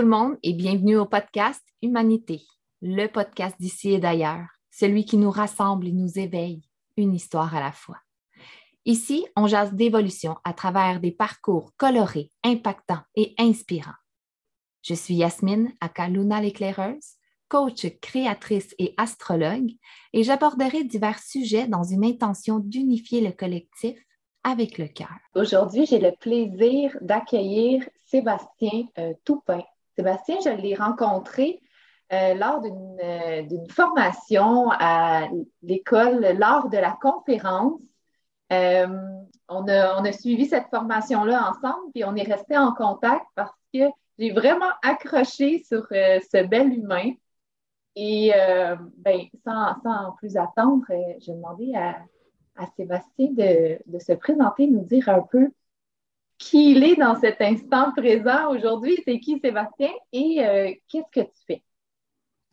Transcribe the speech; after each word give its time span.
Tout 0.00 0.06
le 0.06 0.12
monde 0.12 0.38
et 0.42 0.54
bienvenue 0.54 0.96
au 0.96 1.04
podcast 1.04 1.62
Humanité, 1.82 2.40
le 2.80 3.06
podcast 3.06 3.54
d'ici 3.60 3.92
et 3.92 3.98
d'ailleurs, 3.98 4.46
celui 4.70 5.04
qui 5.04 5.18
nous 5.18 5.30
rassemble 5.30 5.88
et 5.88 5.92
nous 5.92 6.18
éveille, 6.18 6.62
une 6.96 7.14
histoire 7.14 7.54
à 7.54 7.60
la 7.60 7.70
fois. 7.70 7.98
Ici, 8.86 9.26
on 9.36 9.46
jase 9.46 9.74
d'évolution 9.74 10.36
à 10.42 10.54
travers 10.54 11.00
des 11.00 11.10
parcours 11.10 11.72
colorés, 11.76 12.30
impactants 12.42 13.02
et 13.14 13.34
inspirants. 13.36 14.00
Je 14.80 14.94
suis 14.94 15.16
Yasmine 15.16 15.70
Akaluna 15.82 16.40
l'éclaireuse, 16.40 17.16
coach, 17.48 17.86
créatrice 18.00 18.74
et 18.78 18.94
astrologue, 18.96 19.72
et 20.14 20.22
j'aborderai 20.22 20.82
divers 20.84 21.18
sujets 21.18 21.68
dans 21.68 21.84
une 21.84 22.06
intention 22.06 22.58
d'unifier 22.58 23.20
le 23.20 23.32
collectif 23.32 23.98
avec 24.44 24.78
le 24.78 24.88
cœur. 24.88 25.12
Aujourd'hui, 25.34 25.84
j'ai 25.84 25.98
le 25.98 26.12
plaisir 26.18 26.96
d'accueillir 27.02 27.86
Sébastien 28.06 28.86
euh, 28.98 29.12
Toupin. 29.26 29.62
Sébastien, 30.00 30.36
je 30.42 30.48
l'ai 30.48 30.74
rencontré 30.74 31.60
euh, 32.10 32.32
lors 32.32 32.62
euh, 32.64 33.42
d'une 33.42 33.68
formation 33.68 34.70
à 34.70 35.28
l'école, 35.62 36.38
lors 36.38 36.70
de 36.70 36.78
la 36.78 36.96
conférence. 37.02 37.82
On 38.50 39.68
a, 39.68 40.00
on, 40.00 40.04
a, 40.04 40.12
suivi 40.12 40.46
cette 40.46 40.68
formation-là 40.70 41.50
ensemble, 41.50 41.92
puis 41.92 42.02
on 42.04 42.16
est 42.16 42.32
resté 42.32 42.56
en 42.56 42.72
contact 42.72 43.26
parce 43.34 43.52
que 43.74 43.80
j'ai 44.18 44.30
vraiment 44.30 44.72
accroché 44.82 45.62
sur 45.64 45.86
ce 45.90 46.46
bel 46.46 46.72
humain. 46.72 47.12
Et 47.94 48.32
ben, 48.96 49.20
sans, 49.44 50.12
plus 50.16 50.38
attendre, 50.38 50.86
je 51.20 51.30
demandé 51.30 51.74
à, 51.74 51.98
à 52.56 52.66
Sébastien 52.74 53.28
de, 53.32 53.98
se 53.98 54.12
présenter, 54.14 54.66
nous 54.66 54.84
dire 54.84 55.10
un 55.10 55.20
peu 55.20 55.50
qui 56.40 56.72
il 56.72 56.82
est 56.82 56.96
dans 56.96 57.20
cet 57.20 57.40
instant 57.40 57.92
présent 57.92 58.50
aujourd'hui? 58.50 58.98
C'est 59.04 59.20
qui 59.20 59.38
Sébastien? 59.38 59.90
Et 60.12 60.38
euh, 60.40 60.72
qu'est-ce 60.88 61.20
que 61.20 61.26
tu 61.26 61.42
fais? 61.46 61.62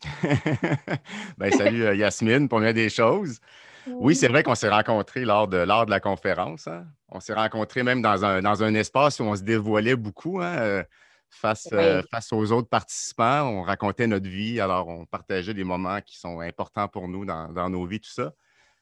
ben, 1.38 1.52
salut 1.52 1.86
euh, 1.86 1.96
Yasmine, 1.96 2.48
première 2.48 2.74
des 2.74 2.90
choses. 2.90 3.40
Oui, 3.88 4.16
c'est 4.16 4.28
vrai 4.28 4.44
qu'on 4.44 4.54
s'est 4.54 4.70
rencontrés 4.70 5.24
lors 5.24 5.48
de, 5.48 5.58
lors 5.58 5.86
de 5.86 5.92
la 5.92 6.02
conférence. 6.02 6.68
Hein. 6.68 6.86
On 7.08 7.22
s'est 7.22 7.34
rencontrés 7.34 7.84
même 7.84 8.02
dans 8.02 8.26
un, 8.26 8.42
dans 8.42 8.62
un 8.62 8.74
espace 8.76 9.22
où 9.22 9.24
on 9.24 9.36
se 9.36 9.44
dévoilait 9.44 9.96
beaucoup 9.96 10.42
hein, 10.42 10.58
euh, 10.58 10.84
face, 11.30 11.70
face 12.12 12.34
aux 12.34 12.52
autres 12.52 12.68
participants. 12.68 13.44
On 13.44 13.62
racontait 13.62 14.06
notre 14.06 14.28
vie, 14.28 14.60
alors 14.60 14.90
on 14.90 15.06
partageait 15.06 15.54
des 15.54 15.64
moments 15.64 16.02
qui 16.02 16.20
sont 16.20 16.42
importants 16.42 16.90
pour 16.90 17.08
nous 17.08 17.24
dans, 17.24 17.48
dans 17.54 17.70
nos 17.70 17.86
vies, 17.86 18.02
tout 18.02 18.12
ça. 18.12 18.34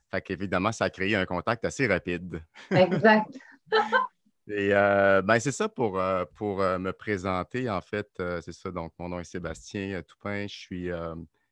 Fait 0.09 0.22
qu'évidemment, 0.22 0.72
ça 0.72 0.86
a 0.86 0.89
créé 0.89 1.16
un 1.16 1.26
contact 1.26 1.64
assez 1.64 1.86
rapide. 1.86 2.42
Exact. 2.72 3.30
Et 4.47 4.69
ben, 4.69 5.39
c'est 5.39 5.51
ça 5.51 5.69
pour, 5.69 6.01
pour 6.35 6.57
me 6.57 6.91
présenter. 6.91 7.69
En 7.69 7.81
fait, 7.81 8.09
c'est 8.41 8.52
ça. 8.52 8.71
Donc, 8.71 8.93
mon 8.99 9.09
nom 9.09 9.19
est 9.19 9.23
Sébastien 9.23 10.02
Toupin. 10.03 10.47
Je 10.47 10.55
suis. 10.55 10.89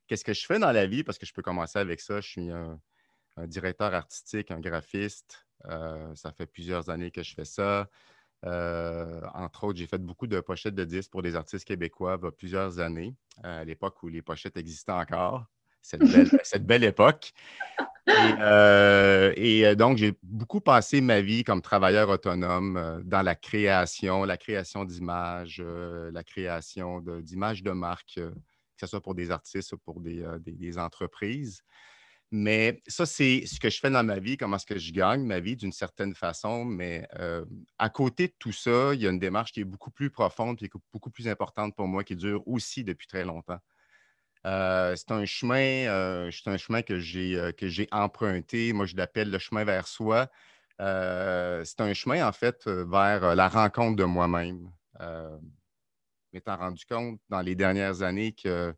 Qu'est-ce 0.07 0.23
que 0.23 0.33
je 0.33 0.45
fais 0.45 0.59
dans 0.59 0.71
la 0.71 0.85
vie? 0.85 1.03
Parce 1.03 1.17
que 1.17 1.25
je 1.25 1.33
peux 1.33 1.41
commencer 1.41 1.79
avec 1.79 1.99
ça. 1.99 2.21
Je 2.21 2.27
suis 2.29 2.51
un, 2.51 2.79
directeur 3.47 3.93
artistique, 3.93 4.51
un 4.51 4.59
graphiste. 4.59 5.45
ça 5.63 6.31
fait 6.37 6.45
plusieurs 6.45 6.89
années 6.89 7.11
que 7.11 7.23
je 7.23 7.33
fais 7.33 7.45
ça. 7.45 7.89
entre 8.43 9.63
autres, 9.63 9.79
j'ai 9.79 9.87
fait 9.87 9.97
beaucoup 9.97 10.27
de 10.27 10.39
pochettes 10.39 10.75
de 10.75 10.85
disques 10.85 11.11
pour 11.11 11.23
des 11.23 11.35
artistes 11.35 11.65
québécois 11.65 12.19
il 12.21 12.25
y 12.25 12.27
a 12.27 12.31
plusieurs 12.31 12.79
années, 12.79 13.15
à 13.43 13.63
l'époque 13.63 14.03
où 14.03 14.07
les 14.07 14.21
pochettes 14.21 14.57
existaient 14.57 14.91
encore. 14.91 15.47
Cette 15.83 16.01
belle, 16.01 16.29
cette 16.43 16.65
belle 16.65 16.83
époque. 16.83 17.33
Et, 18.07 18.11
euh, 18.11 19.33
euh, 19.37 19.75
donc, 19.75 19.97
j'ai 19.97 20.13
beaucoup 20.23 20.59
passé 20.59 20.99
ma 20.99 21.21
vie 21.21 21.43
comme 21.43 21.61
travailleur 21.61 22.09
autonome 22.09 22.77
euh, 22.77 23.01
dans 23.03 23.21
la 23.21 23.35
création, 23.35 24.23
la 24.25 24.37
création 24.37 24.83
d'images, 24.83 25.61
la 25.61 26.23
création 26.23 27.01
d'images 27.21 27.63
de, 27.63 27.71
marque, 27.71 28.15
que 28.15 28.31
ce 28.79 28.87
soit 28.87 29.01
pour 29.01 29.15
des 29.15 29.31
artistes 29.31 29.73
ou 29.73 29.77
pour 29.77 30.01
des, 30.01 30.77
entreprises. 30.77 31.61
Mais 32.31 32.81
ça, 32.87 33.05
c'est 33.05 33.45
ce 33.45 33.59
que 33.59 33.69
je 33.69 33.79
fais 33.79 33.91
dans 33.91 34.03
ma 34.03 34.17
vie, 34.17 34.37
comment 34.37 34.55
est-ce 34.55 34.65
que 34.65 34.79
je 34.79 34.91
gagne 34.91 35.23
ma 35.23 35.39
vie 35.39 35.55
d'une 35.55 35.71
certaine 35.71 36.15
façon. 36.15 36.65
Mais 36.65 37.07
à 37.77 37.89
côté 37.89 38.27
de 38.27 38.33
tout 38.39 38.51
ça, 38.51 38.93
il 38.95 39.01
y 39.01 39.07
a 39.07 39.11
une 39.11 39.19
démarche 39.19 39.51
qui 39.51 39.61
est 39.61 39.65
beaucoup 39.65 39.91
plus 39.91 40.09
profonde 40.09 40.57
et 40.63 40.69
beaucoup 40.91 41.11
plus 41.11 41.27
importante 41.27 41.75
pour 41.75 41.87
moi, 41.87 42.03
qui 42.03 42.15
dure 42.15 42.41
aussi 42.47 42.83
depuis 42.83 43.07
très 43.07 43.23
longtemps. 43.23 43.59
C'est 44.45 45.11
un 45.11 45.25
chemin, 45.25 46.81
que 46.81 46.99
j'ai, 46.99 47.51
que 47.57 47.67
j'ai 47.67 47.87
emprunté. 47.91 48.73
Moi, 48.73 48.85
je 48.85 48.95
l'appelle 48.95 49.31
le 49.31 49.39
chemin 49.39 49.63
vers 49.63 49.87
soi. 49.87 50.29
c'est 50.79 51.81
un 51.81 51.93
chemin, 51.93 52.27
en 52.27 52.31
fait, 52.31 52.67
vers 52.67 53.35
la 53.35 53.47
rencontre 53.47 53.95
de 53.95 54.03
moi-même. 54.03 54.71
m'étant 56.33 56.57
rendu 56.57 56.85
compte 56.85 57.19
dans 57.29 57.41
les 57.41 57.55
dernières 57.55 58.01
années 58.01 58.33
que 58.33 58.73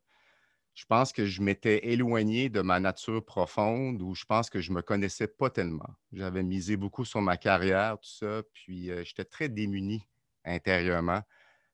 je 0.75 0.83
pense 0.85 1.13
que 1.13 1.25
je 1.25 1.41
m'étais 1.41 1.87
éloigné 1.87 2.49
de 2.49 2.61
ma 2.61 2.81
nature 2.81 3.23
profonde 3.23 4.01
ou 4.01 4.13
je 4.13 4.25
pense 4.25 4.49
que 4.49 4.59
je 4.59 4.73
me 4.73 4.81
connaissais 4.81 5.27
pas 5.27 5.49
tellement. 5.49 5.89
J'avais 6.11 6.43
misé 6.43 6.75
beaucoup 6.75 7.05
sur 7.05 7.21
ma 7.21 7.37
carrière, 7.37 7.97
tout 7.97 8.09
ça, 8.09 8.43
puis 8.51 8.91
j'étais 9.05 9.23
très 9.23 9.47
démuni 9.47 10.05
intérieurement 10.43 11.21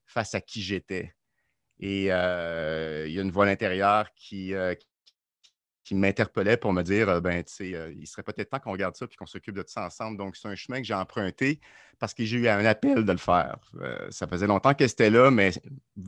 face 0.06 0.34
à 0.34 0.40
qui 0.40 0.62
j'étais. 0.62 1.14
Et 1.82 2.12
euh, 2.12 3.06
il 3.08 3.12
y 3.12 3.18
a 3.18 3.22
une 3.22 3.32
voix 3.32 3.46
intérieure 3.46 4.14
qui, 4.14 4.54
euh, 4.54 4.76
qui 5.82 5.96
m'interpellait 5.96 6.56
pour 6.56 6.72
me 6.72 6.82
dire 6.82 7.20
ben, 7.20 7.42
euh, 7.60 7.92
il 7.98 8.06
serait 8.06 8.22
peut-être 8.22 8.50
temps 8.50 8.60
qu'on 8.60 8.70
regarde 8.70 8.94
ça 8.94 9.08
puis 9.08 9.16
qu'on 9.16 9.26
s'occupe 9.26 9.56
de 9.56 9.64
ça 9.66 9.84
ensemble. 9.84 10.16
Donc, 10.16 10.36
c'est 10.36 10.46
un 10.46 10.54
chemin 10.54 10.78
que 10.78 10.84
j'ai 10.84 10.94
emprunté 10.94 11.60
parce 11.98 12.14
que 12.14 12.24
j'ai 12.24 12.38
eu 12.38 12.48
un 12.48 12.64
appel 12.64 13.04
de 13.04 13.12
le 13.12 13.18
faire. 13.18 13.58
ça 14.10 14.28
faisait 14.28 14.46
longtemps 14.46 14.74
que 14.74 14.86
c'était 14.86 15.10
là, 15.10 15.32
mais 15.32 15.50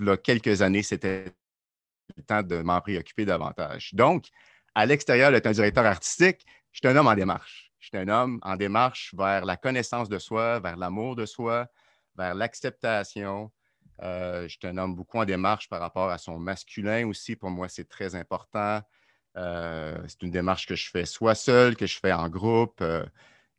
a 0.06 0.16
quelques 0.16 0.62
années, 0.62 0.84
c'était 0.84 1.24
le 2.16 2.22
temps 2.22 2.44
de 2.44 2.62
m'en 2.62 2.80
préoccuper 2.80 3.24
davantage. 3.24 3.94
Donc, 3.94 4.28
à 4.76 4.86
l'extérieur 4.86 5.32
d'être 5.32 5.46
un 5.46 5.52
directeur 5.52 5.86
artistique, 5.86 6.46
je 6.70 6.78
suis 6.78 6.88
un 6.88 6.96
homme 6.96 7.08
en 7.08 7.14
démarche. 7.14 7.72
Je 7.80 7.88
suis 7.88 7.98
un 7.98 8.08
homme 8.08 8.38
en 8.42 8.54
démarche 8.54 9.12
vers 9.16 9.44
la 9.44 9.56
connaissance 9.56 10.08
de 10.08 10.20
soi, 10.20 10.60
vers 10.60 10.76
l'amour 10.76 11.16
de 11.16 11.26
soi, 11.26 11.66
vers 12.16 12.34
l'acceptation, 12.36 13.50
euh, 14.02 14.48
je 14.48 14.66
un 14.66 14.76
homme 14.78 14.94
beaucoup 14.94 15.18
en 15.18 15.24
démarche 15.24 15.68
par 15.68 15.80
rapport 15.80 16.10
à 16.10 16.18
son 16.18 16.38
masculin 16.38 17.06
aussi. 17.06 17.36
Pour 17.36 17.50
moi, 17.50 17.68
c'est 17.68 17.88
très 17.88 18.14
important. 18.14 18.82
Euh, 19.36 20.02
c'est 20.08 20.22
une 20.22 20.30
démarche 20.30 20.66
que 20.66 20.74
je 20.74 20.90
fais 20.90 21.04
soit 21.06 21.34
seul, 21.34 21.76
que 21.76 21.86
je 21.86 21.98
fais 21.98 22.12
en 22.12 22.28
groupe. 22.28 22.80
Euh, 22.80 23.04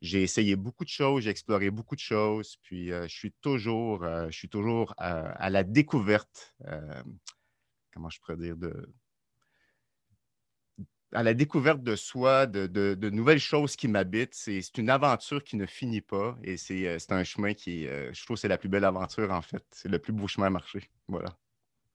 j'ai 0.02 0.24
essayé 0.24 0.56
beaucoup 0.56 0.84
de 0.84 0.90
choses, 0.90 1.24
j'ai 1.24 1.30
exploré 1.30 1.72
beaucoup 1.72 1.96
de 1.96 2.02
choses, 2.02 2.58
puis 2.62 2.90
je 2.90 3.08
suis 3.08 3.32
toujours, 3.42 4.04
je 4.04 4.38
suis 4.38 4.50
toujours 4.50 4.94
à 4.98 5.50
la 5.50 5.64
découverte, 5.64 6.54
comment 7.92 8.10
je 8.10 8.20
pourrais 8.20 8.38
dire, 8.38 8.56
de, 8.56 8.94
à 11.12 11.24
la 11.24 11.34
découverte 11.34 11.82
de 11.82 11.96
soi, 11.96 12.46
de, 12.46 13.10
nouvelles 13.10 13.40
choses 13.40 13.76
qui 13.76 13.88
m'habitent. 13.88 14.34
C'est 14.34 14.78
une 14.78 14.90
aventure 14.90 15.44
qui 15.44 15.56
ne 15.56 15.66
finit 15.66 16.02
pas 16.02 16.38
et 16.44 16.58
c'est 16.58 16.88
euh, 16.88 16.98
un 17.10 17.24
chemin 17.24 17.54
qui, 17.54 17.88
euh, 17.88 18.12
je 18.14 18.24
trouve, 18.26 18.38
c'est 18.38 18.48
la 18.48 18.58
plus 18.58 18.70
belle 18.70 18.86
aventure 18.86 19.32
en 19.32 19.42
fait. 19.42 19.64
C'est 19.72 19.90
le 19.90 20.00
plus 20.00 20.14
beau 20.14 20.28
chemin 20.28 20.48
à 20.48 20.52
marcher. 20.52 20.90
Voilà. 21.08 21.30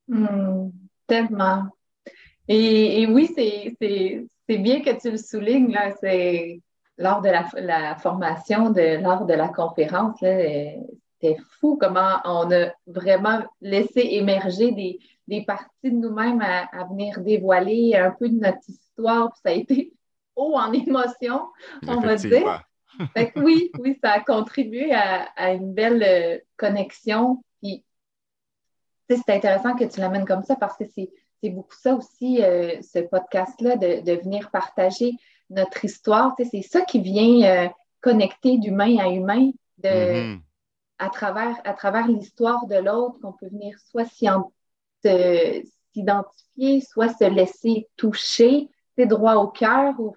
Hmm, 0.08 0.70
tellement. 1.06 1.69
Et, 2.49 3.06
oui, 3.06 3.31
c'est 3.37 3.76
bien 4.58 4.81
que 4.82 5.00
tu 5.00 5.11
le 5.12 5.17
soulignes. 5.17 5.70
Là, 5.70 5.94
lors 6.99 7.23
de 7.23 7.29
la, 7.29 7.96
formation, 7.96 8.70
de, 8.70 9.00
lors 9.02 9.25
de 9.25 9.35
la 9.35 9.49
conférence, 9.49 10.19
c'était 10.19 11.37
fou 11.61 11.79
comment 11.81 12.17
on 12.25 12.50
a 12.50 12.73
vraiment 12.87 13.40
laissé 13.61 14.00
émerger 14.00 14.73
des, 14.73 14.99
des 15.31 15.44
parties 15.44 15.69
de 15.85 15.90
nous-mêmes 15.90 16.43
à, 16.43 16.85
venir 16.90 17.20
dévoiler 17.20 17.94
un 17.94 18.11
peu 18.11 18.29
de 18.29 18.38
notre 18.38 18.58
histoire. 19.00 19.31
Puis 19.31 19.41
ça 19.44 19.50
a 19.50 19.52
été 19.52 19.93
haut 20.37 20.56
en 20.56 20.73
émotion, 20.73 21.49
on 21.87 22.00
va 22.00 22.17
dire. 22.17 22.62
oui, 23.37 23.70
oui, 23.79 23.99
ça 24.02 24.12
a 24.12 24.20
contribué 24.20 24.93
à, 24.93 25.52
une 25.52 25.73
belle 25.73 26.02
euh, 26.02 26.38
connexion. 26.56 27.43
Puis, 27.62 27.85
c'est 29.08 29.31
intéressant 29.31 29.75
que 29.75 29.85
tu 29.85 30.00
l'amènes 30.00 30.26
comme 30.26 30.44
ça 30.44 30.56
parce 30.56 30.76
que 30.76 30.85
c'est 30.87 31.11
beaucoup 31.50 31.75
ça 31.75 31.94
aussi, 31.94 32.43
euh, 32.43 32.81
ce 32.82 32.99
podcast-là, 33.00 33.76
de, 33.76 34.12
venir 34.23 34.50
partager 34.50 35.12
notre 35.49 35.85
histoire. 35.85 36.35
c'est 36.38 36.62
ça 36.62 36.82
qui 36.82 37.00
vient 37.00 37.67
euh, 37.67 37.69
connecter 38.00 38.58
d'humain 38.58 38.99
à 38.99 39.08
humain, 39.08 39.50
de, 39.79 39.88
mm-hmm. 39.88 40.41
à 40.99 41.08
travers, 41.08 41.56
à 41.64 41.75
travers 41.75 42.06
l'histoire 42.06 42.67
de 42.67 42.76
l'autre, 42.76 43.19
qu'on 43.20 43.32
peut 43.32 43.49
venir 43.49 43.76
soit 43.81 44.05
s'identifier, 45.93 46.81
soit 46.82 47.08
se 47.08 47.25
laisser 47.25 47.88
toucher, 47.97 48.69
droit 49.06 49.35
au 49.35 49.49
cœur. 49.49 49.99
Ou... 49.99 50.14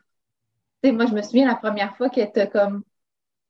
Moi, 0.84 1.06
je 1.06 1.14
me 1.14 1.22
souviens 1.22 1.48
la 1.48 1.56
première 1.56 1.96
fois 1.96 2.10
que 2.10 2.22
tu 2.22 2.40
as 2.40 2.48
comme 2.48 2.84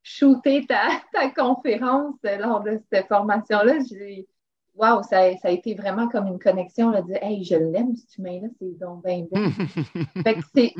shooté 0.03 0.65
ta, 0.65 0.88
ta, 1.13 1.30
conférence 1.30 2.15
lors 2.24 2.62
de 2.62 2.81
cette 2.91 3.07
formation-là, 3.07 3.80
j'ai 3.89 4.27
Waouh, 4.75 5.03
ça, 5.03 5.35
ça, 5.38 5.50
a 5.50 5.51
été 5.51 5.75
vraiment 5.75 6.07
comme 6.07 6.25
une 6.27 6.39
connexion, 6.39 6.89
là, 6.89 7.03
de 7.03 7.07
dire 7.07 7.19
Hey, 7.21 7.44
je 7.44 7.56
l'aime, 7.56 7.95
cet 7.95 8.18
humain-là, 8.18 8.47
c'est 8.57 8.80
donc 8.80 9.06
bien 9.06 9.25
bien. 9.31 9.51
fait 10.24 10.33
que 10.33 10.41
c'est 10.56 10.74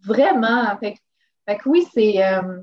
vraiment. 0.00 0.76
Fait, 0.78 0.96
fait 1.46 1.58
que 1.58 1.68
oui, 1.68 1.86
c'est. 1.92 2.24
Euh, 2.24 2.62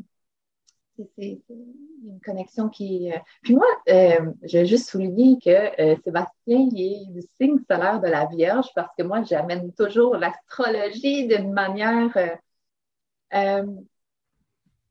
une 2.06 2.22
connexion 2.22 2.69
qui. 2.69 3.12
Euh, 3.12 3.18
puis 3.42 3.56
moi, 3.56 3.68
euh, 3.90 4.31
je 4.44 4.60
vais 4.60 4.66
juste 4.66 4.90
souligner 4.90 5.38
que 5.40 5.81
euh, 5.81 5.96
Sébastien, 6.04 6.68
il 6.72 6.81
est 6.81 7.06
du 7.12 7.22
signe 7.40 7.60
solaire 7.69 8.00
de 8.02 8.07
la 8.07 8.25
Vierge 8.25 8.68
parce 8.75 8.94
que 8.98 9.04
moi, 9.04 9.24
j'amène 9.24 9.74
toujours 9.74 10.16
l'astrologie 10.18 11.28
d'une 11.28 11.52
manière. 11.54 12.16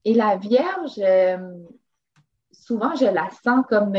et 0.05 0.15
la 0.15 0.37
Vierge, 0.37 1.01
souvent, 2.53 2.95
je 2.95 3.07
la 3.07 3.31
sens 3.43 3.65
comme 3.69 3.97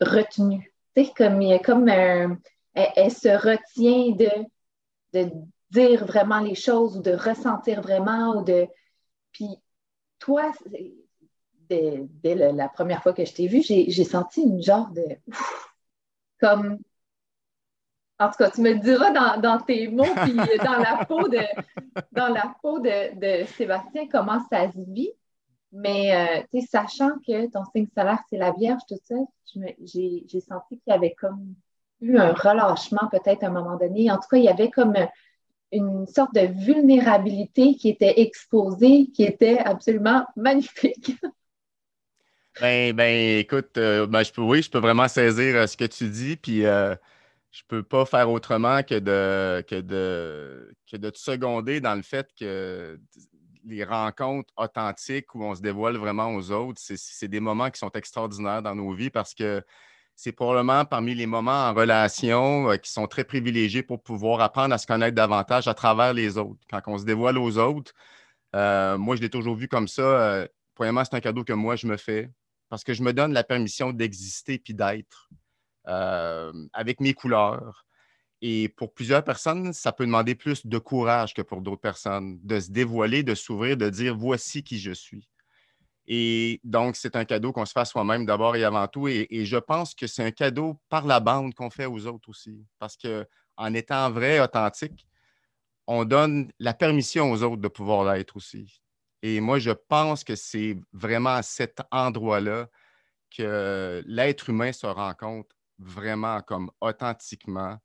retenue. 0.00 0.72
Tu 0.96 1.04
sais, 1.04 1.12
comme, 1.16 1.40
comme 1.64 1.88
elle, 1.88 2.38
elle, 2.74 3.10
se 3.12 3.28
retient 3.28 4.14
de, 4.16 4.30
de 5.12 5.30
dire 5.70 6.04
vraiment 6.06 6.40
les 6.40 6.54
choses 6.54 6.96
ou 6.96 7.02
de 7.02 7.12
ressentir 7.12 7.80
vraiment 7.80 8.38
ou 8.38 8.44
de. 8.44 8.66
Puis 9.32 9.48
toi, 10.18 10.52
dès, 11.68 12.34
la 12.34 12.68
première 12.68 13.02
fois 13.02 13.12
que 13.12 13.24
je 13.24 13.32
t'ai 13.32 13.46
vu, 13.46 13.62
j'ai 13.62 14.04
senti 14.04 14.42
une 14.42 14.62
genre 14.62 14.90
de. 14.90 15.04
comme. 16.40 16.78
En 18.20 18.28
tout 18.28 18.36
cas, 18.38 18.50
tu 18.50 18.60
me 18.60 18.74
diras 18.74 19.10
dans, 19.38 19.60
tes 19.60 19.88
mots, 19.88 20.04
puis 20.22 20.34
dans 20.34 20.78
la 20.78 21.04
peau 21.04 21.28
de, 21.28 21.40
dans 22.12 22.28
la 22.28 22.54
peau 22.62 22.78
de, 22.78 23.44
Sébastien, 23.56 24.06
comment 24.08 24.40
ça 24.48 24.70
se 24.70 24.78
vit. 24.78 25.10
Mais, 25.72 26.46
euh, 26.52 26.60
sachant 26.70 27.10
que 27.26 27.50
ton 27.50 27.64
signe 27.74 27.88
solaire, 27.92 28.20
c'est 28.30 28.36
la 28.36 28.52
Vierge, 28.52 28.82
tout 28.88 28.98
ça, 29.02 29.16
j'ai 29.82 30.40
senti 30.40 30.78
qu'il 30.78 30.92
y 30.92 30.96
avait 30.96 31.14
comme 31.14 31.56
eu 32.00 32.16
un 32.16 32.32
relâchement 32.32 33.08
peut-être 33.10 33.42
à 33.42 33.48
un 33.48 33.50
moment 33.50 33.76
donné. 33.76 34.10
En 34.12 34.16
tout 34.16 34.28
cas, 34.30 34.36
il 34.36 34.44
y 34.44 34.48
avait 34.48 34.70
comme 34.70 34.94
une 35.72 36.06
sorte 36.06 36.34
de 36.34 36.46
vulnérabilité 36.46 37.74
qui 37.74 37.88
était 37.88 38.20
exposée, 38.20 39.10
qui 39.12 39.24
était 39.24 39.58
absolument 39.58 40.24
magnifique. 40.36 41.16
Ben, 42.60 42.94
ben, 42.94 43.38
écoute, 43.38 43.76
euh, 43.78 44.06
ben, 44.06 44.22
je 44.22 44.32
peux, 44.32 44.42
oui, 44.42 44.62
je 44.62 44.70
peux 44.70 44.78
vraiment 44.78 45.08
saisir 45.08 45.56
euh, 45.56 45.66
ce 45.66 45.76
que 45.76 45.84
tu 45.84 46.08
dis, 46.08 46.36
puis 46.36 46.64
euh, 46.64 46.94
je 47.50 47.62
peux 47.66 47.82
pas 47.82 48.06
faire 48.06 48.30
autrement 48.30 48.82
que 48.84 48.94
de, 48.94 49.64
que, 49.68 49.80
de, 49.80 50.72
que 50.90 50.96
de 50.96 51.10
te 51.10 51.18
seconder 51.18 51.80
dans 51.80 51.96
le 51.96 52.02
fait 52.02 52.28
que 52.38 53.00
les 53.64 53.82
rencontres 53.82 54.52
authentiques 54.56 55.34
où 55.34 55.42
on 55.42 55.54
se 55.54 55.62
dévoile 55.62 55.96
vraiment 55.96 56.34
aux 56.34 56.50
autres, 56.52 56.80
c'est 56.80 57.28
des 57.28 57.40
moments 57.40 57.70
qui 57.70 57.78
sont 57.78 57.90
extraordinaires 57.92 58.62
dans 58.62 58.74
nos 58.74 58.92
vies 58.92 59.10
parce 59.10 59.34
que 59.34 59.62
c'est 60.14 60.32
probablement 60.32 60.84
parmi 60.84 61.14
les 61.14 61.26
moments 61.26 61.68
en 61.68 61.74
relation 61.74 62.70
euh, 62.70 62.76
qui 62.76 62.92
sont 62.92 63.08
très 63.08 63.24
privilégiés 63.24 63.82
pour 63.82 64.00
pouvoir 64.00 64.40
apprendre 64.40 64.74
à 64.74 64.78
se 64.78 64.86
connaître 64.86 65.16
davantage 65.16 65.66
à 65.66 65.74
travers 65.74 66.12
les 66.14 66.38
autres. 66.38 66.60
Quand 66.70 66.82
on 66.86 66.98
se 66.98 67.04
dévoile 67.04 67.38
aux 67.38 67.58
autres, 67.58 67.92
moi, 68.52 69.16
je 69.16 69.20
l'ai 69.22 69.30
toujours 69.30 69.56
vu 69.56 69.66
comme 69.66 69.88
ça. 69.88 70.46
Premièrement, 70.74 71.04
c'est 71.04 71.14
un 71.16 71.20
cadeau 71.20 71.42
que 71.42 71.52
moi, 71.52 71.74
je 71.74 71.88
me 71.88 71.96
fais 71.96 72.30
parce 72.74 72.82
que 72.82 72.92
je 72.92 73.04
me 73.04 73.12
donne 73.12 73.32
la 73.32 73.44
permission 73.44 73.92
d'exister 73.92 74.58
puis 74.58 74.74
d'être 74.74 75.30
avec 75.84 76.98
mes 76.98 77.14
couleurs. 77.14 77.86
Et 78.42 78.68
pour 78.68 78.92
plusieurs 78.92 79.22
personnes, 79.22 79.72
ça 79.72 79.92
peut 79.92 80.04
demander 80.04 80.34
plus 80.34 80.66
de 80.66 80.78
courage 80.78 81.34
que 81.34 81.42
pour 81.42 81.60
d'autres 81.60 81.80
personnes, 81.80 82.40
de 82.42 82.58
se 82.58 82.72
dévoiler, 82.72 83.22
de 83.22 83.36
s'ouvrir, 83.36 83.76
de 83.76 83.88
dire 83.88 84.16
voici 84.16 84.64
qui 84.64 84.80
je 84.80 84.90
suis. 84.90 85.28
Et 86.08 86.60
donc, 86.64 86.96
c'est 86.96 87.14
un 87.14 87.24
cadeau 87.24 87.52
qu'on 87.52 87.64
se 87.64 87.72
fait 87.72 87.84
soi-même 87.84 88.26
d'abord 88.26 88.56
et 88.56 88.64
avant 88.64 88.88
tout. 88.88 89.06
Et, 89.06 89.28
je 89.30 89.56
pense 89.56 89.94
que 89.94 90.08
c'est 90.08 90.24
un 90.24 90.32
cadeau 90.32 90.80
par 90.88 91.06
la 91.06 91.20
bande 91.20 91.54
qu'on 91.54 91.70
fait 91.70 91.86
aux 91.86 92.08
autres 92.08 92.28
aussi. 92.28 92.66
Parce 92.80 92.96
qu'en 92.96 93.72
étant 93.72 94.10
vrai, 94.10 94.40
authentique, 94.40 95.06
on 95.86 96.04
donne 96.04 96.50
la 96.58 96.74
permission 96.74 97.30
aux 97.30 97.40
autres 97.44 97.62
de 97.62 97.68
pouvoir 97.68 98.12
l'être 98.12 98.34
aussi. 98.34 98.82
Et 99.26 99.40
moi, 99.40 99.58
je 99.58 99.70
pense 99.70 100.22
que 100.22 100.36
c'est 100.36 100.76
vraiment 100.92 101.30
à 101.36 101.42
cet 101.42 101.80
endroit-là 101.90 102.68
que 103.34 104.02
l'être 104.04 104.50
humain 104.50 104.70
se 104.70 104.86
rencontre 104.86 105.56
vraiment 105.78 106.42
comme 106.42 106.70
authentiquement 106.82 107.78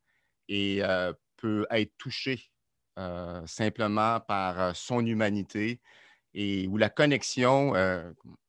et 0.48 0.84
euh, 0.84 1.14
peut 1.38 1.66
être 1.70 1.96
touché 1.96 2.50
euh, 2.98 3.40
simplement 3.46 4.20
par 4.20 4.60
euh, 4.60 4.72
son 4.74 5.06
humanité 5.06 5.80
et 6.34 6.68
où 6.68 6.76
la 6.76 6.90
connexion 6.90 7.72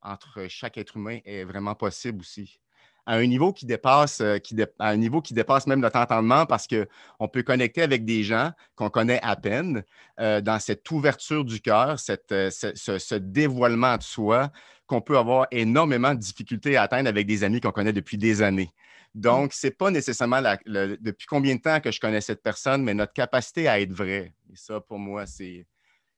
entre 0.01 0.47
chaque 0.49 0.77
être 0.77 0.97
humain 0.97 1.19
est 1.23 1.45
vraiment 1.45 1.75
possible 1.75 2.19
aussi. 2.19 2.59
À 3.05 3.15
un 3.15 3.25
niveau 3.25 3.51
qui 3.51 3.65
dépasse, 3.65 4.21
euh, 4.21 4.37
à 4.79 4.89
un 4.89 4.97
niveau 4.97 5.21
qui 5.21 5.33
dépasse 5.33 5.67
même 5.67 5.79
notre 5.79 5.97
entendement 5.97 6.45
parce 6.45 6.67
qu'on 6.67 7.27
peut 7.27 7.43
connecter 7.43 7.81
avec 7.81 8.05
des 8.05 8.23
gens 8.23 8.51
qu'on 8.75 8.89
connaît 8.89 9.19
à 9.23 9.35
peine 9.35 9.83
euh, 10.19 10.41
dans 10.41 10.59
cette 10.59 10.89
ouverture 10.91 11.43
du 11.43 11.59
cœur, 11.61 11.99
ce, 11.99 13.15
dévoilement 13.15 13.97
de 13.97 14.03
soi 14.03 14.51
qu'on 14.85 15.01
peut 15.01 15.17
avoir 15.17 15.47
énormément 15.51 16.13
de 16.13 16.19
difficultés 16.19 16.77
à 16.77 16.83
atteindre 16.83 17.09
avec 17.09 17.25
des 17.25 17.43
amis 17.43 17.61
qu'on 17.61 17.71
connaît 17.71 17.93
depuis 17.93 18.17
des 18.17 18.41
années. 18.41 18.71
Mmh. 19.15 19.21
Donc, 19.21 19.53
ce 19.53 19.67
n'est 19.67 19.71
pas 19.71 19.89
nécessairement 19.89 20.41
depuis 20.65 21.27
combien 21.27 21.55
de 21.55 21.61
temps 21.61 21.79
que 21.79 21.91
je 21.91 21.99
connais 21.99 22.21
cette 22.21 22.43
personne, 22.43 22.83
mais 22.83 22.93
notre 22.93 23.13
capacité 23.13 23.67
à 23.67 23.79
être 23.79 23.93
vrai. 23.93 24.33
Et 24.51 24.55
ça, 24.55 24.79
pour 24.79 24.99
moi, 24.99 25.25
c'est, 25.25 25.59
euh, 25.59 25.70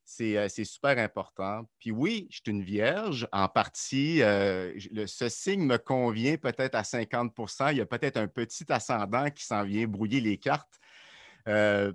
c'est 0.05 0.65
super 0.65 0.97
important. 0.97 1.67
Puis 1.79 1.91
oui, 1.91 2.27
je 2.29 2.37
suis 2.37 2.43
une 2.47 2.63
vierge 2.63 3.27
en 3.31 3.47
partie. 3.47 4.19
Ce 4.19 5.27
signe 5.29 5.65
me 5.65 5.77
convient 5.77 6.37
peut-être 6.37 6.75
à 6.75 6.83
50% 6.83 7.71
Il 7.71 7.77
y 7.77 7.81
a 7.81 7.85
peut-être 7.85 8.17
un 8.17 8.27
petit 8.27 8.65
ascendant 8.71 9.29
qui 9.31 9.45
s'en 9.45 9.63
vient 9.63 9.87
brouiller 9.87 10.21
les 10.21 10.37
cartes. 10.37 10.79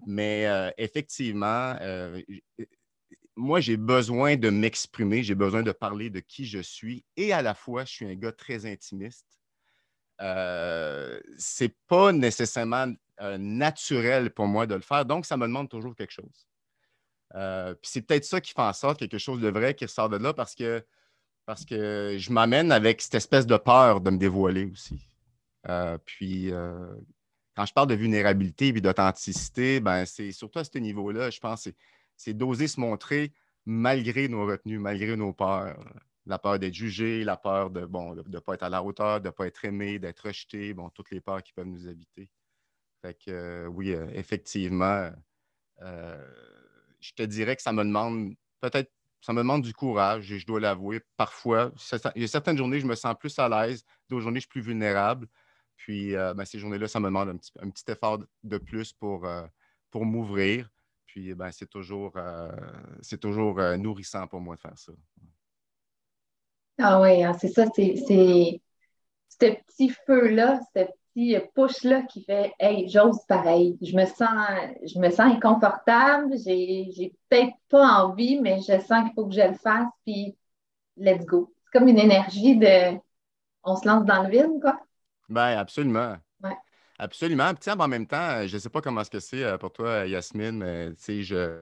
Mais 0.07 0.73
effectivement, 0.79 1.77
moi, 3.37 3.61
j'ai 3.61 3.77
besoin 3.77 4.37
de 4.37 4.51
m'exprimer, 4.51 5.23
j'ai 5.23 5.37
besoin 5.37 5.63
de 5.63 5.71
parler 5.71 6.11
de 6.11 6.19
qui 6.21 6.45
je 6.45 6.59
suis 6.59 7.05
et 7.17 7.33
à 7.33 7.41
la 7.41 7.55
fois, 7.55 7.85
je 7.85 7.93
suis 7.93 8.07
un 8.07 8.15
gars 8.15 8.33
très 8.33 8.67
intimiste. 8.67 9.39
Ce 10.19 11.65
n'est 11.65 11.75
pas 11.87 12.13
nécessairement 12.13 12.93
naturel 13.39 14.31
pour 14.31 14.47
moi 14.47 14.67
de 14.67 14.75
le 14.75 14.81
faire, 14.81 15.05
donc 15.05 15.27
ça 15.27 15.37
me 15.37 15.47
demande 15.47 15.69
toujours 15.69 15.95
quelque 15.95 16.13
chose. 16.13 16.49
Euh, 17.35 17.75
puis 17.75 17.91
c'est 17.91 18.03
peut-être 18.03 18.25
ça 18.25 18.41
qui 18.41 18.53
fait 18.53 18.63
en 18.63 18.73
sorte 18.73 18.99
quelque 18.99 19.19
chose 19.19 19.41
de 19.41 19.49
vrai 19.49 19.75
qui 19.75 19.85
ressort 19.85 20.09
de 20.09 20.17
là 20.17 20.33
parce 20.33 20.55
que, 20.55 20.85
je 21.49 22.33
m'amène 22.33 22.73
avec 22.73 23.01
cette 23.01 23.15
espèce 23.15 23.47
de 23.47 23.57
peur 23.57 24.01
de 24.01 24.11
me 24.11 24.19
dévoiler 24.19 24.67
aussi. 24.67 24.99
Euh, 25.69 25.99
puis 26.05 26.53
euh, 26.53 26.95
quand 27.57 27.67
je 27.67 27.73
parle 27.73 27.89
de 27.89 27.95
vulnérabilité 27.95 28.69
et 28.69 28.81
d'authenticité, 28.81 29.81
ben, 29.81 30.05
c'est 30.05 30.33
surtout 30.33 30.61
à 30.61 30.65
ce 30.65 30.79
niveau-là, 30.79 31.31
je 31.31 31.41
pense, 31.41 31.69
c'est 32.17 32.35
d'oser 32.35 32.69
se 32.69 32.81
montrer 32.81 33.33
malgré 33.67 34.29
nos 34.29 34.47
retenues, 34.47 34.79
malgré 34.79 35.17
nos 35.17 35.33
peurs. 35.33 35.79
La 36.27 36.39
peur 36.39 36.59
d'être 36.59 36.75
jugé, 36.75 37.25
la 37.25 37.39
peur 37.39 37.71
de 37.71 37.81
ne 37.81 38.39
pas 38.39 38.55
être 38.55 38.63
à 38.63 38.69
la 38.69 38.83
hauteur, 38.83 39.21
de 39.21 39.29
ne 39.29 39.31
pas 39.31 39.47
être 39.47 39.65
aimé, 39.65 39.99
d'être 39.99 40.27
rejeté, 40.27 40.75
bon, 40.75 40.91
toutes 40.91 41.11
les 41.11 41.23
peurs 41.23 41.43
qui 41.43 41.55
peuvent 41.55 41.67
nous 41.67 41.89
habiter. 41.89 42.29
Fait 43.01 43.15
que 43.15 43.67
oui, 43.69 43.91
effectivement, 44.13 45.11
je 47.01 47.13
te 47.13 47.23
dirais 47.23 47.57
que 47.57 47.63
ça 47.63 47.73
me 47.73 47.85
demande 47.85 48.35
peut-être 48.61 48.91
ça 49.21 49.33
me 49.33 49.39
demande 49.39 49.63
du 49.63 49.75
courage, 49.75 50.31
et 50.31 50.39
je 50.39 50.47
dois 50.47 50.61
l'avouer. 50.61 51.01
Parfois, 51.17 51.73
il 52.15 52.23
y 52.23 52.25
a 52.25 52.29
certaines 52.29 52.57
journées, 52.57 52.81
je 52.81 52.87
me 52.87 52.95
sens 52.95 53.15
plus 53.19 53.37
à 53.39 53.49
l'aise, 53.49 53.85
d'autres 54.09 54.23
journées, 54.23 54.39
je 54.39 54.43
suis 54.43 54.49
plus 54.49 54.61
vulnérable. 54.61 55.27
Puis 55.77 56.15
euh, 56.17 56.35
ben, 56.35 56.45
ces 56.45 56.59
journées-là, 56.59 56.89
ça 56.89 57.01
me 57.01 57.07
demande 57.07 57.39
un 57.61 57.71
petit, 57.71 57.91
effort 57.91 58.19
de 58.43 58.59
plus 58.59 58.93
pour, 58.93 59.27
euh, 59.27 59.47
pour 59.91 60.05
m'ouvrir. 60.05 60.71
Puis 61.07 61.35
ben, 61.35 61.51
c'est 61.51 61.69
toujours, 61.69 62.13
euh, 62.17 62.51
c'est 63.01 63.19
toujours 63.19 63.61
nourrissant 63.77 64.27
pour 64.27 64.41
moi 64.41 64.57
de 64.57 64.61
faire 64.61 64.79
ça. 64.79 64.93
Ah 66.79 67.01
oui, 67.01 67.23
hein, 67.25 67.33
c'est 67.41 67.49
ça, 67.49 67.67
c'est 67.75 67.97
ce 67.97 69.47
petit 69.67 69.91
feu-là, 70.07 70.61
push-là 71.55 72.03
qui 72.03 72.25
fait 72.25 72.53
Hey, 72.59 72.89
j'ose 72.89 73.21
pareil. 73.29 73.77
Je 73.83 73.97
me 73.97 74.05
sens, 74.07 74.29
je 74.85 74.99
me 74.99 75.11
sens 75.11 75.33
inconfortable, 75.33 76.35
j'ai 76.45 77.13
peut-être 77.29 77.55
pas 77.69 78.03
envie, 78.03 78.41
mais 78.41 78.59
je 78.61 78.79
sens 78.81 79.05
qu'il 79.05 79.13
faut 79.15 79.27
que 79.27 79.35
je 79.35 79.49
le 79.49 79.55
fasse, 79.55 79.89
puis 80.05 80.37
let's 80.97 81.25
go. 81.25 81.53
C'est 81.65 81.79
comme 81.79 81.89
une 81.89 81.99
énergie 81.99 82.57
de 82.57 82.99
on 83.65 83.77
se 83.77 83.87
lance 83.87 84.05
dans 84.05 84.23
le 84.23 84.31
vide, 84.31 84.61
quoi. 84.61 84.79
Ben, 85.29 85.59
absolument. 85.59 86.17
Absolument. 86.99 87.55
Puis, 87.55 87.71
en 87.71 87.89
même 87.89 88.07
temps, 88.07 88.45
je 88.47 88.55
ne 88.55 88.59
sais 88.59 88.69
pas 88.69 88.81
comment 88.81 89.05
ce 89.05 89.11
que 89.11 89.21
c'est 89.21 89.45
euh, 89.45 89.57
pour 89.57 89.73
toi, 89.73 90.05
Yasmine, 90.05 90.59
mais 90.59 91.23
je, 91.23 91.61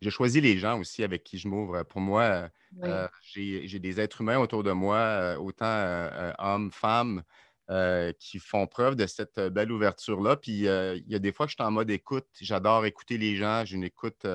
je 0.00 0.10
choisis 0.10 0.42
les 0.42 0.56
gens 0.56 0.80
aussi 0.80 1.04
avec 1.04 1.24
qui 1.24 1.36
je 1.36 1.46
m'ouvre. 1.46 1.82
Pour 1.82 2.00
moi, 2.00 2.48
euh, 2.82 3.06
j'ai 3.22 3.78
des 3.78 4.00
êtres 4.00 4.22
humains 4.22 4.38
autour 4.38 4.62
de 4.62 4.72
moi, 4.72 4.96
euh, 4.96 5.36
autant 5.36 6.08
hommes, 6.38 6.70
femmes, 6.72 7.22
euh, 7.70 8.14
qui 8.18 8.38
font 8.38 8.66
preuve 8.66 8.96
de 8.96 9.06
cette 9.06 9.36
euh, 9.36 9.50
belle 9.50 9.70
ouverture-là. 9.70 10.36
Puis 10.36 10.66
euh, 10.66 10.96
il 10.96 11.12
y 11.12 11.14
a 11.14 11.18
des 11.18 11.32
fois 11.32 11.44
que 11.44 11.50
je 11.50 11.56
suis 11.56 11.62
en 11.62 11.70
mode 11.70 11.90
écoute. 11.90 12.26
J'adore 12.40 12.86
écouter 12.86 13.18
les 13.18 13.36
gens. 13.36 13.62
J'ai 13.66 13.76
une 13.76 13.84
écoute 13.84 14.26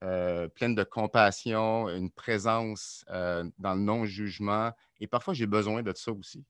pleine 0.00 0.74
de 0.74 0.82
compassion, 0.82 1.88
une 1.88 2.10
présence 2.10 3.04
dans 3.08 3.74
le 3.74 3.80
non-jugement. 3.80 4.72
Et 5.00 5.06
parfois, 5.06 5.32
j'ai 5.32 5.46
besoin 5.46 5.82
de 5.82 5.92
ça 5.94 6.12
aussi. 6.12 6.44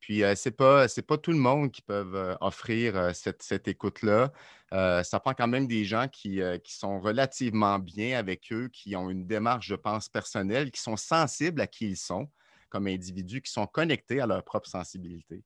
Puis, 0.00 0.18
ce 0.18 0.48
n'est 0.48 0.54
pas, 0.54 0.86
pas 1.06 1.18
tout 1.18 1.32
le 1.32 1.38
monde 1.38 1.70
qui 1.72 1.82
peut 1.82 2.36
offrir 2.40 3.14
cette, 3.14 3.42
cette 3.42 3.66
écoute-là. 3.66 4.32
ça 4.70 5.20
prend 5.20 5.34
quand 5.34 5.48
même 5.48 5.66
des 5.66 5.84
gens 5.84 6.08
qui, 6.08 6.40
qui, 6.62 6.74
sont 6.74 7.00
relativement 7.00 7.78
bien 7.78 8.18
avec 8.18 8.52
eux, 8.52 8.68
qui 8.72 8.96
ont 8.96 9.10
une 9.10 9.26
démarche, 9.26 9.66
je 9.66 9.74
pense, 9.74 10.08
personnelle, 10.08 10.70
qui 10.70 10.80
sont 10.80 10.96
sensibles 10.96 11.60
à 11.60 11.66
qui 11.66 11.88
ils 11.88 11.96
sont 11.96 12.28
comme 12.74 12.88
individus 12.88 13.40
qui 13.40 13.52
sont 13.52 13.68
connectés 13.68 14.20
à 14.20 14.26
leur 14.26 14.42
propre 14.42 14.68
sensibilité. 14.68 15.44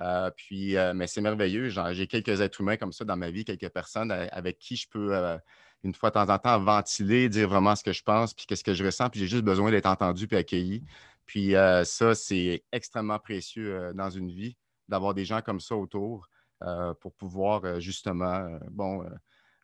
Euh, 0.00 0.30
puis, 0.36 0.76
euh, 0.76 0.92
mais 0.94 1.06
c'est 1.06 1.20
merveilleux. 1.20 1.68
J'ai 1.92 2.06
quelques 2.06 2.40
êtres 2.40 2.60
humains 2.60 2.76
comme 2.76 2.92
ça 2.92 3.04
dans 3.04 3.16
ma 3.16 3.30
vie, 3.30 3.44
quelques 3.44 3.70
personnes 3.70 4.10
avec 4.10 4.58
qui 4.58 4.76
je 4.76 4.88
peux, 4.88 5.14
une 5.84 5.94
fois 5.94 6.10
de 6.10 6.14
temps 6.14 6.28
en 6.28 6.38
temps, 6.38 6.58
ventiler, 6.60 7.28
dire 7.28 7.48
vraiment 7.48 7.74
ce 7.76 7.82
que 7.82 7.92
je 7.92 8.02
pense, 8.02 8.34
puis 8.34 8.46
qu'est-ce 8.46 8.64
que 8.64 8.74
je 8.74 8.84
ressens, 8.84 9.10
puis 9.10 9.20
j'ai 9.20 9.26
juste 9.26 9.44
besoin 9.44 9.70
d'être 9.70 9.86
entendu 9.86 10.26
puis 10.26 10.36
accueilli. 10.36 10.84
Puis 11.26 11.54
ça, 11.84 12.14
c'est 12.14 12.64
extrêmement 12.72 13.18
précieux 13.18 13.92
dans 13.94 14.10
une 14.10 14.30
vie, 14.30 14.56
d'avoir 14.88 15.14
des 15.14 15.24
gens 15.24 15.40
comme 15.40 15.60
ça 15.60 15.76
autour 15.76 16.28
pour 17.00 17.14
pouvoir 17.14 17.80
justement, 17.80 18.58
bon, 18.70 19.04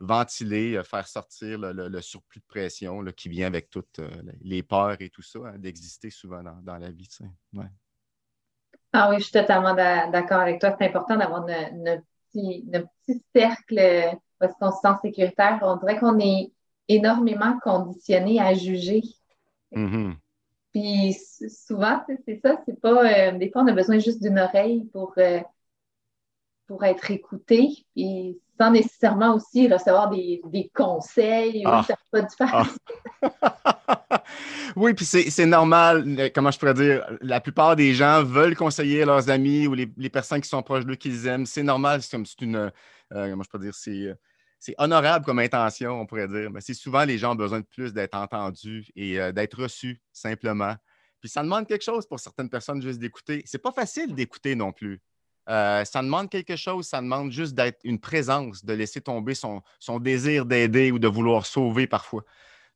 ventiler, 0.02 0.76
euh, 0.76 0.82
faire 0.82 1.06
sortir 1.06 1.58
le, 1.58 2.00
surplus 2.00 2.40
de 2.40 2.46
pression 2.46 3.04
qui 3.16 3.28
vient 3.28 3.46
avec 3.46 3.70
toutes 3.70 4.00
euh, 4.00 4.10
les 4.40 4.62
peurs 4.62 5.00
et 5.00 5.08
tout 5.08 5.22
ça, 5.22 5.38
hein, 5.46 5.58
d'exister 5.58 6.10
souvent 6.10 6.42
dans, 6.42 6.78
la 6.78 6.90
vie. 6.90 7.08
Ah 8.92 9.08
oui, 9.10 9.16
je 9.18 9.24
suis 9.24 9.32
totalement 9.32 9.74
d'accord 9.74 10.40
avec 10.40 10.60
toi. 10.60 10.74
C'est 10.78 10.86
important 10.86 11.16
d'avoir 11.16 11.44
notre 11.44 12.02
petit, 12.32 12.64
petit, 13.06 13.22
cercle 13.34 14.16
parce 14.38 14.54
qu'on 14.54 14.70
se 14.70 14.80
sent 14.80 14.94
sécuritaire. 15.02 15.58
On 15.62 15.76
dirait 15.76 15.98
qu'on 15.98 16.18
est 16.18 16.52
énormément 16.88 17.58
conditionné 17.62 18.40
à 18.40 18.54
juger. 18.54 19.02
Mm-hmm. 19.74 20.14
Puis 20.72 21.16
souvent, 21.48 22.02
c'est 22.26 22.40
ça, 22.42 22.58
c'est 22.66 22.80
pas. 22.80 23.28
Euh, 23.28 23.32
des 23.32 23.50
fois, 23.50 23.62
on 23.62 23.68
a 23.68 23.72
besoin 23.72 23.98
juste 23.98 24.22
d'une 24.22 24.38
oreille 24.38 24.84
pour, 24.92 25.14
pour 26.66 26.84
être 26.84 27.10
écouté. 27.10 27.86
Puis 27.94 28.38
sans 28.58 28.70
nécessairement 28.70 29.34
aussi 29.34 29.72
recevoir 29.72 30.10
des, 30.10 30.70
conseils 30.74 31.64
ah. 31.66 31.84
pas 32.10 32.22
du 32.22 32.34
ah. 32.40 32.64
oui, 34.76 34.94
puis 34.94 35.04
c'est 35.04 35.46
normal, 35.46 36.04
euh, 36.18 36.28
comment 36.34 36.50
je 36.50 36.58
pourrais 36.58 36.74
dire, 36.74 37.04
la 37.20 37.40
plupart 37.40 37.76
des 37.76 37.94
gens 37.94 38.22
veulent 38.22 38.56
conseiller 38.56 39.04
leurs 39.04 39.30
amis 39.30 39.66
ou 39.66 39.74
les, 39.74 39.86
personnes 40.10 40.40
qui 40.40 40.48
sont 40.48 40.62
proches 40.62 40.84
d'eux 40.84 40.96
qu'ils 40.96 41.26
aiment. 41.26 41.46
C'est 41.46 41.62
normal, 41.62 42.02
c'est 42.02 42.10
comme 42.10 42.26
c'est 42.26 42.40
une, 42.42 42.56
euh, 42.56 42.70
comment 43.10 43.42
je 43.42 43.48
pourrais 43.48 43.64
dire, 43.64 43.74
c'est 43.74 44.14
c'est 44.62 44.76
honorable 44.78 45.24
comme 45.24 45.40
intention, 45.40 46.00
on 46.00 46.06
pourrait 46.06 46.28
dire, 46.28 46.48
mais 46.48 46.60
c'est 46.60 46.72
souvent 46.72 47.04
les 47.04 47.18
gens 47.18 47.32
ont 47.32 47.36
besoin 47.36 47.58
de 47.58 47.66
plus 47.66 47.92
d'être 47.92 48.14
entendus 48.14 48.86
et 48.94 49.20
euh, 49.20 49.32
d'être 49.32 49.60
reçus 49.60 50.00
simplement. 50.12 50.76
Puis 51.20 51.28
ça 51.28 51.42
demande 51.42 51.66
quelque 51.66 51.82
chose 51.82 52.06
pour 52.06 52.20
certaines 52.20 52.48
personnes 52.48 52.80
juste 52.80 53.00
d'écouter. 53.00 53.42
C'est 53.44 53.58
pas 53.58 53.72
facile 53.72 54.14
d'écouter 54.14 54.54
non 54.54 54.70
plus. 54.70 55.00
Euh, 55.48 55.84
ça 55.84 56.00
demande 56.00 56.30
quelque 56.30 56.54
chose, 56.54 56.86
ça 56.86 57.00
demande 57.00 57.32
juste 57.32 57.54
d'être 57.54 57.80
une 57.82 57.98
présence, 57.98 58.64
de 58.64 58.72
laisser 58.72 59.00
tomber 59.00 59.34
son, 59.34 59.62
désir 59.98 60.46
d'aider 60.46 60.92
ou 60.92 61.00
de 61.00 61.08
vouloir 61.08 61.44
sauver 61.44 61.88
parfois. 61.88 62.24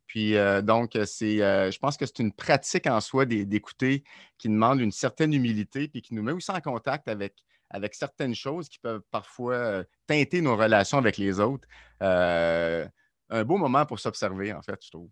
Puis 0.06 0.36
euh, 0.36 0.62
donc, 0.62 0.96
c'est, 1.04 1.42
euh, 1.42 1.70
je 1.70 1.78
pense 1.78 1.96
que 1.96 2.06
c'est 2.06 2.20
une 2.20 2.32
pratique 2.32 2.86
en 2.86 3.00
soi 3.00 3.24
d'écouter 3.26 4.04
qui 4.38 4.48
demande 4.48 4.80
une 4.80 4.92
certaine 4.92 5.32
humilité 5.32 5.88
puis 5.88 6.02
qui 6.02 6.14
nous 6.14 6.22
met 6.22 6.32
aussi 6.32 6.50
en 6.50 6.60
contact 6.60 7.08
avec, 7.08 7.34
avec 7.70 7.94
certaines 7.94 8.34
choses 8.34 8.68
qui 8.68 8.78
peuvent 8.78 9.02
parfois 9.10 9.84
teinter 10.06 10.40
nos 10.40 10.56
relations 10.56 10.98
avec 10.98 11.16
les 11.16 11.40
autres. 11.40 11.66
un 12.00 13.44
beau 13.44 13.56
moment 13.56 13.84
pour 13.86 13.98
s'observer, 13.98 14.52
en 14.52 14.62
fait, 14.62 14.78
je 14.82 14.90
trouve. 14.90 15.10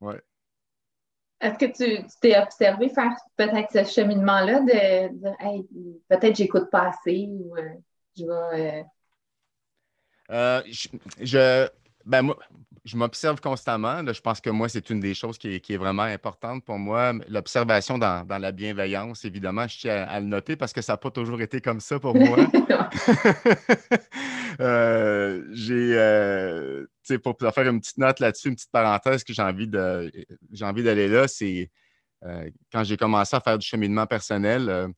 Ouais. 0.00 0.20
Est-ce 1.44 1.58
que 1.58 1.66
tu 1.66 2.06
t'es 2.22 2.38
observé 2.38 2.88
faire 2.88 3.12
peut-être 3.36 3.70
ce 3.70 3.84
cheminement-là 3.84 4.60
de 4.60 5.44
hey, 5.44 5.66
peut-être 6.08 6.36
j'écoute 6.36 6.70
pas 6.70 6.88
assez 6.88 7.26
ou 7.28 7.54
euh, 7.56 7.68
je 8.16 8.24
vais. 8.24 8.80
Euh, 8.80 8.82
euh, 10.30 10.62
je, 11.20 11.68
ben 12.06 12.22
moi, 12.22 12.38
je 12.84 12.98
m'observe 12.98 13.40
constamment. 13.40 14.04
je 14.12 14.20
pense 14.20 14.40
que 14.40 14.50
moi, 14.50 14.68
c'est 14.68 14.90
une 14.90 15.00
des 15.00 15.14
choses 15.14 15.38
qui 15.38 15.56
est, 15.56 15.76
vraiment 15.76 16.02
importante 16.02 16.64
pour 16.64 16.78
moi. 16.78 17.14
L'observation 17.28 17.96
dans, 17.96 18.26
la 18.28 18.52
bienveillance, 18.52 19.24
évidemment, 19.24 19.66
je 19.66 19.78
tiens 19.78 20.02
à, 20.02 20.20
le 20.20 20.26
noter 20.26 20.56
parce 20.56 20.74
que 20.74 20.82
ça 20.82 20.92
n'a 20.92 20.96
pas 20.98 21.10
toujours 21.10 21.40
été 21.40 21.62
comme 21.62 21.80
ça 21.80 21.98
pour 21.98 22.14
moi. 22.14 22.36
euh, 24.60 25.44
j'ai, 25.52 25.94
euh, 25.96 26.84
pour 27.22 27.38
faire 27.38 27.68
une 27.68 27.80
petite 27.80 27.98
note 27.98 28.20
là-dessus, 28.20 28.48
une 28.48 28.54
petite 28.54 28.70
parenthèse 28.70 29.24
que 29.24 29.32
j'ai 29.32 29.42
envie, 29.42 29.66
de, 29.66 30.12
j'ai 30.52 30.66
envie 30.66 30.82
d'aller 30.82 31.08
là, 31.08 31.26
c'est 31.26 31.70
euh, 32.24 32.50
quand 32.70 32.84
j'ai 32.84 32.98
commencé 32.98 33.34
à 33.34 33.40
faire 33.40 33.58
du 33.58 33.66
cheminement 33.66 34.06
personnel, 34.06 34.92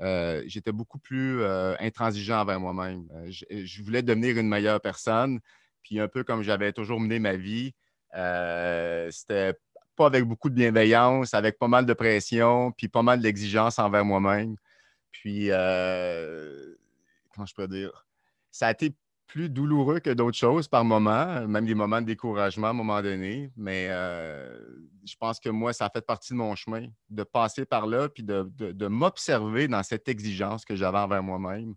euh, 0.00 0.42
j'étais 0.46 0.72
beaucoup 0.72 0.98
plus 0.98 1.44
intransigeant 1.78 2.40
envers 2.40 2.58
moi-même. 2.58 3.06
je 3.28 3.82
voulais 3.84 4.02
devenir 4.02 4.38
une 4.38 4.48
meilleure 4.48 4.80
personne. 4.80 5.38
Puis 5.88 6.00
un 6.00 6.08
peu 6.08 6.22
comme 6.22 6.42
j'avais 6.42 6.74
toujours 6.74 7.00
mené 7.00 7.18
ma 7.18 7.34
vie, 7.34 7.72
euh, 8.14 9.08
c'était 9.10 9.54
pas 9.96 10.04
avec 10.04 10.24
beaucoup 10.24 10.50
de 10.50 10.54
bienveillance, 10.54 11.32
avec 11.32 11.58
pas 11.58 11.66
mal 11.66 11.86
de 11.86 11.94
pression, 11.94 12.72
puis 12.72 12.88
pas 12.88 13.00
mal 13.00 13.20
d'exigence 13.20 13.78
envers 13.78 14.04
moi-même. 14.04 14.56
Puis, 15.10 15.46
euh, 15.50 16.74
comment 17.32 17.46
je 17.46 17.54
peux 17.54 17.66
dire? 17.66 18.06
Ça 18.50 18.66
a 18.66 18.72
été 18.72 18.94
plus 19.28 19.48
douloureux 19.48 20.00
que 20.00 20.10
d'autres 20.10 20.36
choses 20.36 20.68
par 20.68 20.84
moments, 20.84 21.46
même 21.48 21.64
des 21.64 21.74
moments 21.74 22.02
de 22.02 22.06
découragement 22.06 22.66
à 22.66 22.70
un 22.70 22.74
moment 22.74 23.00
donné. 23.00 23.50
Mais 23.56 23.86
euh, 23.88 24.60
je 25.06 25.16
pense 25.16 25.40
que 25.40 25.48
moi, 25.48 25.72
ça 25.72 25.86
a 25.86 25.90
fait 25.90 26.04
partie 26.04 26.34
de 26.34 26.38
mon 26.38 26.54
chemin, 26.54 26.86
de 27.08 27.22
passer 27.22 27.64
par 27.64 27.86
là, 27.86 28.10
puis 28.10 28.22
de 28.22 28.86
m'observer 28.88 29.68
dans 29.68 29.82
cette 29.82 30.06
exigence 30.06 30.66
que 30.66 30.76
j'avais 30.76 30.98
envers 30.98 31.22
moi-même. 31.22 31.74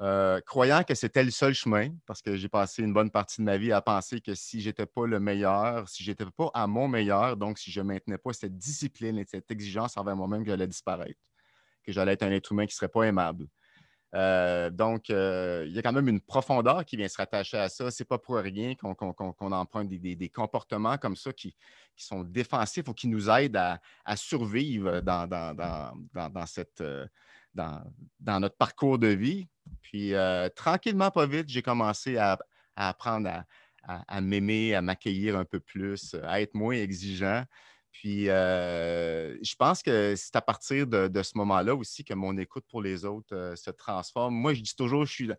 Euh, 0.00 0.40
croyant 0.42 0.84
que 0.84 0.94
c'était 0.94 1.24
le 1.24 1.32
seul 1.32 1.54
chemin, 1.54 1.90
parce 2.06 2.22
que 2.22 2.36
j'ai 2.36 2.48
passé 2.48 2.84
une 2.84 2.92
bonne 2.92 3.10
partie 3.10 3.40
de 3.40 3.44
ma 3.44 3.56
vie 3.56 3.72
à 3.72 3.80
penser 3.80 4.20
que 4.20 4.34
si 4.34 4.60
je 4.60 4.68
n'étais 4.68 4.86
pas 4.86 5.06
le 5.06 5.18
meilleur, 5.18 5.88
si 5.88 6.04
je 6.04 6.10
n'étais 6.10 6.24
pas 6.36 6.50
à 6.54 6.68
mon 6.68 6.86
meilleur, 6.86 7.36
donc 7.36 7.58
si 7.58 7.72
je 7.72 7.80
maintenais 7.80 8.18
pas 8.18 8.32
cette 8.32 8.56
discipline 8.56 9.18
et 9.18 9.24
cette 9.24 9.50
exigence 9.50 9.96
envers 9.96 10.14
moi-même, 10.14 10.44
que 10.44 10.50
j'allais 10.50 10.68
disparaître, 10.68 11.18
que 11.82 11.90
j'allais 11.90 12.12
être 12.12 12.22
un 12.22 12.30
être 12.30 12.52
humain 12.52 12.66
qui 12.66 12.76
serait 12.76 12.88
pas 12.88 13.02
aimable. 13.04 13.48
Euh, 14.14 14.70
donc, 14.70 15.10
euh, 15.10 15.64
il 15.66 15.72
y 15.72 15.78
a 15.78 15.82
quand 15.82 15.92
même 15.92 16.08
une 16.08 16.20
profondeur 16.20 16.84
qui 16.84 16.96
vient 16.96 17.08
se 17.08 17.16
rattacher 17.16 17.58
à 17.58 17.68
ça. 17.68 17.90
Ce 17.90 18.02
n'est 18.02 18.06
pas 18.06 18.18
pour 18.18 18.36
rien 18.36 18.74
qu'on 18.74 19.52
emprunte 19.52 19.88
des, 19.88 20.28
comportements 20.28 20.96
comme 20.96 21.16
ça 21.16 21.32
qui, 21.32 21.54
sont 21.96 22.22
défensifs 22.22 22.88
ou 22.88 22.94
qui 22.94 23.08
nous 23.08 23.28
aident 23.28 23.56
à, 24.04 24.16
survivre 24.16 25.00
dans, 25.00 26.46
cette, 26.46 26.82
dans, 27.54 28.40
notre 28.40 28.56
parcours 28.56 28.98
de 28.98 29.08
vie. 29.08 29.48
Puis 29.82 30.14
euh, 30.14 30.48
tranquillement, 30.54 31.10
pas 31.10 31.26
vite, 31.26 31.48
j'ai 31.48 31.62
commencé 31.62 32.16
à, 32.16 32.38
apprendre 32.76 33.44
à, 33.84 34.20
m'aimer, 34.20 34.74
à 34.74 34.82
m'accueillir 34.82 35.36
un 35.36 35.44
peu 35.44 35.60
plus, 35.60 36.14
à 36.22 36.40
être 36.40 36.54
moins 36.54 36.74
exigeant. 36.74 37.44
Puis 37.90 38.28
euh, 38.28 39.36
je 39.42 39.56
pense 39.56 39.82
que 39.82 40.14
c'est 40.16 40.36
à 40.36 40.42
partir 40.42 40.86
de, 40.86 41.22
ce 41.22 41.32
moment-là 41.36 41.74
aussi 41.74 42.04
que 42.04 42.14
mon 42.14 42.36
écoute 42.36 42.64
pour 42.68 42.82
les 42.82 43.04
autres 43.04 43.34
euh, 43.34 43.56
se 43.56 43.70
transforme. 43.70 44.34
Moi, 44.34 44.54
je 44.54 44.60
dis 44.60 44.76
toujours, 44.76 45.06
je 45.06 45.12
suis 45.12 45.30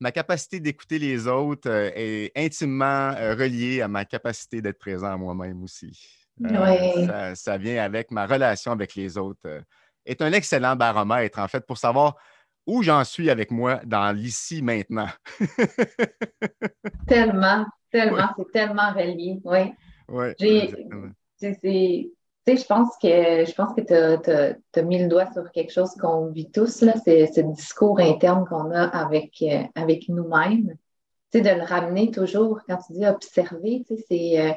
ma 0.00 0.10
capacité 0.10 0.58
d'écouter 0.58 0.98
les 0.98 1.28
autres 1.28 1.70
est 1.70 2.32
intimement 2.34 3.14
reliée 3.14 3.82
à 3.82 3.88
ma 3.88 4.04
capacité 4.04 4.60
d'être 4.60 4.78
présent 4.78 5.12
à 5.12 5.16
moi-même 5.16 5.62
aussi. 5.62 6.26
Ça, 6.42 7.34
ça, 7.36 7.56
vient 7.56 7.84
avec 7.84 8.10
ma 8.10 8.26
relation 8.26 8.72
avec 8.72 8.96
les 8.96 9.16
autres. 9.16 9.62
est 10.04 10.20
un 10.20 10.32
excellent 10.32 10.74
baromètre, 10.74 11.38
en 11.38 11.46
fait, 11.46 11.64
pour 11.64 11.78
savoir 11.78 12.16
où 12.66 12.82
j'en 12.82 13.04
suis 13.04 13.30
avec 13.30 13.50
moi 13.50 13.80
dans 13.84 14.14
l'ici 14.16 14.62
maintenant? 14.62 15.08
tellement, 17.06 17.66
tellement, 17.90 18.28
c'est 18.36 18.52
tellement 18.52 18.92
relié, 18.92 19.40
oui. 19.44 19.72
Oui. 20.08 20.34
je 22.46 22.66
pense 22.66 22.96
que 23.00 23.44
je 23.44 23.54
pense 23.54 23.74
que 23.74 23.80
tu 23.80 24.78
as, 24.78 24.82
mis 24.82 25.02
le 25.02 25.08
doigt 25.08 25.32
sur 25.32 25.50
quelque 25.52 25.72
chose 25.72 25.94
qu'on 25.94 26.26
vit 26.30 26.50
tous, 26.50 26.82
là, 26.82 26.94
c'est 27.04 27.26
ce 27.26 27.40
discours 27.40 27.98
interne 28.00 28.44
qu'on 28.46 28.70
a 28.72 28.84
avec, 28.84 29.42
euh, 29.42 29.62
avec 29.74 30.08
nous-mêmes. 30.08 30.76
de 31.32 31.38
le 31.38 31.64
ramener 31.64 32.10
toujours, 32.10 32.60
quand 32.68 32.78
tu 32.86 32.92
dis 32.92 33.06
observer, 33.06 33.84
c'est 34.08 34.40
euh, 34.40 34.52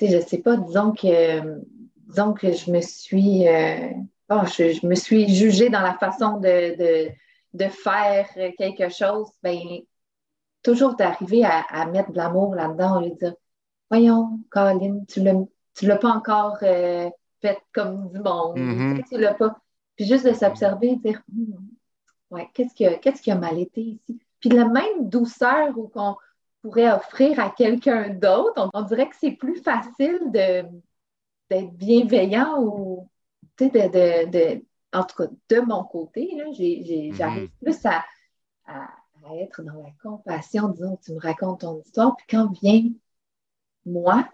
je 0.00 0.20
sais 0.20 0.38
pas, 0.38 0.56
disons 0.56 0.92
que 0.92 1.60
disons 2.08 2.32
que 2.32 2.52
je 2.52 2.70
me 2.70 2.80
suis 2.80 3.46
euh, 3.48 3.90
oh, 4.30 4.42
je, 4.46 4.86
me 4.86 4.94
suis 4.94 5.28
jugée 5.34 5.68
dans 5.70 5.80
la 5.80 5.94
façon 5.94 6.38
de, 6.38 7.68
faire 7.68 8.28
quelque 8.58 8.88
chose, 8.88 9.28
ben, 9.42 9.58
toujours 10.62 10.96
d'arriver 10.96 11.44
à, 11.44 11.86
mettre 11.86 12.12
de 12.12 12.16
l'amour 12.16 12.54
là-dedans, 12.54 13.00
et 13.00 13.10
dire 13.10 13.34
Voyons, 13.90 14.40
Colin, 14.50 15.02
tu 15.08 15.22
ne 15.22 15.46
l'as 15.82 15.96
pas 15.96 16.10
encore 16.10 16.58
euh, 16.62 17.08
fait 17.40 17.58
comme 17.72 18.10
du 18.10 18.18
monde. 18.18 18.58
Mm-hmm. 18.58 19.08
Tu 19.08 19.18
l'as 19.18 19.34
pas? 19.34 19.56
Puis 19.96 20.06
juste 20.06 20.26
de 20.26 20.32
s'observer 20.32 20.90
et 20.90 20.96
dire 20.96 21.22
hmm, 21.32 21.54
ouais, 22.30 22.48
qu'est-ce 22.52 22.74
qui, 22.74 22.86
a, 22.86 22.94
qu'est-ce 22.96 23.22
qui 23.22 23.30
a 23.30 23.34
mal 23.34 23.58
été 23.58 23.80
ici? 23.80 24.20
Puis 24.40 24.50
la 24.50 24.66
même 24.66 25.08
douceur 25.08 25.74
qu'on 25.92 26.16
pourrait 26.62 26.92
offrir 26.92 27.40
à 27.40 27.50
quelqu'un 27.50 28.10
d'autre, 28.10 28.70
on, 28.74 28.82
dirait 28.82 29.08
que 29.08 29.16
c'est 29.18 29.32
plus 29.32 29.56
facile 29.56 30.20
de, 30.26 30.64
d'être 31.50 31.72
bienveillant 31.72 32.62
ou 32.62 33.08
de, 33.66 34.64
en 34.92 35.04
tout 35.04 35.16
cas, 35.16 35.30
de 35.48 35.60
mon 35.60 35.84
côté, 35.84 36.28
mm-hmm. 36.34 37.14
j'arrive 37.14 37.50
plus 37.60 37.78
à, 37.84 38.04
être 39.40 39.62
dans 39.62 39.82
la 39.82 39.90
compassion, 40.02 40.68
disons, 40.68 40.96
tu 41.04 41.12
me 41.12 41.20
racontes 41.20 41.60
ton 41.60 41.80
histoire, 41.80 42.16
puis 42.16 42.26
quand 42.30 42.50
vient 42.62 42.82
moi, 43.84 44.26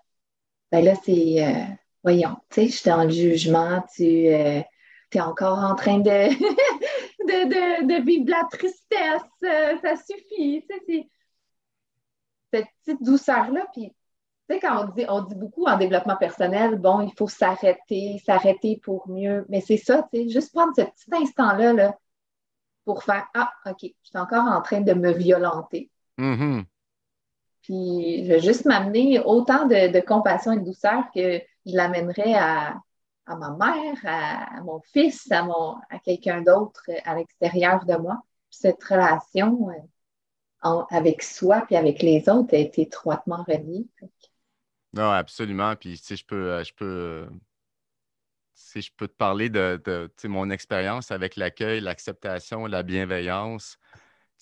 ben 0.70 0.84
là, 0.84 0.94
c'est, 1.04 1.44
euh, 1.44 1.64
voyons, 2.02 2.36
tu 2.50 2.62
sais, 2.62 2.68
je 2.68 2.76
suis 2.76 2.90
dans 2.90 3.02
le 3.04 3.10
jugement, 3.10 3.82
tu 3.94 4.04
es 4.04 4.66
encore 5.16 5.58
en 5.58 5.74
train 5.74 5.98
de, 6.00 6.28
de, 7.26 8.04
vivre 8.04 8.24
de 8.24 8.30
la 8.30 8.44
tristesse, 8.50 9.80
ça 9.82 9.96
suffit, 9.96 10.64
tu 10.68 10.78
sais, 10.86 11.08
cette 12.52 12.66
petite 12.84 13.02
douceur-là, 13.02 13.66
puis 13.72 13.92
tu 14.48 14.54
sais, 14.54 14.60
quand 14.60 14.84
on 14.84 14.88
dit, 14.92 15.04
on 15.08 15.22
dit 15.22 15.34
beaucoup 15.34 15.64
en 15.64 15.78
développement 15.78 16.16
personnel, 16.16 16.76
bon, 16.76 17.00
il 17.00 17.12
faut 17.16 17.28
s'arrêter, 17.28 18.20
s'arrêter 18.24 18.80
pour 18.82 19.08
mieux. 19.08 19.46
Mais 19.48 19.60
c'est 19.60 19.78
ça, 19.78 20.06
tu 20.12 20.22
sais, 20.24 20.28
juste 20.28 20.52
prendre 20.52 20.72
ce 20.76 20.82
petit 20.82 21.14
instant-là 21.22 21.72
là, 21.72 21.98
pour 22.84 23.02
faire 23.02 23.26
Ah, 23.34 23.52
OK, 23.66 23.78
je 23.82 23.88
suis 24.02 24.18
encore 24.18 24.44
en 24.46 24.60
train 24.60 24.80
de 24.80 24.92
me 24.92 25.12
violenter. 25.12 25.90
Mm-hmm. 26.18 26.64
Puis 27.62 28.24
je 28.24 28.28
vais 28.28 28.40
juste 28.40 28.66
m'amener 28.66 29.20
autant 29.20 29.66
de, 29.66 30.00
compassion 30.00 30.52
et 30.52 30.58
de 30.58 30.64
douceur 30.64 31.04
que 31.14 31.40
je 31.64 31.74
l'amènerais 31.74 32.34
à, 32.34 32.76
ma 33.26 33.50
mère, 33.50 33.96
à, 34.04 34.60
mon 34.62 34.80
fils, 34.92 35.30
à, 35.32 35.42
mon, 35.44 35.76
à 35.88 35.98
quelqu'un 36.04 36.42
d'autre 36.42 36.82
à 37.06 37.14
l'extérieur 37.14 37.86
de 37.86 37.96
moi. 37.96 38.22
cette 38.50 38.84
relation 38.84 39.70
euh, 39.70 40.82
avec 40.90 41.22
soi 41.22 41.64
et 41.70 41.76
avec 41.78 42.02
les 42.02 42.28
autres 42.28 42.52
est 42.52 42.78
étroitement 42.78 43.42
reliée. 43.48 43.86
Non, 44.94 45.10
absolument. 45.10 45.74
Puis, 45.76 45.96
si 45.96 46.16
je 46.16 46.24
peux, 46.24 46.52
euh, 46.52 46.64
je 46.64 46.72
peux, 46.72 46.84
euh, 46.84 47.26
si 48.54 48.80
je 48.80 48.92
peux 48.96 49.08
te 49.08 49.14
parler 49.14 49.50
de, 49.50 50.08
mon 50.24 50.50
expérience 50.50 51.10
avec 51.10 51.34
l'accueil, 51.36 51.80
l'acceptation, 51.80 52.66
la 52.66 52.82
bienveillance, 52.84 53.78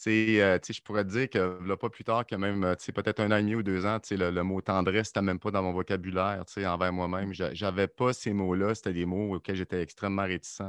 euh, 0.09 0.59
je 0.68 0.80
pourrais 0.82 1.04
te 1.04 1.11
dire 1.11 1.30
que 1.30 1.59
là, 1.66 1.76
pas 1.76 1.88
plus 1.90 2.04
tard 2.04 2.26
que 2.26 2.35
même 2.35 2.76
peut-être 2.94 3.21
un 3.21 3.30
an 3.30 3.37
et 3.37 3.42
demi 3.42 3.54
ou 3.54 3.62
deux 3.62 3.87
ans, 3.87 3.99
le, 4.11 4.30
le 4.30 4.42
mot 4.42 4.61
tendresse 4.61 5.09
n'était 5.09 5.23
même 5.23 5.38
pas 5.38 5.50
dans 5.50 5.62
mon 5.62 5.73
vocabulaire 5.73 6.44
envers 6.66 6.92
moi-même. 6.92 7.32
J'avais 7.32 7.88
pas 7.88 8.12
ces 8.12 8.32
mots-là, 8.32 8.75
c'était 8.75 8.92
des 8.92 9.06
mots 9.06 9.35
auxquels 9.37 9.56
j'étais 9.56 9.80
extrêmement 9.82 10.25
réticent. 10.25 10.62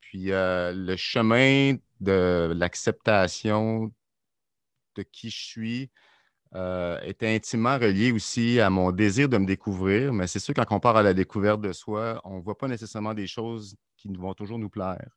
Puis 0.00 0.26
le 0.30 0.96
chemin 0.96 1.76
de 2.00 2.52
l'acceptation 2.54 3.92
de 4.96 5.02
qui 5.02 5.30
je 5.30 5.44
suis, 5.44 5.90
euh, 6.56 7.00
était 7.02 7.34
intimement 7.34 7.78
relié 7.78 8.12
aussi 8.12 8.60
à 8.60 8.70
mon 8.70 8.92
désir 8.92 9.28
de 9.28 9.38
me 9.38 9.46
découvrir. 9.46 10.12
Mais 10.12 10.28
c'est 10.28 10.38
sûr, 10.38 10.54
quand 10.54 10.64
on 10.70 10.78
part 10.78 10.96
à 10.96 11.02
la 11.02 11.12
découverte 11.12 11.60
de 11.60 11.72
soi, 11.72 12.20
on 12.24 12.36
ne 12.36 12.42
voit 12.42 12.56
pas 12.56 12.68
nécessairement 12.68 13.12
des 13.12 13.26
choses 13.26 13.76
qui 13.96 14.08
vont 14.08 14.34
toujours 14.34 14.58
nous 14.58 14.70
plaire. 14.70 15.08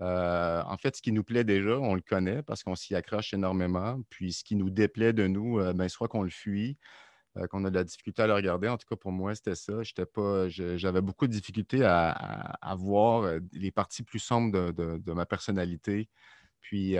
Euh, 0.00 0.62
en 0.64 0.76
fait, 0.76 0.96
ce 0.96 1.02
qui 1.02 1.10
nous 1.12 1.24
plaît 1.24 1.42
déjà, 1.42 1.78
on 1.78 1.94
le 1.94 2.00
connaît 2.00 2.42
parce 2.42 2.62
qu'on 2.62 2.76
s'y 2.76 2.94
accroche 2.94 3.34
énormément. 3.34 4.00
Puis 4.10 4.32
ce 4.32 4.44
qui 4.44 4.54
nous 4.54 4.70
déplaît 4.70 5.12
de 5.12 5.26
nous, 5.26 5.58
euh, 5.58 5.72
ben, 5.72 5.88
soit 5.88 6.08
qu'on 6.08 6.22
le 6.22 6.30
fuit, 6.30 6.78
qu'on 7.50 7.64
a 7.64 7.70
de 7.70 7.76
la 7.76 7.84
difficulté 7.84 8.22
à 8.22 8.26
le 8.26 8.34
regarder. 8.34 8.68
En 8.68 8.76
tout 8.76 8.86
cas, 8.88 8.96
pour 8.96 9.12
moi, 9.12 9.34
c'était 9.34 9.54
ça. 9.54 9.82
j'avais 10.48 11.00
beaucoup 11.00 11.26
de 11.26 11.32
difficultés 11.32 11.84
à, 11.84 12.74
voir 12.76 13.38
les 13.52 13.70
parties 13.70 14.02
plus 14.02 14.18
sombres 14.18 14.72
de, 14.72 15.12
ma 15.12 15.26
personnalité. 15.26 16.08
Puis, 16.60 16.96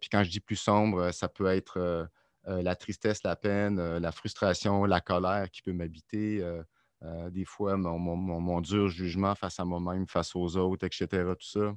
puis 0.00 0.08
quand 0.10 0.24
je 0.24 0.30
dis 0.30 0.40
plus 0.40 0.56
sombre, 0.56 1.10
ça 1.12 1.28
peut 1.28 1.46
être 1.46 2.08
la 2.46 2.74
tristesse, 2.74 3.22
la 3.22 3.36
peine, 3.36 3.78
euh, 3.78 4.00
la 4.00 4.12
frustration, 4.12 4.84
la 4.84 5.00
colère 5.00 5.50
qui 5.50 5.62
peut 5.62 5.72
m'habiter. 5.72 6.42
Euh, 6.42 6.62
des 7.30 7.44
fois, 7.44 7.76
mon, 7.76 8.60
dur 8.60 8.88
jugement 8.88 9.34
face 9.34 9.58
à 9.58 9.64
moi-même, 9.64 10.06
face 10.06 10.36
aux 10.36 10.56
autres, 10.56 10.86
etc. 10.86 11.06
Tout 11.08 11.34
ça. 11.40 11.74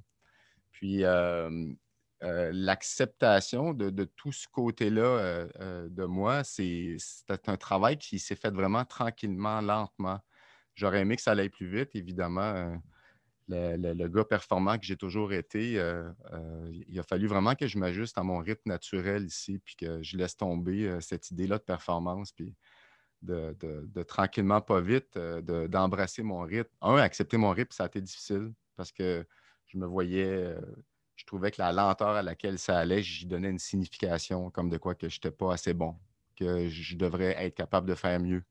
Puis 0.71 1.03
l'acceptation 2.21 3.73
de, 3.73 4.03
tout 4.03 4.31
ce 4.31 4.47
côté-là 4.47 5.47
de 5.89 6.05
moi, 6.05 6.43
c'est 6.43 6.97
un 7.47 7.57
travail 7.57 7.97
qui 7.97 8.19
s'est 8.19 8.35
fait 8.35 8.53
vraiment 8.53 8.85
tranquillement, 8.85 9.61
lentement. 9.61 10.19
J'aurais 10.75 10.99
aimé 11.01 11.15
que 11.15 11.23
ça 11.23 11.31
aille 11.31 11.49
plus 11.49 11.69
vite, 11.69 11.95
évidemment 11.95 12.77
le, 13.47 14.07
gars 14.07 14.23
performant 14.23 14.77
que 14.77 14.85
j'ai 14.85 14.95
toujours 14.95 15.33
été, 15.33 15.79
euh, 15.79 16.09
euh, 16.33 16.71
il 16.87 16.99
a 16.99 17.03
fallu 17.03 17.27
vraiment 17.27 17.55
que 17.55 17.67
je 17.67 17.77
m'ajuste 17.77 18.17
à 18.17 18.23
mon 18.23 18.39
rythme 18.39 18.69
naturel 18.69 19.25
ici, 19.25 19.59
puis 19.59 19.75
que 19.75 20.01
je 20.01 20.17
laisse 20.17 20.35
tomber 20.35 20.87
euh, 20.87 21.01
cette 21.01 21.31
idée-là 21.31 21.57
de 21.57 21.63
performance, 21.63 22.31
puis 22.31 22.55
de, 23.21 24.03
tranquillement, 24.03 24.61
pas 24.61 24.81
vite, 24.81 25.17
d'embrasser 25.17 26.21
mon 26.21 26.41
rythme. 26.41 26.69
Un, 26.81 26.97
accepter 26.97 27.37
mon 27.37 27.51
rythme, 27.51 27.71
ça 27.71 27.83
a 27.83 27.87
été 27.87 27.99
difficile 27.99 28.53
parce 28.75 28.91
que 28.91 29.25
je 29.65 29.79
me 29.79 29.87
voyais, 29.87 30.55
je 31.15 31.25
trouvais 31.25 31.49
que 31.49 31.59
la 31.59 31.71
lenteur 31.71 32.09
à 32.09 32.21
laquelle 32.21 32.59
ça 32.59 32.77
allait, 32.77 33.01
j'y 33.01 33.25
donnais 33.25 33.49
une 33.49 33.57
signification, 33.57 34.51
comme 34.51 34.69
de 34.69 34.77
quoi 34.77 34.93
que 34.93 35.09
je 35.09 35.15
n'étais 35.15 35.31
pas 35.31 35.53
assez 35.53 35.73
bon, 35.73 35.95
que 36.35 36.69
je 36.69 36.95
devrais 36.95 37.35
être 37.43 37.55
capable 37.55 37.89
de 37.89 37.95
faire 37.95 38.19
mieux. 38.19 38.43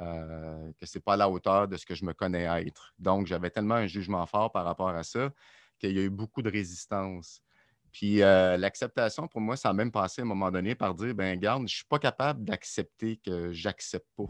Euh, 0.00 0.72
que 0.78 0.86
ce 0.86 0.96
n'est 0.96 1.02
pas 1.02 1.14
à 1.14 1.16
la 1.16 1.28
hauteur 1.28 1.68
de 1.68 1.76
ce 1.76 1.84
que 1.84 1.94
je 1.94 2.04
me 2.04 2.14
connais 2.14 2.44
être. 2.66 2.94
Donc, 2.98 3.26
j'avais 3.26 3.50
tellement 3.50 3.74
un 3.74 3.86
jugement 3.86 4.24
fort 4.24 4.50
par 4.50 4.64
rapport 4.64 4.88
à 4.88 5.02
ça 5.02 5.30
qu'il 5.78 5.92
y 5.92 5.98
a 5.98 6.02
eu 6.02 6.10
beaucoup 6.10 6.42
de 6.42 6.50
résistance. 6.50 7.42
Puis 7.92 8.22
euh, 8.22 8.56
l'acceptation, 8.56 9.28
pour 9.28 9.40
moi, 9.40 9.56
ça 9.56 9.70
a 9.70 9.72
même 9.72 9.90
passé 9.90 10.22
à 10.22 10.24
un 10.24 10.28
moment 10.28 10.50
donné 10.50 10.74
par 10.74 10.94
dire, 10.94 11.14
ben 11.14 11.38
garde, 11.38 11.60
je 11.60 11.64
ne 11.64 11.68
suis 11.68 11.84
pas 11.84 11.98
capable 11.98 12.44
d'accepter 12.44 13.16
que 13.16 13.52
j'accepte 13.52 14.08
pas. 14.16 14.24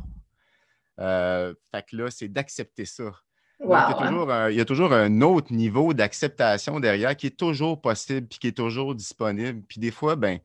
Euh, 1.00 1.54
fait 1.70 1.87
que 1.88 1.96
là, 1.96 2.11
c'est 2.11 2.28
d'accepter 2.28 2.85
ça. 2.85 3.12
il, 3.61 3.68
y 3.68 3.72
a 3.72 3.94
toujours 3.94 4.30
un, 4.30 4.50
il, 4.50 4.56
y 4.56 4.61
a 4.61 4.64
toujours 4.64 4.92
un, 4.92 5.20
autre 5.20 5.52
niveau 5.52 5.94
d'acceptation 5.94 6.80
derrière 6.80 7.16
qui 7.16 7.28
est 7.28 7.38
toujours 7.38 7.80
possible 7.80 8.26
puis 8.26 8.38
qui 8.38 8.48
est 8.48 8.56
toujours 8.56 8.94
disponible. 8.94 9.62
Puis 9.68 9.78
des 9.78 9.90
fois, 9.90 10.16
ben, 10.16 10.40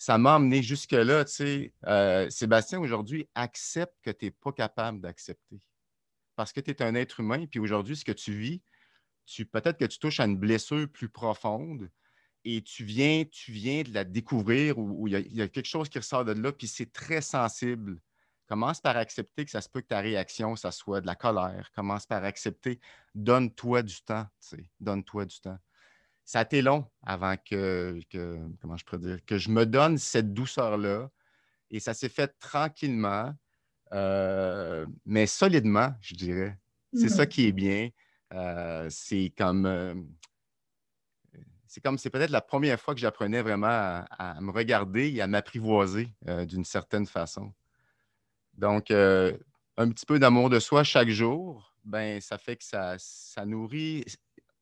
ça 0.00 0.16
m'a 0.16 0.36
amené 0.36 0.62
jusque-là. 0.62 1.26
Tu 1.26 1.32
sais, 1.32 1.74
euh, 1.86 2.30
Sébastien, 2.30 2.80
aujourd'hui, 2.80 3.28
accepte 3.34 3.94
que 4.02 4.10
tu 4.10 4.24
n'es 4.24 4.30
pas 4.30 4.50
capable 4.50 5.02
d'accepter. 5.02 5.60
Parce 6.36 6.54
que 6.54 6.60
tu 6.60 6.70
es 6.70 6.80
un 6.80 6.94
être 6.94 7.20
humain, 7.20 7.44
puis 7.44 7.60
aujourd'hui, 7.60 7.96
ce 7.96 8.04
que 8.06 8.12
tu 8.12 8.32
vis, 8.32 8.62
tu, 9.26 9.44
peut-être 9.44 9.76
que 9.76 9.84
tu 9.84 9.98
touches 9.98 10.18
à 10.18 10.24
une 10.24 10.38
blessure 10.38 10.88
plus 10.90 11.10
profonde 11.10 11.90
et 12.46 12.62
tu 12.62 12.82
viens, 12.82 13.24
tu 13.30 13.52
viens 13.52 13.82
de 13.82 13.92
la 13.92 14.04
découvrir 14.04 14.78
ou 14.78 15.06
il 15.06 15.36
y, 15.36 15.42
a 15.42 15.48
quelque 15.48 15.68
chose 15.68 15.90
qui 15.90 15.98
ressort 15.98 16.24
de 16.24 16.32
là, 16.32 16.50
puis 16.50 16.66
c'est 16.66 16.90
très 16.90 17.20
sensible. 17.20 18.00
Commence 18.46 18.80
par 18.80 18.96
accepter 18.96 19.44
que 19.44 19.50
ça 19.50 19.60
se 19.60 19.68
peut 19.68 19.82
que 19.82 19.88
ta 19.88 20.00
réaction, 20.00 20.56
ça 20.56 20.72
soit 20.72 21.02
de 21.02 21.06
la 21.06 21.14
colère. 21.14 21.70
Commence 21.74 22.06
par 22.06 22.24
accepter. 22.24 22.80
Donne-toi 23.14 23.82
du 23.82 24.00
temps. 24.00 24.24
Tu 24.40 24.56
sais, 24.56 24.70
donne-toi 24.80 25.26
du 25.26 25.38
temps 25.40 25.58
ça 26.30 26.38
a 26.38 26.42
été 26.42 26.62
long 26.62 26.86
avant 27.02 27.34
que, 27.36 27.98
comment 28.60 28.76
je 28.76 28.84
pourrais 28.84 29.00
dire, 29.00 29.18
que 29.26 29.36
je 29.36 29.50
me 29.50 29.66
donne 29.66 29.98
cette 29.98 30.32
douceur-là. 30.32 31.10
Et 31.72 31.80
ça 31.80 31.92
s'est 31.92 32.08
fait 32.08 32.32
tranquillement, 32.38 33.34
euh, 33.92 34.86
mais 35.04 35.26
solidement, 35.26 35.92
je 36.00 36.14
dirais. 36.14 36.56
C'est 36.94 37.08
ça 37.08 37.24
mmh. 37.24 37.26
qui 37.26 37.46
est 37.48 37.52
bien. 37.52 37.90
Euh, 38.32 38.86
c'est 38.90 39.32
comme. 39.36 39.66
Euh, 39.66 39.94
c'est 41.66 41.80
comme 41.80 41.98
c'est 41.98 42.10
peut-être 42.10 42.30
la 42.30 42.42
première 42.42 42.80
fois 42.80 42.94
que 42.94 43.00
j'apprenais 43.00 43.42
vraiment 43.42 44.04
à, 44.08 44.40
me 44.40 44.52
regarder 44.52 45.10
et 45.10 45.20
à 45.22 45.26
m'apprivoiser 45.26 46.12
d'une 46.46 46.64
certaine 46.64 47.06
façon. 47.06 47.52
Donc, 48.54 48.92
un 48.92 49.88
petit 49.90 50.06
peu 50.06 50.20
d'amour 50.20 50.48
de 50.48 50.60
soi 50.60 50.84
chaque 50.84 51.08
jour, 51.08 51.74
ben, 51.84 52.20
ça 52.20 52.38
fait 52.38 52.56
que 52.56 52.64
ça, 52.64 52.94
ça 52.98 53.44
nourrit 53.46 54.04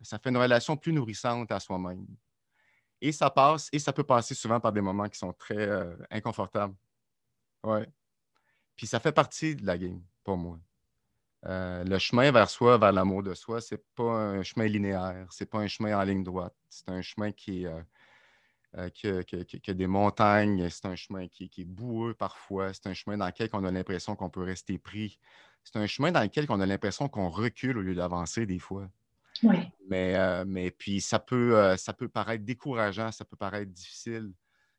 ça 0.02 0.18
fait 0.18 0.30
une 0.30 0.36
relation 0.36 0.76
plus 0.76 0.92
nourrissante 0.92 1.50
à 1.52 1.60
soi-même. 1.60 2.06
Et 3.00 3.12
ça 3.12 3.30
passe, 3.30 3.68
et 3.72 3.78
ça 3.78 3.92
peut 3.92 4.04
passer 4.04 4.34
souvent 4.34 4.60
par 4.60 4.72
des 4.72 4.80
moments 4.80 5.08
qui 5.08 5.18
sont 5.18 5.32
très 5.32 5.56
euh, 5.56 5.96
inconfortables. 6.10 6.74
Ouais. 7.62 7.86
Puis 8.76 8.86
ça 8.86 9.00
fait 9.00 9.12
partie 9.12 9.56
de 9.56 9.66
la 9.66 9.78
game 9.78 10.02
pour 10.24 10.36
moi. 10.36 10.58
Euh, 11.46 11.84
le 11.84 11.98
chemin 11.98 12.30
vers 12.32 12.50
soi, 12.50 12.78
vers 12.78 12.92
l'amour 12.92 13.22
de 13.22 13.34
soi, 13.34 13.60
c'est 13.60 13.84
pas 13.94 14.02
un 14.02 14.42
chemin 14.42 14.66
linéaire, 14.66 15.26
c'est 15.30 15.48
pas 15.48 15.58
un 15.58 15.68
chemin 15.68 15.96
en 15.96 16.02
ligne 16.02 16.24
droite. 16.24 16.54
C'est 16.68 16.88
un 16.88 17.00
chemin 17.00 17.30
qui, 17.30 17.66
euh, 17.66 17.80
a, 18.76 18.88
des 19.74 19.86
montagnes, 19.86 20.68
c'est 20.68 20.86
un 20.86 20.96
chemin 20.96 21.28
qui, 21.28 21.48
qui, 21.48 21.62
est 21.62 21.64
boueux 21.64 22.14
parfois, 22.14 22.72
c'est 22.74 22.88
un 22.88 22.94
chemin 22.94 23.16
dans 23.16 23.26
lequel 23.26 23.48
on 23.52 23.64
a 23.64 23.70
l'impression 23.70 24.16
qu'on 24.16 24.30
peut 24.30 24.42
rester 24.42 24.78
pris. 24.78 25.20
C'est 25.62 25.76
un 25.76 25.86
chemin 25.86 26.10
dans 26.10 26.22
lequel 26.22 26.46
on 26.48 26.60
a 26.60 26.66
l'impression 26.66 27.08
qu'on 27.08 27.28
recule 27.28 27.78
au 27.78 27.82
lieu 27.82 27.94
d'avancer 27.94 28.44
des 28.46 28.58
fois. 28.58 28.88
Mais, 29.88 30.16
euh, 30.16 30.44
mais 30.46 30.70
puis 30.70 31.00
ça 31.00 31.18
peut, 31.18 31.56
euh, 31.56 31.76
ça 31.76 31.92
peut 31.94 32.08
paraître 32.08 32.44
décourageant, 32.44 33.10
ça 33.10 33.24
peut 33.24 33.36
paraître 33.36 33.72
difficile. 33.72 34.32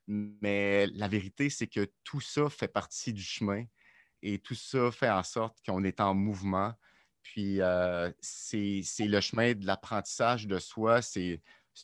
Mais 0.06 0.86
la 0.88 1.08
vérité, 1.08 1.50
c'est 1.50 1.66
que 1.66 1.90
tout 2.04 2.20
ça 2.20 2.48
fait 2.48 2.68
partie 2.68 3.12
du 3.12 3.22
chemin 3.22 3.64
et 4.22 4.38
tout 4.38 4.54
ça 4.54 4.90
fait 4.92 5.10
en 5.10 5.22
sorte 5.22 5.58
qu'on 5.66 5.84
est 5.84 6.00
en 6.00 6.14
mouvement. 6.14 6.74
Puis 7.22 7.60
euh, 7.60 8.10
c'est 8.20 8.82
le 9.00 9.20
chemin 9.20 9.54
de 9.54 9.66
l'apprentissage 9.66 10.46
de 10.46 10.58
soi. 10.58 11.02
C'est 11.02 11.40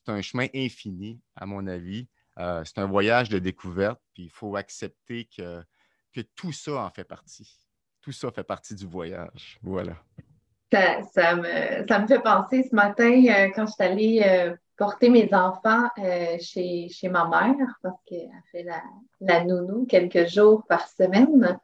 un 0.06 0.22
chemin 0.22 0.46
infini, 0.54 1.20
à 1.34 1.46
mon 1.46 1.66
avis. 1.66 2.08
c'est 2.36 2.78
un 2.78 2.86
voyage 2.86 3.28
de 3.28 3.38
découverte. 3.38 4.00
Puis 4.14 4.24
il 4.24 4.30
faut 4.30 4.56
accepter 4.56 5.26
que, 5.26 5.62
que 6.12 6.20
tout 6.20 6.52
ça 6.52 6.84
en 6.84 6.90
fait 6.90 7.04
partie. 7.04 7.58
Tout 8.00 8.12
ça 8.12 8.30
fait 8.30 8.44
partie 8.44 8.74
du 8.74 8.86
voyage. 8.86 9.58
Voilà. 9.62 10.02
Ça, 10.72 11.36
me, 11.36 11.86
ça 11.88 11.98
me 12.00 12.06
fait 12.08 12.20
penser 12.20 12.64
ce 12.68 12.74
matin 12.74 13.22
euh, 13.28 13.50
quand 13.54 13.66
je 13.66 13.72
suis 13.72 13.84
allée 13.84 14.22
euh, 14.26 14.56
porter 14.76 15.10
mes 15.10 15.32
enfants 15.32 15.88
euh, 15.98 16.36
chez, 16.40 16.88
chez, 16.88 17.08
ma 17.08 17.28
mère 17.28 17.78
parce 17.82 18.02
qu'elle 18.04 18.28
fait 18.50 18.64
la, 18.64 18.82
la, 19.20 19.44
nounou 19.44 19.86
quelques 19.86 20.26
jours 20.26 20.64
par 20.68 20.88
semaine. 20.88 21.58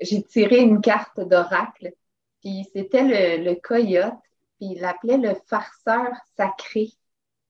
j'ai 0.00 0.22
tiré 0.24 0.58
une 0.58 0.80
carte 0.82 1.20
d'oracle, 1.20 1.92
puis 2.42 2.68
c'était 2.72 3.38
le, 3.38 3.54
coyote, 3.54 4.14
puis 4.58 4.72
il 4.72 4.80
l'appelait 4.80 5.18
le 5.18 5.34
farceur 5.46 6.12
sacré. 6.36 6.90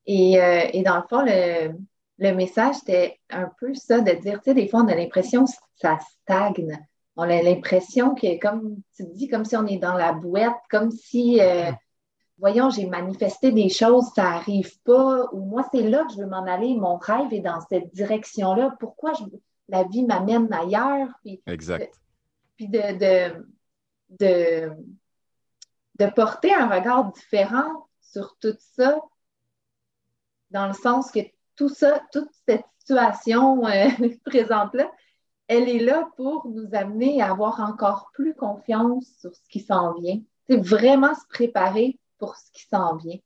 Et, 0.06 0.40
euh, 0.40 0.82
dans 0.84 0.96
le 0.96 1.02
fond, 1.08 1.22
le, 2.18 2.32
message, 2.32 2.76
c'était 2.76 3.20
un 3.28 3.50
peu 3.60 3.74
ça, 3.74 4.00
de 4.00 4.12
dire, 4.12 4.40
tu 4.40 4.50
sais, 4.50 4.54
des 4.54 4.68
fois, 4.68 4.80
on 4.82 4.88
a 4.88 4.94
l'impression 4.94 5.44
que 5.44 5.52
ça 5.74 5.98
stagne. 6.22 6.78
On 7.16 7.22
a 7.22 7.42
l'impression 7.42 8.14
que, 8.14 8.38
comme 8.38 8.76
tu 8.94 9.04
dis, 9.14 9.28
comme 9.28 9.44
si 9.44 9.56
on 9.56 9.66
est 9.66 9.78
dans 9.78 9.94
la 9.94 10.12
bouette, 10.12 10.52
comme 10.70 10.90
si, 10.90 11.40
euh, 11.40 11.70
voyons, 12.38 12.68
j'ai 12.68 12.86
manifesté 12.86 13.52
des 13.52 13.70
choses, 13.70 14.10
ça 14.14 14.24
n'arrive 14.24 14.78
pas, 14.82 15.26
ou 15.32 15.40
moi, 15.40 15.66
c'est 15.72 15.82
là 15.82 16.04
que 16.04 16.12
je 16.12 16.18
veux 16.18 16.26
m'en 16.26 16.44
aller, 16.44 16.74
mon 16.74 16.96
rêve 16.98 17.32
est 17.32 17.40
dans 17.40 17.60
cette 17.60 17.92
direction-là. 17.94 18.76
Pourquoi 18.78 19.14
je, 19.14 19.24
la 19.68 19.84
vie 19.84 20.04
m'amène 20.04 20.52
ailleurs? 20.52 21.08
Puis 21.22 21.40
exact. 21.46 21.98
puis 22.56 22.68
de, 22.68 23.32
de, 24.18 24.70
de, 25.98 26.10
porter 26.10 26.52
un 26.52 26.68
regard 26.68 27.10
différent 27.12 27.88
sur 28.00 28.36
tout 28.40 28.56
ça, 28.58 29.00
dans 30.50 30.66
le 30.68 30.74
sens 30.74 31.10
que 31.10 31.20
tout 31.56 31.70
ça, 31.70 32.02
toute 32.12 32.30
cette 32.46 32.66
situation 32.78 33.66
euh, 33.66 33.88
présente-là, 34.26 34.90
elle 35.48 35.68
est 35.68 35.78
là 35.78 36.08
pour 36.16 36.48
nous 36.48 36.68
amener 36.72 37.22
à 37.22 37.30
avoir 37.30 37.60
encore 37.60 38.10
plus 38.12 38.34
confiance 38.34 39.06
sur 39.20 39.34
ce 39.34 39.48
qui 39.48 39.60
s'en 39.60 39.94
vient. 39.94 40.20
C'est 40.48 40.56
vraiment 40.56 41.14
se 41.14 41.26
préparer 41.28 41.98
pour 42.18 42.36
ce 42.36 42.50
qui 42.52 42.66
s'en 42.66 42.96
vient. 42.96 43.18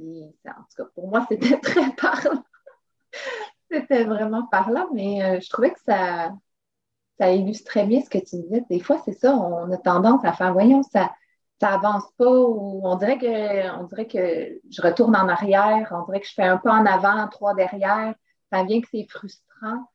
en 0.00 0.32
tout 0.42 0.76
cas, 0.76 0.84
pour 0.94 1.08
moi, 1.08 1.26
c'était 1.30 1.58
très 1.58 1.90
parlant. 1.94 2.44
C'était 3.70 4.04
vraiment 4.04 4.46
parlant, 4.46 4.88
mais 4.92 5.22
euh, 5.22 5.40
je 5.40 5.48
trouvais 5.48 5.70
que 5.70 5.80
ça, 5.86 6.32
ça 7.18 7.30
illustrait 7.30 7.86
bien 7.86 8.00
ce 8.02 8.10
que 8.10 8.18
tu 8.18 8.36
disais. 8.36 8.64
Des 8.68 8.80
fois, 8.80 9.00
c'est 9.04 9.12
ça, 9.12 9.36
on 9.36 9.70
a 9.70 9.76
tendance 9.76 10.24
à 10.24 10.32
faire, 10.32 10.52
voyons, 10.52 10.82
ça 10.82 11.10
ça 11.60 11.74
avance 11.74 12.10
pas 12.16 12.30
ou 12.30 12.80
on 12.84 12.96
dirait 12.96 13.18
que 13.18 13.78
on 13.78 13.84
dirait 13.84 14.06
que 14.06 14.60
je 14.70 14.82
retourne 14.82 15.14
en 15.14 15.28
arrière, 15.28 15.88
on 15.92 16.04
dirait 16.06 16.20
que 16.20 16.26
je 16.26 16.32
fais 16.32 16.44
un 16.44 16.56
pas 16.56 16.72
en 16.72 16.86
avant, 16.86 17.28
trois 17.28 17.54
derrière. 17.54 18.14
Ça 18.50 18.64
vient 18.64 18.80
que 18.80 18.88
c'est 18.90 19.06
frustrant. 19.08 19.89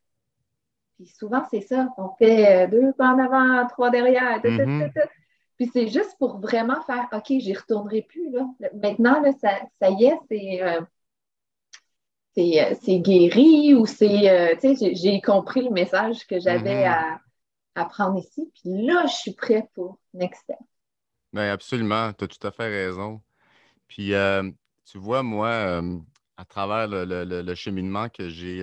Puis 0.96 1.08
souvent, 1.08 1.44
c'est 1.52 1.62
ça. 1.62 1.90
On 1.98 2.10
fait 2.18 2.66
euh, 2.66 2.68
deux 2.68 2.94
pas 2.94 3.10
en 3.14 3.20
avant, 3.20 3.68
trois 3.68 3.90
derrière. 3.90 4.40
Mm-hmm. 4.40 4.92
Puis 5.58 5.70
c'est 5.72 5.88
juste 5.88 6.16
pour 6.20 6.40
vraiment 6.40 6.82
faire 6.84 7.08
OK, 7.14 7.26
j'y 7.28 7.54
retournerai 7.54 8.02
plus. 8.04 8.32
Là. 8.32 8.48
Maintenant, 8.82 9.22
là, 9.22 9.32
ça, 9.42 9.60
ça 9.80 9.90
y 9.90 10.06
est, 10.06 10.20
c'est. 10.30 10.64
Euh, 10.64 10.82
euh, 12.38 12.76
c'est 12.82 13.00
guéri 13.00 13.74
ou 13.76 13.86
c'est, 13.86 14.30
euh, 14.30 14.56
tu 14.60 14.76
sais, 14.76 14.94
j'ai 14.94 15.22
compris 15.22 15.64
le 15.64 15.70
message 15.70 16.28
que 16.28 16.40
j'avais 16.40 16.84
mm-hmm. 16.84 17.20
à, 17.76 17.86
prendre 17.86 18.20
ici. 18.20 18.52
Puis 18.54 18.86
là, 18.86 19.06
je 19.08 19.14
suis 19.14 19.34
prêt 19.34 19.70
pour 19.74 20.00
next 20.14 20.42
step. 20.44 20.58
Bien, 21.32 21.52
absolument, 21.52 22.12
tu 22.14 22.26
as 22.26 22.28
tout 22.28 22.46
à 22.46 22.52
fait 22.52 22.68
raison. 22.68 23.22
Puis, 23.88 24.14
euh, 24.14 24.50
tu 24.86 24.98
vois, 24.98 25.24
moi, 25.24 25.82
à 26.36 26.46
travers 26.46 26.88
le, 26.90 27.56
cheminement 27.56 28.10
que 28.10 28.28
j'ai, 28.28 28.62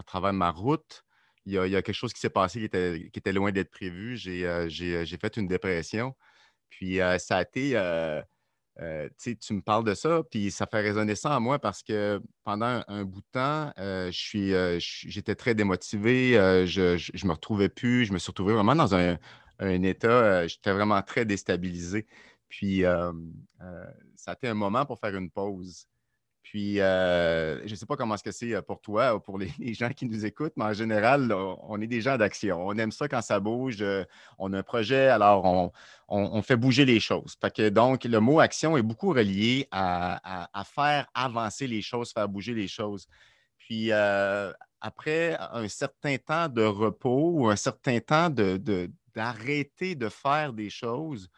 à 0.00 0.02
travers 0.02 0.32
ma 0.32 0.50
route, 0.50 1.04
il 1.46 1.54
y, 1.54 1.58
a, 1.58 1.82
quelque 1.82 1.92
chose 1.92 2.12
qui 2.12 2.20
s'est 2.20 2.30
passé 2.30 2.58
qui 2.60 2.64
était, 2.66 3.32
loin 3.32 3.50
d'être 3.50 3.70
prévu. 3.70 4.16
J'ai 4.16 5.18
fait 5.20 5.36
une 5.36 5.48
dépression. 5.48 6.14
Puis, 6.68 6.98
ça 7.18 7.38
a 7.38 7.42
été 7.42 7.76
euh, 8.80 9.08
tu 9.18 9.52
me 9.52 9.60
parles 9.60 9.84
de 9.84 9.94
ça, 9.94 10.22
puis 10.30 10.50
ça 10.50 10.66
fait 10.66 10.80
résonner 10.80 11.14
ça 11.14 11.36
en 11.36 11.40
moi 11.40 11.58
parce 11.58 11.82
que 11.82 12.22
pendant 12.44 12.82
un, 12.88 13.04
bout 13.04 13.20
de 13.20 13.26
temps, 13.32 13.72
euh, 13.78 14.10
euh, 14.34 14.76
j'étais 14.80 15.34
très 15.34 15.54
démotivé, 15.54 16.32
je 16.66 16.92
ne 16.92 17.28
me 17.28 17.32
retrouvais 17.32 17.68
plus, 17.68 18.06
je 18.06 18.12
me 18.12 18.18
suis 18.18 18.30
retrouvé 18.30 18.54
vraiment 18.54 18.74
dans 18.74 18.94
un, 18.94 19.18
un 19.58 19.82
état, 19.82 20.46
j'étais 20.46 20.72
vraiment 20.72 21.02
très 21.02 21.26
déstabilisé. 21.26 22.06
Puis 22.48 22.82
ça 24.16 24.30
a 24.30 24.32
été 24.32 24.48
un 24.48 24.54
moment 24.54 24.86
pour 24.86 24.98
faire 24.98 25.14
une 25.14 25.30
pause. 25.30 25.86
Puis, 26.42 26.80
euh, 26.80 27.64
je 27.66 27.70
ne 27.70 27.76
sais 27.76 27.86
pas 27.86 27.96
comment 27.96 28.16
c'est 28.16 28.54
euh, 28.54 28.62
pour 28.62 28.80
toi 28.80 29.14
ou 29.14 29.20
pour 29.20 29.38
les, 29.58 29.74
gens 29.74 29.90
qui 29.90 30.06
nous 30.06 30.24
écoutent, 30.24 30.54
mais 30.56 30.64
en 30.64 30.72
général, 30.72 31.32
on 31.32 31.80
est 31.80 31.86
des 31.86 32.00
gens 32.00 32.16
d'action. 32.16 32.66
On 32.66 32.76
aime 32.76 32.92
ça 32.92 33.08
quand 33.08 33.22
ça 33.22 33.40
bouge. 33.40 33.82
Euh, 33.82 34.04
on 34.38 34.52
a 34.52 34.58
un 34.58 34.62
projet, 34.62 35.08
alors 35.08 35.72
on, 36.08 36.42
fait 36.42 36.56
bouger 36.56 36.84
les 36.84 37.00
choses. 37.00 37.36
que, 37.54 37.68
donc, 37.68 38.04
le 38.04 38.20
mot 38.20 38.40
action 38.40 38.76
est 38.76 38.82
beaucoup 38.82 39.12
relié 39.12 39.68
à, 39.70 40.48
faire 40.64 41.06
avancer 41.14 41.66
les 41.66 41.82
choses, 41.82 42.12
faire 42.12 42.28
bouger 42.28 42.54
les 42.54 42.68
choses. 42.68 43.06
Puis, 43.58 43.92
après 43.92 45.36
un 45.52 45.68
certain 45.68 46.16
temps 46.16 46.48
de 46.48 46.62
repos 46.62 47.32
ou 47.34 47.48
un 47.48 47.56
certain 47.56 48.00
temps 48.00 48.30
d'arrêter 48.30 49.94
de, 49.94 50.04
de, 50.06 50.08
faire 50.08 50.52
des 50.52 50.70
choses, 50.70 51.28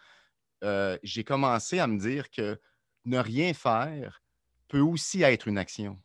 j'ai 1.03 1.25
commencé 1.25 1.81
à 1.81 1.87
me 1.87 1.99
dire 1.99 2.31
que 2.31 2.59
ne 3.05 3.19
rien 3.19 3.53
faire, 3.53 4.22
peut 4.73 4.81
aussi 4.81 5.21
être 5.23 5.49
une 5.49 5.59
action. 5.59 6.01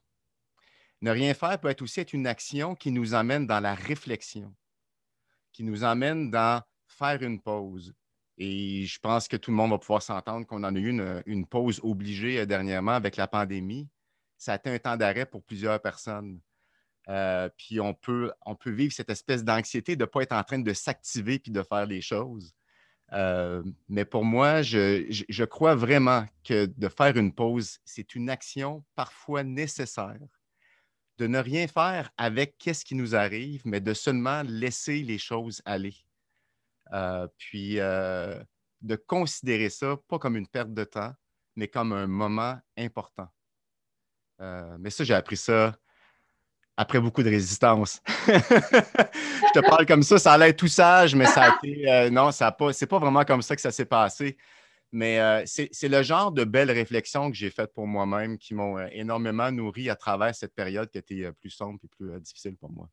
Ne 1.02 1.12
rien 1.12 1.34
faire 1.34 1.58
peut 1.58 1.74
aussi 1.80 2.02
être 2.02 2.12
une 2.12 2.28
action 2.28 2.76
qui 2.76 2.92
nous 2.92 3.14
amène 3.14 3.48
dans 3.48 3.62
la 3.62 3.74
réflexion, 3.74 4.54
qui 5.54 5.64
nous 5.64 5.86
amène 5.86 6.30
dans 6.30 6.62
faire 6.86 7.24
une 7.24 7.42
pause. 7.42 7.94
Et 8.38 8.86
je 8.86 9.00
pense 9.00 9.30
que 9.30 9.38
tout 9.38 9.52
le 9.52 9.58
monde 9.58 9.72
va 9.72 9.78
pouvoir 9.78 10.02
s'entendre 10.02 10.46
qu'on 10.46 10.66
en 10.66 10.76
a 10.76 10.80
eu 10.80 11.24
une, 11.26 11.48
pause 11.48 11.80
obligée 11.82 12.42
euh, 12.42 12.46
dernièrement 12.46 12.92
avec 12.92 13.16
la 13.16 13.28
pandémie. 13.28 13.88
Ça 14.38 14.52
a 14.52 14.56
été 14.58 14.70
un 14.70 14.80
temps 14.80 14.98
d'arrêt 14.98 15.26
pour 15.26 15.44
plusieurs 15.44 15.82
personnes. 15.82 16.42
Euh, 17.08 17.50
puis 17.58 17.80
on 17.80 17.94
peut, 17.94 18.34
on 18.46 18.56
peut 18.56 18.72
vivre 18.72 18.94
cette 18.94 19.10
espèce 19.10 19.46
d'anxiété 19.46 19.96
de 19.96 20.04
ne 20.04 20.08
pas 20.08 20.24
être 20.24 20.34
en 20.34 20.44
train 20.44 20.60
de 20.60 20.74
s'activer 20.74 21.40
puis 21.40 21.54
de 21.54 21.64
faire 21.64 21.86
les 21.86 22.02
choses. 22.02 22.54
Euh, 23.14 23.64
mais 23.88 24.06
pour 24.06 24.26
moi, 24.26 24.62
je, 24.62 25.44
crois 25.46 25.76
vraiment 25.76 26.26
que 26.44 26.66
de 26.66 26.90
faire 26.90 27.16
une 27.16 27.34
pause, 27.34 27.80
c'est 27.86 28.16
une 28.16 28.30
action 28.30 28.84
parfois 28.96 29.44
nécessaire. 29.44 30.20
De 31.18 31.26
ne 31.26 31.40
rien 31.40 31.68
faire 31.68 32.12
avec 32.18 32.58
qu'est-ce 32.58 32.86
qui 32.86 32.96
nous 32.96 33.16
arrive, 33.16 33.62
mais 33.66 33.80
de 33.80 33.94
seulement 33.94 34.44
laisser 34.44 35.02
les 35.04 35.18
choses 35.18 35.62
aller. 35.66 35.96
Euh, 36.94 37.28
puis 37.38 37.80
euh, 37.80 38.42
de 38.82 38.96
considérer 38.96 39.70
ça 39.70 39.98
pas 40.08 40.20
comme 40.20 40.38
une 40.38 40.48
perte 40.48 40.74
de 40.74 40.84
temps, 40.84 41.14
mais 41.56 41.68
comme 41.68 41.92
un 41.94 42.08
moment 42.08 42.60
important. 42.78 43.28
mais 44.40 44.92
ça, 44.92 45.04
j'ai 45.04 45.16
appris 45.16 45.38
ça 45.38 45.76
après 46.78 47.00
beaucoup 47.00 47.24
de 47.24 47.30
résistance. 47.30 48.02
je 48.28 49.54
te 49.54 49.68
parle 49.68 49.88
comme 49.88 50.04
ça, 50.04 50.20
ça 50.20 50.34
allait 50.34 50.54
tout 50.54 50.68
sage, 50.68 51.16
mais 51.16 51.26
ça 51.26 51.44
a 51.44 51.56
été. 51.56 51.92
Euh, 51.92 52.10
non, 52.12 52.32
ça 52.32 52.52
pas, 52.52 52.72
c'est 52.72 52.86
pas 52.86 53.00
vraiment 53.00 53.26
comme 53.26 53.42
ça 53.42 53.56
que 53.56 53.62
ça 53.62 53.72
s'est 53.72 53.86
passé. 53.86 54.38
Mais 54.92 55.20
euh, 55.20 55.44
c'est, 55.46 55.90
le 55.90 56.02
genre 56.02 56.32
de 56.32 56.46
belles 56.46 56.72
réflexions 56.72 57.30
que 57.30 57.36
j'ai 57.36 57.50
faites 57.50 57.74
pour 57.74 57.88
moi-même 57.88 58.38
qui 58.38 58.54
m'ont 58.54 58.78
euh, 58.78 58.88
énormément 58.92 59.52
nourri 59.52 59.90
à 59.90 59.96
travers 59.96 60.34
cette 60.34 60.54
période 60.54 60.90
qui 60.90 60.98
a 60.98 61.02
été 61.02 61.30
plus 61.34 61.50
sombre 61.50 61.80
et 61.84 61.88
plus 61.88 62.22
difficile 62.22 62.56
pour 62.56 62.72
moi. 62.72 62.88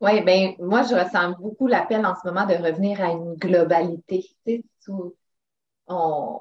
Oui, 0.00 0.20
bien, 0.24 0.54
moi, 0.58 0.82
je 0.82 0.94
ressens 0.94 1.36
beaucoup 1.38 1.68
l'appel 1.68 2.04
en 2.04 2.14
ce 2.16 2.26
moment 2.26 2.44
de 2.44 2.54
revenir 2.54 3.00
à 3.00 3.10
une 3.10 3.34
globalité. 3.34 4.22
Tu 4.44 4.64
sais, 4.80 4.92
on, 5.86 6.40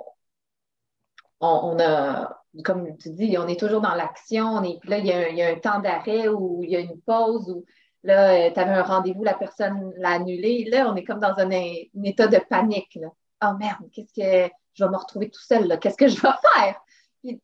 on, 1.39 1.79
a, 1.79 2.40
comme 2.63 2.97
tu 2.97 3.11
dis, 3.11 3.37
on 3.37 3.47
est 3.47 3.59
toujours 3.59 3.81
dans 3.81 3.95
l'action. 3.95 4.63
Et 4.63 4.77
puis 4.79 4.89
là, 4.89 4.97
il 4.97 5.05
y, 5.05 5.41
a 5.41 5.49
un, 5.49 5.55
temps 5.55 5.79
d'arrêt 5.79 6.27
ou 6.27 6.61
il 6.63 6.69
y 6.69 6.75
a 6.75 6.79
une 6.79 6.99
pause 7.01 7.49
ou 7.49 7.65
là, 8.03 8.33
euh, 8.33 8.51
tu 8.53 8.59
avais 8.59 8.73
un 8.73 8.83
rendez-vous, 8.83 9.23
la 9.23 9.33
personne 9.33 9.93
l'a 9.97 10.11
annulé. 10.11 10.67
Là, 10.69 10.91
on 10.91 10.95
est 10.95 11.03
comme 11.03 11.19
dans 11.19 11.37
un, 11.37 11.49
état 11.49 12.27
de 12.27 12.39
panique. 12.49 12.99
Oh 13.43 13.53
merde, 13.57 13.89
qu'est-ce 13.93 14.13
que 14.13 14.53
je 14.73 14.83
vais 14.83 14.89
me 14.89 14.97
retrouver 14.97 15.29
tout 15.29 15.41
seul? 15.41 15.79
Qu'est-ce 15.79 15.97
que 15.97 16.07
je 16.07 16.21
vais 16.21 16.29
faire? 16.55 16.81
Puis 17.23 17.41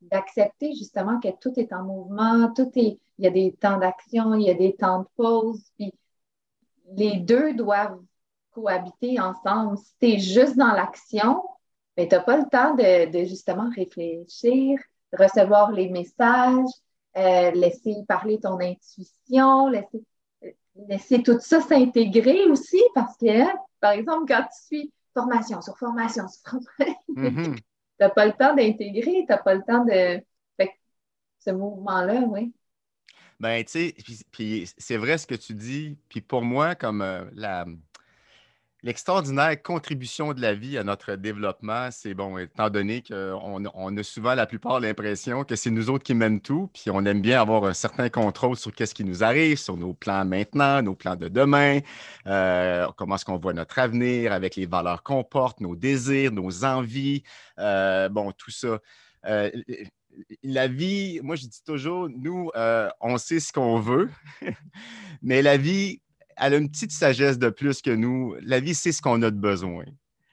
d'accepter 0.00 0.74
justement 0.74 1.20
que 1.20 1.28
tout 1.40 1.52
est 1.58 1.72
en 1.72 1.82
mouvement, 1.82 2.52
tout 2.54 2.70
est, 2.76 2.98
il 3.18 3.24
y 3.24 3.26
a 3.26 3.30
des 3.30 3.52
temps 3.52 3.78
d'action, 3.78 4.34
il 4.34 4.46
y 4.46 4.50
a 4.50 4.54
des 4.54 4.74
temps 4.74 5.00
de 5.00 5.06
pause. 5.16 5.62
Puis 5.76 5.92
les 6.96 7.16
deux 7.16 7.54
doivent 7.54 8.00
cohabiter 8.52 9.20
ensemble. 9.20 9.76
Si 9.76 9.94
tu 10.00 10.06
es 10.06 10.18
juste 10.18 10.56
dans 10.56 10.72
l'action, 10.72 11.42
mais 11.98 12.06
tu 12.06 12.14
n'as 12.14 12.22
pas 12.22 12.36
le 12.36 12.48
temps 12.48 12.74
de, 12.76 13.24
justement 13.24 13.68
réfléchir, 13.74 14.78
recevoir 15.12 15.72
les 15.72 15.88
messages, 15.88 16.70
euh, 17.16 17.50
laisser 17.50 17.96
parler 18.06 18.38
ton 18.38 18.60
intuition, 18.60 19.68
laisser, 19.68 20.04
laisser 20.88 21.24
tout 21.24 21.40
ça 21.40 21.60
s'intégrer 21.60 22.46
aussi 22.46 22.80
parce 22.94 23.16
que, 23.16 23.44
par 23.80 23.90
exemple, 23.90 24.32
quand 24.32 24.44
tu 24.44 24.64
suis 24.64 24.92
formation 25.12 25.60
sur 25.60 25.76
formation 25.76 26.28
sur 26.28 26.40
formation, 26.52 26.94
mm-hmm. 27.16 27.54
tu 27.56 27.62
n'as 27.98 28.10
pas 28.10 28.26
le 28.26 28.32
temps 28.32 28.54
d'intégrer, 28.54 29.24
tu 29.26 29.26
n'as 29.28 29.38
pas 29.38 29.54
le 29.54 29.62
temps 29.62 29.84
de. 29.84 30.22
ce 31.40 31.50
mouvement-là, 31.50 32.20
oui. 32.28 32.54
Ben, 33.40 33.64
tu 33.64 33.70
sais, 33.72 33.94
puis, 34.30 34.70
c'est 34.78 34.96
vrai 34.96 35.18
ce 35.18 35.26
que 35.26 35.34
tu 35.34 35.54
dis. 35.54 35.96
Puis 36.08 36.20
pour 36.20 36.42
moi, 36.42 36.76
comme 36.76 37.02
euh, 37.02 37.24
la, 37.34 37.66
l'extraordinaire 38.82 39.60
contribution 39.60 40.32
de 40.32 40.40
la 40.40 40.54
vie 40.54 40.78
à 40.78 40.84
notre 40.84 41.16
développement, 41.16 41.90
c'est 41.90 42.14
bon, 42.14 42.38
étant 42.38 42.70
donné 42.70 43.02
qu'on 43.02 43.64
on 43.74 43.96
a 43.96 44.02
souvent 44.02 44.34
la 44.34 44.46
plupart 44.46 44.78
l'impression 44.78 45.42
que 45.44 45.56
c'est 45.56 45.70
nous 45.70 45.90
autres 45.90 46.04
qui 46.04 46.14
mènent 46.14 46.40
tout, 46.40 46.70
puis 46.72 46.90
on 46.90 47.04
aime 47.04 47.20
bien 47.20 47.40
avoir 47.40 47.64
un 47.64 47.74
certain 47.74 48.08
contrôle 48.08 48.56
sur 48.56 48.72
qu'est-ce 48.72 48.94
qui 48.94 49.04
nous 49.04 49.24
arrive, 49.24 49.56
sur 49.58 49.76
nos 49.76 49.94
plans 49.94 50.24
maintenant, 50.24 50.80
nos 50.82 50.94
plans 50.94 51.16
de 51.16 51.28
demain, 51.28 51.80
euh, 52.26 52.86
comment 52.96 53.16
est-ce 53.16 53.24
qu'on 53.24 53.38
voit 53.38 53.52
notre 53.52 53.78
avenir 53.78 54.32
avec 54.32 54.54
les 54.54 54.66
valeurs 54.66 55.02
qu'on 55.02 55.24
porte, 55.24 55.60
nos 55.60 55.74
désirs, 55.74 56.30
nos 56.30 56.64
envies, 56.64 57.24
euh, 57.58 58.08
bon, 58.08 58.32
tout 58.32 58.52
ça. 58.52 58.78
Euh, 59.26 59.50
la 60.42 60.68
vie, 60.68 61.20
moi 61.22 61.34
je 61.36 61.46
dis 61.46 61.62
toujours, 61.64 62.08
nous, 62.08 62.50
on 63.00 63.18
sait 63.18 63.40
ce 63.40 63.52
qu'on 63.52 63.80
veut, 63.80 64.08
mais 65.22 65.42
la 65.42 65.56
vie 65.56 66.00
elle 66.40 66.54
a 66.54 66.56
une 66.56 66.70
petite 66.70 66.92
sagesse 66.92 67.38
de 67.38 67.50
plus 67.50 67.82
que 67.82 67.90
nous. 67.90 68.36
La 68.40 68.60
vie, 68.60 68.74
c'est 68.74 68.92
ce 68.92 69.02
qu'on 69.02 69.22
a 69.22 69.30
de 69.30 69.38
besoin. 69.38 69.84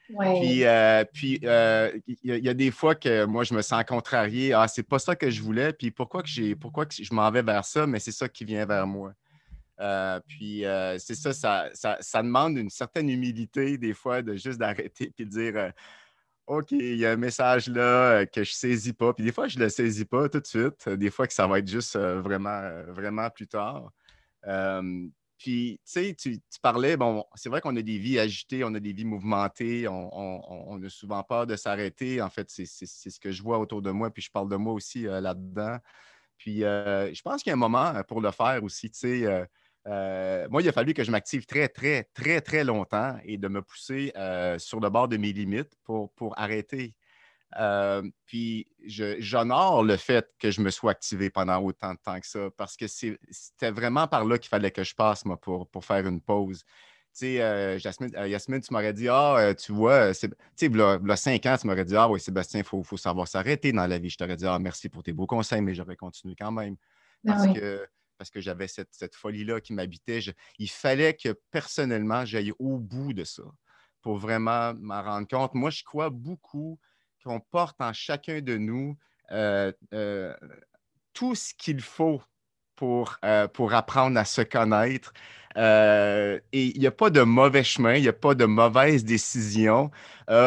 Puis, 0.07 0.63
euh, 0.65 1.03
puis 1.13 1.39
euh, 1.43 1.91
il 2.05 2.43
y, 2.43 2.49
a 2.49 2.53
des 2.53 2.69
fois 2.69 2.93
que 2.93 3.25
moi, 3.25 3.43
je 3.43 3.55
me 3.55 3.61
sens 3.63 3.83
contrarié. 3.85 4.53
Ah, 4.53 4.67
c'est 4.67 4.83
pas 4.83 4.99
ça 4.99 5.15
que 5.15 5.31
je 5.31 5.41
voulais. 5.41 5.73
Puis 5.73 5.89
pourquoi 5.89 6.21
que 6.21 6.29
j'ai, 6.29 6.55
pourquoi 6.55 6.85
que 6.85 6.93
je 6.95 7.13
m'en 7.13 7.29
vais 7.31 7.41
vers 7.41 7.65
ça, 7.65 7.87
mais 7.87 7.99
c'est 7.99 8.11
ça 8.11 8.29
qui 8.29 8.45
vient 8.45 8.65
vers 8.65 8.85
moi. 8.85 9.13
Euh, 9.79 10.19
puis 10.27 10.63
c'est 10.99 11.15
ça 11.15 11.33
ça, 11.33 11.69
ça, 11.99 12.21
demande 12.21 12.57
une 12.57 12.69
certaine 12.69 13.09
humilité 13.09 13.77
des 13.77 13.93
fois 13.93 14.21
de 14.21 14.35
juste 14.35 14.59
d'arrêter 14.59 15.11
et 15.17 15.25
de 15.25 15.29
dire 15.29 15.71
OK, 16.45 16.71
il 16.71 16.97
y 16.97 17.05
a 17.05 17.11
un 17.11 17.17
message 17.17 17.67
là 17.67 18.25
que 18.27 18.43
je 18.43 18.51
ne 18.51 18.55
saisis 18.55 18.93
pas. 18.93 19.11
Puis 19.13 19.25
des 19.25 19.31
fois, 19.31 19.47
je 19.47 19.57
ne 19.57 19.63
le 19.63 19.69
saisis 19.69 20.05
pas 20.05 20.29
tout 20.29 20.39
de 20.39 20.45
suite. 20.45 20.87
Des 20.87 21.09
fois 21.09 21.25
que 21.25 21.33
ça 21.33 21.47
va 21.47 21.57
être 21.57 21.67
juste 21.67 21.97
vraiment, 21.97 22.61
vraiment 22.89 23.27
plus 23.31 23.47
tard. 23.47 23.91
Puis, 25.37 25.81
tu 25.85 25.91
sais, 25.91 26.15
tu 26.15 26.39
parlais, 26.61 26.95
bon, 26.95 27.25
c'est 27.35 27.49
vrai 27.49 27.59
qu'on 27.59 27.75
a 27.75 27.81
des 27.81 27.97
vies 27.97 28.19
agitées, 28.19 28.63
on 28.63 28.73
a 28.73 28.79
des 28.79 28.93
vies 28.93 29.05
mouvementées, 29.05 29.87
on 29.87 30.77
n'a 30.79 30.89
souvent 30.89 31.23
peur 31.23 31.45
de 31.45 31.55
s'arrêter. 31.55 32.21
En 32.21 32.29
fait, 32.29 32.49
c'est 32.49 32.65
ce 32.65 33.19
que 33.19 33.31
je 33.31 33.43
vois 33.43 33.59
autour 33.59 33.81
de 33.81 33.91
moi, 33.91 34.11
puis 34.11 34.23
je 34.23 34.31
parle 34.31 34.49
de 34.49 34.55
moi 34.55 34.73
aussi 34.73 35.07
euh, 35.07 35.19
là-dedans. 35.19 35.77
Puis, 36.37 36.63
euh, 36.63 37.13
je 37.13 37.21
pense 37.21 37.43
qu'il 37.43 37.49
y 37.49 37.53
a 37.53 37.55
un 37.55 37.59
moment 37.59 37.87
euh, 37.95 38.03
pour 38.03 38.21
le 38.21 38.31
faire 38.31 38.63
aussi, 38.63 38.89
tu 38.89 38.99
sais. 38.99 39.47
moi, 40.49 40.61
il 40.61 40.69
a 40.69 40.71
fallu 40.71 40.93
que 40.93 41.03
je 41.03 41.11
m'active 41.11 41.45
très, 41.45 41.67
très, 41.67 42.05
très, 42.13 42.39
très 42.39 42.63
longtemps 42.63 43.17
et 43.25 43.37
de 43.37 43.47
me 43.49 43.61
pousser 43.61 44.13
sur 44.57 44.79
le 44.79 44.89
bord 44.89 45.09
de 45.09 45.17
mes 45.17 45.33
limites 45.33 45.73
pour, 45.83 46.11
pour 46.13 46.37
arrêter. 46.39 46.95
Euh, 47.57 48.01
puis 48.25 48.67
j'honore 48.85 49.83
le 49.83 49.95
fait 49.97 50.29
que 50.39 50.51
je 50.51 50.61
me 50.61 50.69
sois 50.69 50.91
activé 50.91 51.29
pendant 51.29 51.61
autant 51.61 51.93
de 51.93 51.99
temps 51.99 52.19
que 52.19 52.27
ça 52.27 52.49
parce 52.57 52.75
que 52.75 52.85
c'était 52.87 53.71
vraiment 53.71 54.07
par 54.07 54.25
là 54.25 54.37
qu'il 54.37 54.49
fallait 54.49 54.71
que 54.71 54.83
je 54.83 54.93
passe 54.93 55.23
moi, 55.25 55.37
pour, 55.37 55.69
pour 55.69 55.85
faire 55.85 56.05
une 56.05 56.19
pause. 56.19 56.63
Tu 56.63 57.19
sais, 57.19 57.41
euh, 57.41 57.77
euh, 58.17 58.27
Yasmine, 58.27 58.59
tu 58.59 58.73
m'aurais 58.73 58.91
dit, 58.91 59.07
ah, 59.07 59.53
tu 59.57 59.71
vois, 59.71 60.13
tu 60.13 60.27
sais, 60.27 60.29
il 60.61 60.75
y 60.75 61.11
a 61.11 61.15
cinq 61.15 61.45
ans, 61.45 61.55
tu 61.57 61.65
m'aurais 61.67 61.85
dit, 61.85 61.95
ah 61.95 62.09
oui, 62.09 62.19
Sébastien, 62.19 62.59
il 62.59 62.65
faut, 62.65 62.83
faut, 62.83 62.97
savoir 62.97 63.27
s'arrêter 63.27 63.71
dans 63.71 63.87
la 63.87 63.97
vie. 63.99 64.09
Je 64.09 64.17
t'aurais 64.17 64.35
dit, 64.35 64.45
ah, 64.45 64.59
merci 64.59 64.89
pour 64.89 65.01
tes 65.01 65.13
beaux 65.13 65.27
conseils, 65.27 65.61
mais 65.61 65.73
j'aurais 65.73 65.95
continué 65.95 66.35
quand 66.37 66.51
même. 66.51 66.75
Ah 67.25 67.33
parce 67.33 67.57
que 67.57 67.87
parce 68.17 68.29
que 68.29 68.39
j'avais 68.39 68.67
cette, 68.67 68.93
cette 68.93 69.15
folie-là 69.15 69.59
qui 69.61 69.73
m'habitait. 69.73 70.19
Il 70.57 70.69
fallait 70.69 71.15
que 71.15 71.37
personnellement, 71.51 72.25
j'aille 72.25 72.53
au 72.59 72.77
bout 72.77 73.13
de 73.13 73.23
ça 73.23 73.43
pour 74.01 74.17
vraiment 74.17 74.73
m'en 74.75 75.01
rendre 75.01 75.27
compte. 75.27 75.53
Moi, 75.53 75.69
je 75.69 75.83
crois 75.83 76.09
beaucoup 76.09 76.79
qu'on 77.25 77.39
porte 77.39 77.81
en 77.81 77.91
chacun 77.91 78.39
de 78.41 78.57
nous 78.57 78.95
euh, 79.31 79.71
euh, 79.93 80.33
tout 81.13 81.33
ce 81.33 81.53
qu'il 81.57 81.81
faut 81.81 82.21
pour, 82.75 83.17
euh, 83.25 83.47
pour 83.47 83.73
apprendre 83.73 84.19
à 84.19 84.25
se 84.25 84.41
connaître. 84.41 85.11
et 85.55 86.41
il 86.53 86.79
n'y 86.79 86.87
a 86.87 86.91
pas 86.91 87.09
de 87.09 87.21
mauvais 87.21 87.63
chemin, 87.63 87.95
il 87.95 88.03
n'y 88.03 88.07
a 88.07 88.13
pas 88.13 88.35
de 88.35 88.45
mauvaise 88.45 89.03
décision. 89.03 89.89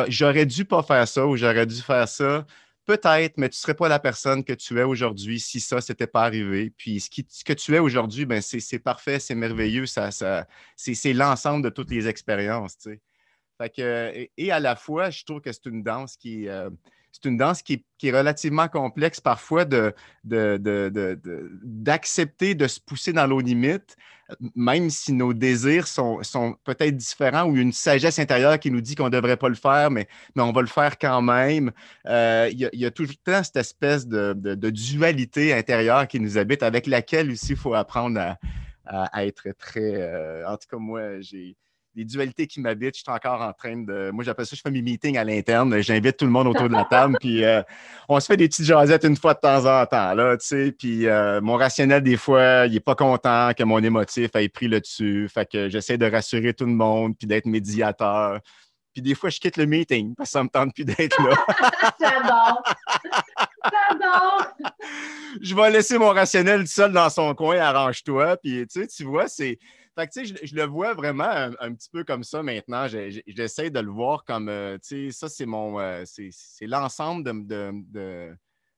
j'aurais 0.09 0.47
dû 0.47 0.64
pas 0.64 0.83
faire 0.83 1.09
ça 1.09 1.27
ou 1.27 1.37
j'aurais 1.37 1.67
dû 1.67 1.81
faire 1.81 2.09
ça. 2.09 2.47
Peut-être, 2.85 3.37
mais 3.37 3.51
tu 3.51 3.57
ne 3.57 3.61
serais 3.61 3.75
pas 3.75 3.88
la 3.88 3.99
personne 3.99 4.43
que 4.45 4.55
tu 4.55 4.79
es 4.79 4.83
aujourd'hui 4.83 5.41
si 5.41 5.61
ça, 5.61 5.79
n'était 5.87 6.07
pas 6.07 6.23
arrivé. 6.25 6.71
Puis 6.71 7.01
ce, 7.01 7.45
que 7.45 7.53
tu 7.53 7.75
es 7.75 7.79
aujourd'hui, 7.79 8.25
ben, 8.25 8.41
c'est 8.41 8.79
parfait, 8.79 9.19
c'est 9.19 9.35
merveilleux. 9.35 9.85
Ça, 9.87 10.11
ça 10.11 10.47
c'est 10.77 11.12
l'ensemble 11.12 11.64
de 11.64 11.69
toutes 11.71 11.91
les 11.91 12.09
expériences. 12.09 12.79
Tu 12.79 12.93
sais 12.93 13.01
et 13.77 14.51
à 14.51 14.61
la 14.61 14.77
fois, 14.77 15.11
je 15.11 15.25
trouve 15.25 15.40
que 15.40 15.53
c'est 15.53 15.66
une 15.66 15.83
danse 15.83 16.16
qui, 16.16 16.49
euh, 16.49 16.71
c'est 17.12 17.29
une 17.29 17.37
danse 17.37 17.62
qui, 17.62 17.85
est 18.03 18.16
relativement 18.16 18.68
complexe 18.68 19.21
parfois 19.21 19.64
d'accepter 20.25 22.55
de, 22.55 22.68
se 22.68 22.81
pousser 22.81 23.12
dans 23.12 23.27
nos 23.27 23.40
limites, 23.40 23.97
même 24.55 24.90
si 24.90 25.12
nos 25.12 25.33
désirs 25.33 25.88
sont, 25.88 26.21
peut-être 26.64 26.97
différents 26.97 27.44
ou 27.44 27.57
une 27.57 27.73
sagesse 27.73 28.18
intérieure 28.18 28.61
qui 28.61 28.71
nous 28.71 28.81
dit 28.81 28.94
qu'on 28.94 29.07
ne 29.07 29.11
devrait 29.11 29.37
pas 29.37 29.49
le 29.49 29.55
faire, 29.55 29.90
mais, 29.90 30.07
mais 30.37 30.42
on 30.42 30.53
va 30.53 30.61
le 30.61 30.68
faire 30.68 30.99
quand 30.99 31.23
même. 31.23 31.73
Euh, 32.07 32.49
il 32.53 32.59
y, 32.59 32.87
a 32.87 32.90
toujours 32.90 33.16
cette 33.25 33.57
espèce 33.57 34.07
de, 34.07 34.55
dualité 34.71 35.55
intérieure 35.55 36.07
qui 36.07 36.21
nous 36.21 36.38
habite, 36.38 36.62
avec 36.62 36.87
laquelle 36.87 37.33
aussi 37.33 37.53
il 37.53 37.59
faut 37.59 37.75
apprendre 37.75 38.37
à, 38.85 39.27
être 39.27 39.49
très... 39.59 39.94
Euh, 39.94 40.49
en 40.49 40.57
tout 40.57 40.68
cas, 40.71 40.79
moi, 40.79 41.21
j'ai 41.21 41.57
les 41.99 42.05
dualités 42.05 42.47
qui 42.47 42.61
m'habitent. 42.61 42.97
Je 42.97 43.03
suis 43.03 43.11
encore 43.11 43.43
en 43.43 43.53
train 43.53 43.77
de. 43.77 44.11
Moi, 44.13 44.23
j'appelle 44.23 44.47
ça, 44.47 44.55
je 44.55 44.61
fais 44.61 44.71
mes 44.71 44.83
meetings 44.83 45.19
à 45.19 45.25
l'interne. 45.25 45.81
J'invite 45.83 46.17
tout 46.17 46.25
le 46.25 46.31
monde 46.31 46.47
autour 46.47 46.69
de 46.69 46.73
la 46.73 46.85
table. 46.85 47.17
puis 47.21 47.45
euh, 47.45 47.61
on 48.09 48.21
se 48.21 48.27
fait 48.27 48.37
des 48.37 48.49
petites 48.49 48.67
jasettes 48.67 49.05
une 49.05 49.17
fois 49.17 49.35
de 49.35 49.41
temps 49.41 49.67
en 49.67 49.85
temps. 49.85 50.15
Là, 50.15 50.37
puis 50.79 51.09
euh, 51.09 51.41
mon 51.41 51.57
rationnel, 51.57 52.03
des 52.03 52.17
fois, 52.17 52.67
il 52.67 52.75
n'est 52.75 52.81
pas 52.81 52.95
content 52.95 53.51
que 53.53 53.65
mon 53.65 53.83
émotif 53.83 54.31
ait 54.37 54.49
pris 54.49 54.69
le 54.69 54.81
dessus. 54.81 55.29
Fait 55.29 55.51
que 55.51 55.69
j'essaie 55.69 55.99
de 55.99 56.09
rassurer 56.09 56.55
tout 56.55 56.67
le 56.67 56.73
monde 56.73 57.15
puis 57.19 57.27
d'être 57.27 57.47
médiateur. 57.47 58.39
Puis 58.93 59.03
des 59.03 59.17
fois, 59.17 59.31
je 59.31 59.41
quitte 59.41 59.57
le 59.57 59.67
meeting 59.67 60.15
parce 60.15 60.31
que 60.31 60.33
ça 60.33 60.45
me 60.45 60.49
tente 60.49 60.75
plus 60.75 60.85
d'être 60.85 61.21
là. 61.21 61.35
J'adore. 62.01 62.63
J'adore. 63.65 64.47
Je 65.41 65.55
vais 65.55 65.71
laisser 65.71 65.99
mon 65.99 66.11
rationnel 66.11 66.67
seul 66.69 66.93
dans 66.93 67.11
son 67.11 67.35
coin, 67.35 67.59
arrange-toi. 67.59 68.37
Puis 68.37 68.67
tu 68.69 69.05
vois, 69.05 69.27
c'est 69.27 69.59
je, 70.15 70.55
le 70.55 70.65
vois 70.65 70.95
vraiment 70.95 71.51
un, 71.61 71.75
petit 71.75 71.91
peu 71.91 72.05
comme 72.05 72.25
ça 72.25 72.43
maintenant. 72.43 72.87
J'essaie 72.89 73.71
de 73.71 73.81
le 73.81 73.91
voir 73.91 74.25
comme, 74.25 74.49
euh, 74.49 74.79
ça, 75.11 75.29
c'est 75.29 75.47
mon, 75.47 75.79
euh, 75.81 76.05
c'est 76.07 76.67
l'ensemble 76.67 77.25
de, 77.25 77.73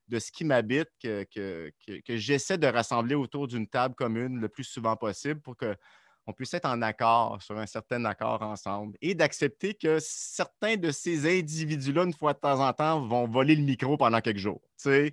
de, 0.09 0.18
ce 0.18 0.33
qui 0.33 0.44
m'habite 0.44 0.88
que, 1.02 1.24
que, 1.35 2.16
j'essaie 2.16 2.59
de 2.59 2.66
rassembler 2.66 3.14
autour 3.14 3.48
d'une 3.48 3.68
table 3.68 3.94
commune 3.94 4.40
le 4.40 4.48
plus 4.48 4.64
souvent 4.64 4.96
possible 4.96 5.40
pour 5.40 5.56
qu'on 5.56 6.33
puisse 6.33 6.54
être 6.54 6.68
en 6.68 6.83
accord, 6.83 7.40
sur 7.42 7.59
un 7.59 7.66
certain 7.66 8.04
accord 8.04 8.42
ensemble 8.42 8.96
et 9.00 9.14
d'accepter 9.14 9.74
que 9.74 9.98
certains 10.00 10.76
de 10.76 10.90
ces 10.90 11.38
individus-là, 11.38 12.04
une 12.04 12.14
fois 12.14 12.33
de 12.33 12.38
temps 12.38 12.61
en 12.61 12.72
temps, 12.72 13.06
vont 13.06 13.26
voler 13.26 13.54
le 13.54 13.62
micro 13.62 13.96
pendant 13.96 14.20
quelques 14.20 14.38
jours. 14.38 14.62
Oui. 14.87 15.12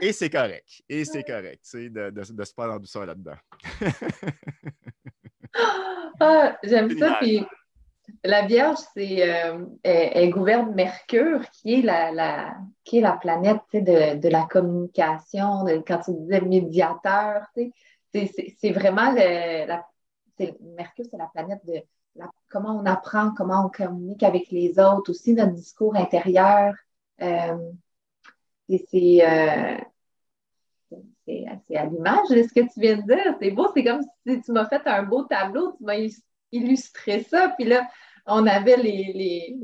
Et 0.00 0.12
c'est 0.12 0.30
correct. 0.30 0.82
Et 0.88 1.04
c'est 1.04 1.22
correct, 1.22 1.64
de, 1.74 1.88
de, 1.88 2.10
de, 2.10 2.44
se 2.44 2.52
faire 2.52 2.70
en 2.70 2.78
douceur 2.78 3.06
là-dedans. 3.06 3.36
ah, 6.20 6.56
J'aime 6.62 6.96
ça. 6.98 7.16
Puis 7.20 7.44
la 8.24 8.46
Vierge, 8.46 8.78
c'est 8.94 9.28
euh, 9.28 9.64
elle, 9.82 10.30
gouverne 10.30 10.74
Mercure, 10.74 11.48
qui 11.50 11.74
est 11.74 11.82
la, 11.82 12.12
la 12.12 12.56
qui 12.84 12.98
est 12.98 13.02
la 13.02 13.12
planète 13.12 13.60
de, 13.72 14.18
de, 14.18 14.28
la 14.28 14.46
communication, 14.46 15.64
de, 15.64 15.82
quand 15.86 16.00
tu 16.04 16.12
disais 16.12 16.40
médiateur, 16.40 17.46
c'est 17.54 18.72
vraiment 18.72 19.10
le, 19.12 19.66
la, 19.66 19.86
Mercure, 20.76 21.06
c'est 21.10 21.16
la 21.16 21.30
planète 21.32 21.64
de 21.66 21.82
comment 22.48 22.78
on 22.78 22.86
apprend, 22.86 23.32
comment 23.34 23.66
on 23.66 23.68
communique 23.68 24.22
avec 24.22 24.50
les 24.50 24.78
autres, 24.78 25.10
aussi 25.10 25.34
notre 25.34 25.52
discours 25.52 25.96
intérieur. 25.96 26.74
Euh, 27.22 27.56
c'est 28.68 29.20
euh, 29.22 29.78
c'est 31.26 31.76
à 31.76 31.84
l'image 31.86 32.28
de 32.30 32.42
ce 32.42 32.54
que 32.54 32.72
tu 32.72 32.80
viens 32.80 32.96
de 32.96 33.02
dire. 33.02 33.36
C'est 33.40 33.50
beau, 33.50 33.68
c'est 33.74 33.84
comme 33.84 34.02
si 34.26 34.40
tu 34.40 34.52
m'as 34.52 34.68
fait 34.68 34.82
un 34.86 35.02
beau 35.02 35.24
tableau, 35.24 35.72
tu 35.76 35.84
m'as 35.84 35.96
illustré 36.52 37.22
ça, 37.24 37.52
puis 37.56 37.66
là, 37.66 37.86
on 38.26 38.46
avait 38.46 38.76
les, 38.76 39.56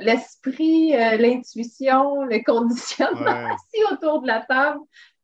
l'esprit, 0.00 0.94
euh, 0.94 1.16
l'intuition, 1.16 2.24
le 2.24 2.42
conditionnement 2.44 3.54
aussi 3.54 3.92
autour 3.92 4.22
de 4.22 4.26
la 4.26 4.40
table. 4.40 4.80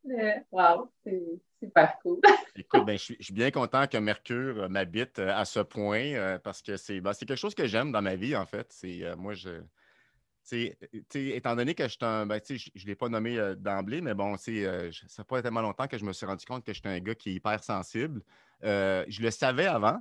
Euh, 0.09 0.33
wow, 0.53 0.89
c'est 1.05 1.23
super 1.61 1.99
cool. 2.03 2.21
Écoute, 2.57 2.87
ben, 2.87 2.97
je, 2.97 3.15
suis, 3.19 3.35
bien 3.35 3.51
content 3.51 3.87
que 3.89 3.97
Mercure 3.99 4.63
euh, 4.63 4.69
m'habite 4.69 5.19
à 5.19 5.45
ce 5.45 5.61
point 5.61 6.39
parce 6.45 6.63
que 6.63 6.77
c'est 6.77 7.01
ben, 7.01 7.13
quelque 7.13 7.35
chose 7.35 7.55
que 7.55 7.67
j'aime 7.67 7.91
dans 7.91 8.03
ma 8.03 8.15
vie, 8.15 8.37
en 8.37 8.47
fait. 8.47 8.69
C'est 8.71 9.03
moi, 9.17 9.35
je 9.35 9.51
étant 10.53 11.57
donné 11.57 11.75
que 11.75 11.89
je 11.89 11.97
un, 12.03 12.27
ben, 12.27 12.41
je 12.49 12.55
ne 12.55 12.87
l'ai 12.87 12.95
pas 12.95 13.09
nommé 13.09 13.55
d'emblée, 13.59 14.01
mais 14.01 14.15
bon, 14.15 14.37
euh, 14.49 14.91
ça 15.09 15.23
n'a 15.23 15.25
pas 15.25 15.43
tellement 15.43 15.63
longtemps 15.63 15.87
que 15.87 15.99
je 15.99 16.05
me 16.05 16.13
suis 16.13 16.27
rendu 16.27 16.45
compte 16.45 16.65
que 16.65 16.73
j'étais 16.73 16.89
un 16.89 17.01
gars 17.01 17.15
qui 17.15 17.31
est 17.31 17.35
hyper 17.35 17.63
sensible. 17.63 18.23
Je 18.63 19.23
le 19.23 19.31
savais 19.31 19.67
avant, 19.67 20.01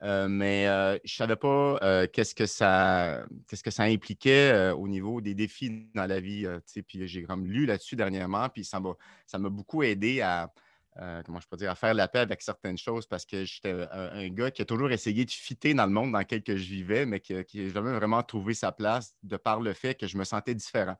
mais 0.00 0.66
je 0.66 1.00
ne 1.02 1.08
savais 1.08 1.36
pas 1.36 2.06
qu'est-ce 2.08 2.34
que 2.34 2.46
ça 2.46 3.24
qu'est-ce 3.48 3.62
que 3.62 3.70
ça 3.70 3.84
impliquait 3.84 4.70
au 4.70 4.88
niveau 4.88 5.20
des 5.20 5.34
défis 5.34 5.88
dans 5.94 6.06
la 6.06 6.20
vie. 6.20 6.46
puis 6.86 7.06
j'ai 7.06 7.22
comme 7.24 7.46
lu 7.46 7.66
là-dessus 7.66 7.96
dernièrement, 7.96 8.48
puis 8.48 8.64
ça 8.64 8.80
m'a 8.80 9.48
beaucoup 9.48 9.82
aidé 9.82 10.20
à, 10.20 10.52
euh, 10.96 11.22
comment 11.24 11.38
je 11.40 11.46
peux 11.46 11.56
dire, 11.56 11.70
à 11.70 11.76
faire 11.76 11.94
la 11.94 12.08
paix 12.08 12.18
avec 12.18 12.42
certaines 12.42 12.76
choses 12.76 13.06
parce 13.06 13.24
que 13.24 13.44
j'étais 13.44 13.86
un, 13.92 14.28
gars 14.28 14.50
qui 14.50 14.62
a 14.62 14.64
toujours 14.64 14.90
essayé 14.90 15.24
de 15.24 15.30
fitter 15.30 15.72
dans 15.72 15.86
le 15.86 15.92
monde 15.92 16.12
dans 16.12 16.18
lequel 16.18 16.42
je 16.46 16.54
vivais, 16.54 17.06
mais 17.06 17.20
qui 17.20 17.34
n'a 17.34 17.44
jamais 17.72 17.92
vraiment 17.92 18.22
trouvé 18.22 18.54
sa 18.54 18.72
place 18.72 19.14
de 19.22 19.36
par 19.36 19.60
le 19.60 19.72
fait 19.72 19.94
que 19.94 20.08
je 20.08 20.18
me 20.18 20.24
sentais 20.24 20.54
différent. 20.54 20.96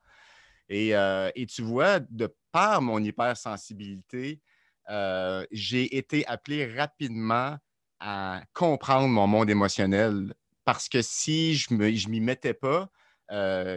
Et, 0.68 0.94
euh, 0.94 1.31
tu 1.48 1.62
vois, 1.62 1.98
de 1.98 2.33
par 2.53 2.81
mon 2.83 3.03
hypersensibilité, 3.03 4.40
euh, 4.88 5.44
j'ai 5.50 5.96
été 5.96 6.24
appelé 6.26 6.72
rapidement 6.72 7.57
à 7.98 8.42
comprendre 8.55 9.09
mon 9.09 9.26
monde 9.26 9.50
émotionnel 9.50 10.33
parce 10.64 10.88
que 10.88 11.03
si 11.03 11.55
je 11.57 11.74
ne 11.74 11.90
je 11.90 12.09
m'y 12.09 12.20
mettais 12.20 12.55
pas, 12.55 12.88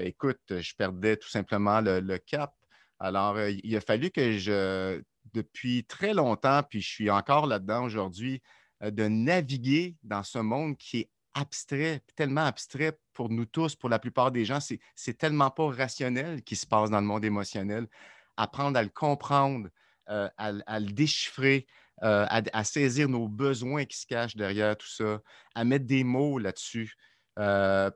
écoute, 0.01 0.41
je 0.49 0.75
perdais 0.75 1.17
tout 1.17 1.29
simplement 1.29 1.81
le 1.81 2.17
cap. 2.17 2.53
Alors, 2.99 3.39
il 3.39 3.75
a 3.75 3.81
fallu 3.81 4.11
que 4.11 4.37
je, 4.37 5.01
depuis 5.33 5.83
très 5.83 6.13
longtemps, 6.13 6.61
puis 6.63 6.81
je 6.81 6.87
suis 6.87 7.09
encore 7.09 7.47
là-dedans 7.47 7.83
aujourd'hui, 7.83 8.41
euh, 8.83 8.91
de 8.91 9.07
naviguer 9.07 9.95
dans 10.03 10.23
ce 10.23 10.39
monde 10.39 10.77
qui 10.77 10.99
est 10.99 11.09
abstrait, 11.33 12.01
tellement 12.15 12.45
abstrait 12.45 12.97
pour 13.13 13.29
nous 13.29 13.45
tous, 13.45 13.75
pour 13.75 13.89
la 13.89 13.99
plupart 13.99 14.31
des 14.31 14.45
gens. 14.45 14.59
C'est 14.95 15.17
tellement 15.17 15.49
pas 15.49 15.67
rationnel 15.69 16.43
qui 16.43 16.55
se 16.55 16.67
passe 16.67 16.91
dans 16.91 16.99
le 16.99 17.07
monde 17.07 17.25
émotionnel. 17.25 17.87
Apprendre 18.37 18.77
à 18.77 18.83
le 18.83 18.89
comprendre, 18.89 19.69
euh, 20.09 20.29
à, 20.37 20.79
le 20.79 20.91
déchiffrer, 20.91 21.65
euh, 22.03 22.27
à, 22.29 22.63
saisir 22.63 23.09
nos 23.09 23.27
besoins 23.27 23.85
qui 23.85 23.97
se 23.97 24.05
cachent 24.05 24.35
derrière 24.35 24.77
tout 24.77 24.87
ça, 24.87 25.21
à 25.55 25.63
mettre 25.63 25.85
des 25.85 26.03
mots 26.03 26.37
là-dessus. 26.37 26.95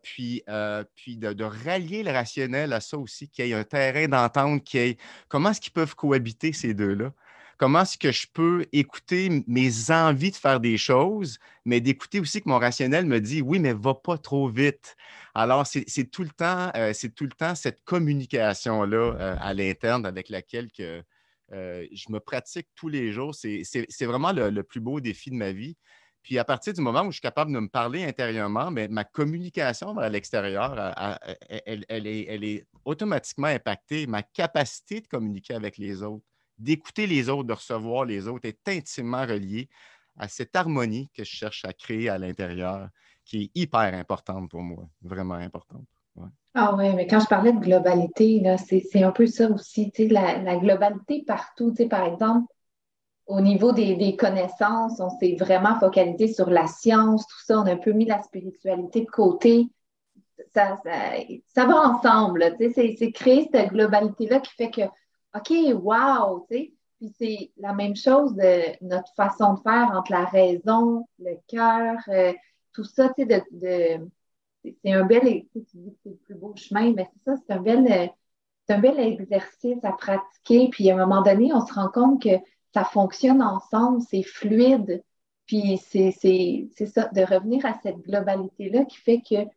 puis, 0.02 0.44
puis 0.96 1.18
de, 1.18 1.44
rallier 1.44 2.02
le 2.02 2.12
rationnel 2.12 2.74
à 2.74 2.80
ça 2.80 2.98
aussi, 2.98 3.30
qu'il 3.30 3.46
y 3.46 3.52
ait 3.52 3.54
un 3.54 3.64
terrain 3.64 4.08
d'entente, 4.08 4.64
qui 4.64 4.80
ait 4.80 4.98
comment 5.28 5.52
est-ce 5.52 5.62
qu'ils 5.62 5.74
peuvent 5.74 5.96
cohabiter 5.96 6.54
ces 6.54 6.74
deux-là? 6.74 7.14
Comment 7.58 7.82
est-ce 7.82 7.98
que 7.98 8.12
je 8.12 8.28
peux 8.32 8.66
écouter 8.72 9.44
mes 9.48 9.92
envies 9.92 10.32
de 10.32 10.36
faire 10.36 10.60
des 10.60 10.78
choses, 10.78 11.40
mais 11.66 11.82
d'écouter 11.82 12.20
aussi 12.20 12.42
que 12.42 12.50
mon 12.50 12.60
rationnel 12.60 13.06
me 13.06 13.20
dit 13.20 13.42
oui, 13.42 13.60
mais 13.60 13.74
va 13.74 13.96
pas 13.96 14.18
trop 14.18 14.48
vite. 14.48 14.96
Alors, 15.34 15.66
c'est 15.68 16.10
tout 16.12 16.24
le 16.24 16.30
temps, 16.30 16.72
euh, 16.76 16.94
c'est 16.94 17.14
tout 17.14 17.26
le 17.26 17.32
temps 17.32 17.56
cette 17.56 17.84
communication-là 17.84 18.98
euh, 18.98 19.36
à 19.40 19.54
l'interne 19.54 20.06
avec 20.06 20.30
laquelle 20.30 20.72
que, 20.72 21.04
euh, 21.54 21.86
je 21.92 22.12
me 22.12 22.20
pratique 22.20 22.68
tous 22.76 22.90
les 22.90 23.12
jours. 23.12 23.36
C'est 23.36 24.06
vraiment 24.06 24.32
le, 24.32 24.64
plus 24.64 24.80
beau 24.80 25.00
défi 25.00 25.30
de 25.30 25.36
ma 25.36 25.52
vie. 25.52 25.78
Puis 26.24 26.38
à 26.40 26.44
partir 26.44 26.74
du 26.74 26.82
moment 26.82 27.04
où 27.04 27.12
je 27.12 27.18
suis 27.18 27.22
capable 27.22 27.54
de 27.54 27.60
me 27.60 27.70
parler 27.70 28.04
intérieurement, 28.04 28.70
mais 28.70 28.90
ma 28.90 29.06
communication 29.06 29.94
vers 29.96 30.10
l'extérieur, 30.10 30.76
elle, 31.48 31.86
est, 32.08 32.68
automatiquement 32.84 33.48
impactée. 33.48 34.08
Ma 34.08 34.24
capacité 34.24 35.00
de 35.02 35.08
communiquer 35.08 35.54
avec 35.54 35.78
les 35.78 36.04
autres, 36.04 36.26
d'écouter 36.58 37.08
les 37.08 37.30
autres, 37.30 37.48
de 37.48 37.54
recevoir 37.54 38.06
les 38.06 38.28
autres 38.28 38.48
est 38.48 38.68
intimement 38.68 39.26
relié 39.26 39.70
à 40.18 40.28
cette 40.28 40.56
harmonie 40.56 41.10
que 41.14 41.24
je 41.24 41.30
cherche 41.30 41.64
à 41.66 41.74
créer 41.74 42.10
à 42.10 42.18
l'intérieur, 42.18 42.90
qui 43.24 43.44
est 43.44 43.52
hyper 43.62 43.94
importante 43.94 44.50
pour 44.50 44.62
moi, 44.62 44.88
vraiment 45.02 45.36
importante. 45.36 45.86
Ah 46.56 46.74
oui, 46.76 46.92
mais 46.96 47.06
quand 47.06 47.20
je 47.20 47.28
parlais 47.28 47.54
de 47.54 47.60
globalité, 47.60 48.42
c'est 48.58 49.04
un 49.04 49.12
peu 49.12 49.28
ça 49.28 49.48
aussi, 49.52 49.92
la, 50.10 50.42
la 50.42 50.58
globalité 50.58 51.24
partout. 51.28 51.72
Par 51.88 52.04
exemple, 52.06 52.52
au 53.28 53.42
niveau 53.42 53.74
des, 53.74 54.16
connaissances, 54.16 55.00
on 55.00 55.10
s'est 55.20 55.36
vraiment 55.38 55.80
focalisé 55.80 56.34
sur 56.34 56.50
la 56.50 56.66
science, 56.66 57.28
tout 57.28 57.46
ça, 57.46 57.60
on 57.60 57.66
a 57.66 57.74
un 57.74 57.78
peu 57.78 57.92
mis 57.92 58.06
la 58.06 58.24
spiritualité 58.24 59.02
de 59.02 59.10
côté. 59.10 59.68
Ça, 60.54 60.78
ça, 61.54 61.66
va 61.66 61.90
ensemble, 61.90 62.56
c'est 62.74 63.12
créer 63.12 63.50
cette 63.52 63.70
globalité-là 63.70 64.40
qui 64.40 64.54
fait 64.56 64.72
que 64.72 64.82
OK, 65.38 65.52
wow, 65.74 66.46
tu 66.50 66.58
sais. 66.58 66.74
Puis 66.98 67.14
c'est 67.18 67.52
la 67.58 67.74
même 67.74 67.96
chose 67.96 68.34
de 68.36 68.84
notre 68.84 69.14
façon 69.14 69.54
de 69.54 69.60
faire 69.60 69.92
entre 69.94 70.12
la 70.12 70.26
raison, 70.26 71.08
le 71.20 71.36
cœur, 71.48 71.98
euh, 72.08 72.34
tout 72.74 72.84
ça, 72.84 73.10
tu 73.10 73.26
sais, 73.28 73.44
de, 73.52 74.10
c'est 74.84 74.92
un 74.92 75.06
bel, 75.06 75.46
tu 75.52 75.60
dis 75.74 75.92
que 75.92 75.98
c'est 76.04 76.10
le 76.10 76.16
plus 76.18 76.36
beau 76.36 76.54
chemin, 76.56 76.94
mais 76.94 77.08
c'est 77.14 77.32
ça, 77.32 77.38
c'est 77.38 77.54
un 77.54 77.62
bel, 77.62 78.12
un 78.70 78.80
bel 78.80 79.00
exercice 79.00 79.84
à 79.84 79.92
pratiquer. 79.92 80.70
Puis 80.70 80.90
à 80.90 80.96
un 80.96 81.06
moment 81.06 81.22
donné, 81.22 81.54
on 81.54 81.66
se 81.66 81.74
rend 81.74 81.90
compte 81.90 82.22
que 82.22 82.38
ça 82.74 82.84
fonctionne 82.84 83.42
ensemble, 83.42 84.02
c'est 84.02 84.24
fluide. 84.24 85.04
Puis 85.46 85.78
c'est 85.78 86.12
ça, 86.12 87.08
de 87.14 87.22
revenir 87.22 87.66
à 87.66 87.80
cette 87.82 88.00
globalité-là 88.00 88.86
qui 88.86 88.98
fait 88.98 89.22
que 89.22 89.48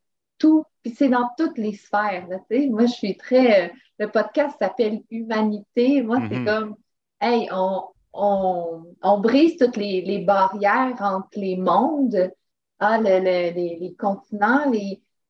tout, 0.40 0.64
puis 0.82 0.92
c'est 0.92 1.08
dans 1.08 1.28
toutes 1.38 1.58
les 1.58 1.74
sphères. 1.74 2.26
Moi, 2.26 2.86
je 2.86 2.92
suis 2.92 3.16
très. 3.16 3.66
Euh, 3.66 3.72
le 4.00 4.10
podcast 4.10 4.56
s'appelle 4.58 5.02
Humanité. 5.10 6.02
Moi, 6.02 6.18
c'est 6.28 6.38
mhm. 6.38 6.46
comme, 6.46 6.76
hey, 7.20 7.48
on, 7.52 9.20
brise 9.20 9.56
toutes 9.56 9.76
les, 9.76 10.24
barrières 10.26 10.96
entre 11.00 11.38
les 11.38 11.56
mondes, 11.56 12.32
ah, 12.80 12.98
les, 12.98 13.94
continents, 13.98 14.72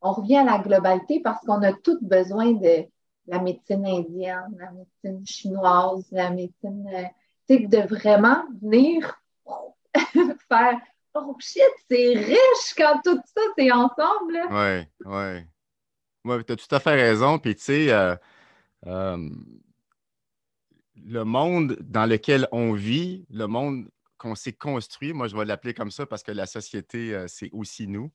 on 0.00 0.12
revient 0.12 0.36
à 0.36 0.44
la 0.44 0.58
globalité 0.58 1.20
parce 1.20 1.44
qu'on 1.44 1.62
a 1.62 1.72
tous 1.72 1.98
besoin 2.00 2.52
de 2.52 2.84
la 3.26 3.40
médecine 3.40 3.84
indienne, 3.84 4.56
la 4.58 4.70
médecine 4.70 5.26
chinoise, 5.26 6.06
la 6.12 6.30
médecine. 6.30 6.88
Euh, 6.94 7.04
tu 7.48 7.58
sais, 7.58 7.66
de 7.66 7.78
vraiment 7.88 8.44
venir 8.62 9.20
faire 10.48 10.80
oh 11.14 11.36
shit, 11.38 11.62
c'est 11.90 12.14
riche 12.14 12.74
quand 12.76 13.00
tout 13.04 13.20
ça, 13.24 13.42
c'est 13.56 13.70
ensemble. 13.70 14.40
Oui, 14.50 14.86
oui. 15.04 15.44
Oui, 16.24 16.44
tu 16.44 16.52
as 16.52 16.56
tout 16.56 16.74
à 16.74 16.80
fait 16.80 16.94
raison. 16.94 17.38
Puis, 17.38 17.54
tu 17.54 17.62
sais, 17.62 17.92
euh, 17.92 18.14
euh, 18.86 19.30
le 20.96 21.24
monde 21.24 21.76
dans 21.80 22.06
lequel 22.06 22.46
on 22.52 22.72
vit, 22.72 23.26
le 23.30 23.46
monde 23.46 23.88
qu'on 24.18 24.34
s'est 24.34 24.52
construit, 24.52 25.12
moi, 25.12 25.28
je 25.28 25.36
vais 25.36 25.46
l'appeler 25.46 25.72
comme 25.72 25.90
ça 25.90 26.04
parce 26.04 26.22
que 26.22 26.32
la 26.32 26.46
société, 26.46 27.14
euh, 27.14 27.26
c'est 27.26 27.50
aussi 27.52 27.86
nous 27.86 28.10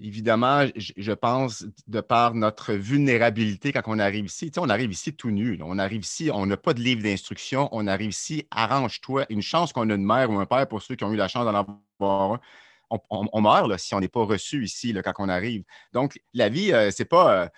évidemment, 0.00 0.66
je 0.76 1.12
pense, 1.12 1.64
de 1.86 2.00
par 2.00 2.34
notre 2.34 2.72
vulnérabilité 2.72 3.72
quand 3.72 3.82
on 3.86 3.98
arrive 3.98 4.26
ici, 4.26 4.50
on 4.56 4.68
arrive 4.68 4.90
ici 4.90 5.14
tout 5.14 5.30
nu. 5.30 5.58
On 5.62 5.78
arrive 5.78 6.02
ici, 6.02 6.30
on 6.32 6.46
n'a 6.46 6.56
pas 6.56 6.74
de 6.74 6.80
livre 6.80 7.02
d'instruction, 7.02 7.68
on 7.72 7.86
arrive 7.86 8.10
ici, 8.10 8.46
arrange-toi. 8.50 9.26
Une 9.30 9.42
chance 9.42 9.72
qu'on 9.72 9.88
a 9.90 9.94
une 9.94 10.04
mère 10.04 10.30
ou 10.30 10.38
un 10.38 10.46
père 10.46 10.66
pour 10.68 10.82
ceux 10.82 10.96
qui 10.96 11.04
ont 11.04 11.12
eu 11.12 11.16
la 11.16 11.28
chance 11.28 11.44
d'en 11.44 11.54
avoir 11.98 12.32
un. 12.32 12.40
On, 12.88 13.40
meurt 13.40 13.76
si 13.78 13.94
on 13.96 14.00
n'est 14.00 14.06
pas 14.06 14.24
reçu 14.24 14.62
ici 14.64 14.94
quand 15.04 15.12
on 15.18 15.28
arrive. 15.28 15.64
Donc, 15.92 16.20
la 16.34 16.48
vie, 16.48 16.72
euh, 16.72 16.92
ce 16.92 17.02
n'est 17.02 17.06
pas, 17.08 17.50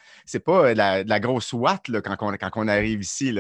euh, 0.48 0.74
la, 0.74 1.20
grosse 1.20 1.53
ouate 1.53 1.90
quand, 2.01 2.16
on, 2.20 2.35
quand 2.35 2.68
arrive 2.68 3.03
ici. 3.03 3.37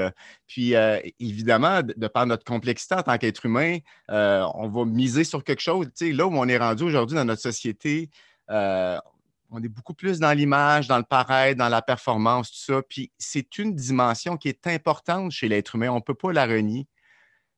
Puis, 0.46 0.74
euh, 0.74 1.00
évidemment, 1.18 1.80
de, 1.82 2.06
par 2.08 2.26
notre 2.26 2.44
complexité 2.44 2.94
en 2.94 3.02
tant 3.02 3.16
qu'être 3.16 3.46
humain, 3.46 3.78
on 4.08 4.68
va 4.68 4.84
miser 4.84 5.24
sur 5.24 5.42
quelque 5.42 5.62
chose. 5.62 5.88
là 6.00 6.26
où 6.26 6.36
on 6.36 6.46
est 6.46 6.58
rendu 6.58 6.82
aujourd'hui 6.82 7.16
dans 7.16 7.24
notre 7.24 7.42
société, 7.42 8.10
euh, 8.50 8.98
on 9.50 9.62
est 9.62 9.68
beaucoup 9.68 9.94
plus 9.94 10.18
dans 10.18 10.32
l'image, 10.32 10.88
dans 10.88 10.98
le 10.98 11.04
pareil, 11.04 11.56
dans 11.56 11.68
la 11.68 11.82
performance, 11.82 12.50
tout 12.50 12.72
ça. 12.74 12.82
Puis 12.82 13.12
c'est 13.18 13.58
une 13.58 13.74
dimension 13.74 14.36
qui 14.36 14.48
est 14.48 14.66
importante 14.66 15.30
chez 15.30 15.48
l'être 15.48 15.74
humain. 15.74 15.90
On 15.90 15.96
ne 15.96 16.00
peut 16.00 16.14
pas 16.14 16.32
la 16.32 16.46
renier. 16.46 16.86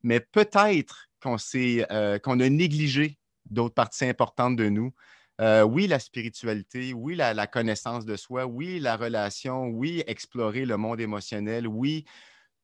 Mais 0.02 0.20
peut-être 0.20 1.08
qu'on 1.22 1.36
euh, 1.54 2.18
qu'on 2.18 2.40
a 2.40 2.48
négligé 2.48 3.18
d'autres 3.44 3.74
parties 3.74 4.04
importantes 4.04 4.56
de 4.56 4.68
nous. 4.68 4.94
Euh, 5.40 5.62
oui, 5.62 5.86
la 5.86 5.98
spiritualité, 5.98 6.92
oui, 6.92 7.16
la, 7.16 7.46
connaissance 7.46 8.04
de 8.04 8.14
soi, 8.16 8.44
oui, 8.44 8.78
la 8.78 8.96
relation, 8.96 9.68
oui, 9.68 10.04
explorer 10.06 10.66
le 10.66 10.76
monde 10.76 11.00
émotionnel, 11.00 11.66
oui, 11.66 12.04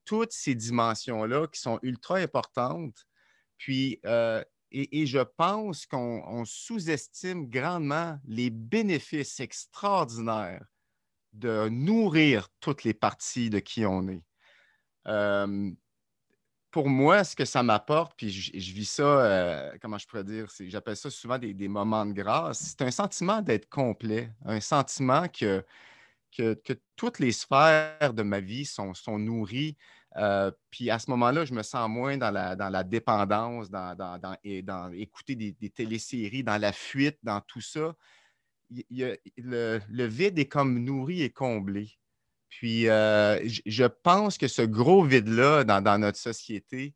toutes 0.04 0.32
ces 0.32 0.54
dimensions-là 0.54 1.46
qui 1.46 1.58
sont 1.58 1.78
ultra 1.82 2.16
importantes. 2.16 3.06
Puis, 3.56 3.98
et, 4.72 5.06
je 5.06 5.20
pense 5.20 5.86
qu'on 5.86 6.44
sous-estime 6.44 7.48
grandement 7.48 8.18
les 8.26 8.50
bénéfices 8.50 9.40
extraordinaires 9.40 10.64
de 11.32 11.68
nourrir 11.68 12.48
toutes 12.60 12.84
les 12.84 12.94
parties 12.94 13.50
de 13.50 13.58
qui 13.58 13.86
on 13.86 14.08
est. 14.08 14.24
pour 16.70 16.88
moi, 16.88 17.24
ce 17.24 17.36
que 17.36 17.44
ça 17.44 17.62
m'apporte, 17.62 18.14
puis 18.16 18.30
je, 18.30 18.72
vis 18.72 18.90
ça, 18.90 19.02
euh, 19.02 19.72
comment 19.80 19.98
je 19.98 20.06
pourrais 20.06 20.24
dire, 20.24 20.46
j'appelle 20.60 20.96
ça 20.96 21.10
souvent 21.10 21.38
des, 21.38 21.68
moments 21.68 22.04
de 22.04 22.12
grâce, 22.12 22.58
c'est 22.58 22.82
un 22.82 22.90
sentiment 22.90 23.40
d'être 23.40 23.68
complet, 23.68 24.30
un 24.44 24.60
sentiment 24.60 25.26
que, 25.28 25.64
toutes 26.96 27.18
les 27.18 27.32
sphères 27.32 28.12
de 28.12 28.22
ma 28.22 28.40
vie 28.40 28.66
sont 28.66 29.18
nourries 29.18 29.76
euh, 30.16 30.50
puis 30.70 30.90
à 30.90 30.98
ce 30.98 31.10
moment-là, 31.10 31.44
je 31.44 31.52
me 31.52 31.62
sens 31.62 31.88
moins 31.88 32.16
dans 32.16 32.30
la, 32.30 32.56
dans 32.56 32.70
la 32.70 32.84
dépendance, 32.84 33.70
dans, 33.70 33.94
dans, 33.94 34.18
dans, 34.18 34.92
écouter 34.92 35.36
des, 35.36 35.70
téléséries, 35.70 36.42
dans 36.42 36.60
la 36.60 36.72
fuite, 36.72 37.18
dans 37.22 37.40
tout 37.42 37.60
ça. 37.60 37.94
le, 38.70 40.06
vide 40.06 40.38
est 40.38 40.48
comme 40.48 40.78
nourri 40.78 41.22
et 41.22 41.30
comblé. 41.30 41.98
Puis 42.48 42.88
euh, 42.88 43.46
je 43.66 43.84
pense 43.84 44.38
que 44.38 44.48
ce 44.48 44.62
gros 44.62 45.04
vide-là 45.04 45.64
dans, 45.64 46.00
notre 46.00 46.18
société 46.18 46.94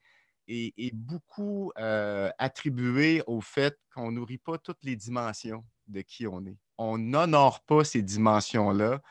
est, 0.48 0.94
beaucoup 0.94 1.72
euh, 1.78 2.30
attribué 2.38 3.22
au 3.26 3.40
fait 3.40 3.78
qu'on 3.94 4.12
nourrit 4.12 4.38
pas 4.38 4.56
toutes 4.56 4.82
les 4.82 4.96
dimensions 4.96 5.64
de 5.88 6.00
qui 6.00 6.26
on 6.26 6.46
est. 6.46 6.56
On 6.78 6.96
n'honore 6.96 7.60
pas 7.64 7.84
ces 7.84 8.00
dimensions-là 8.00 9.02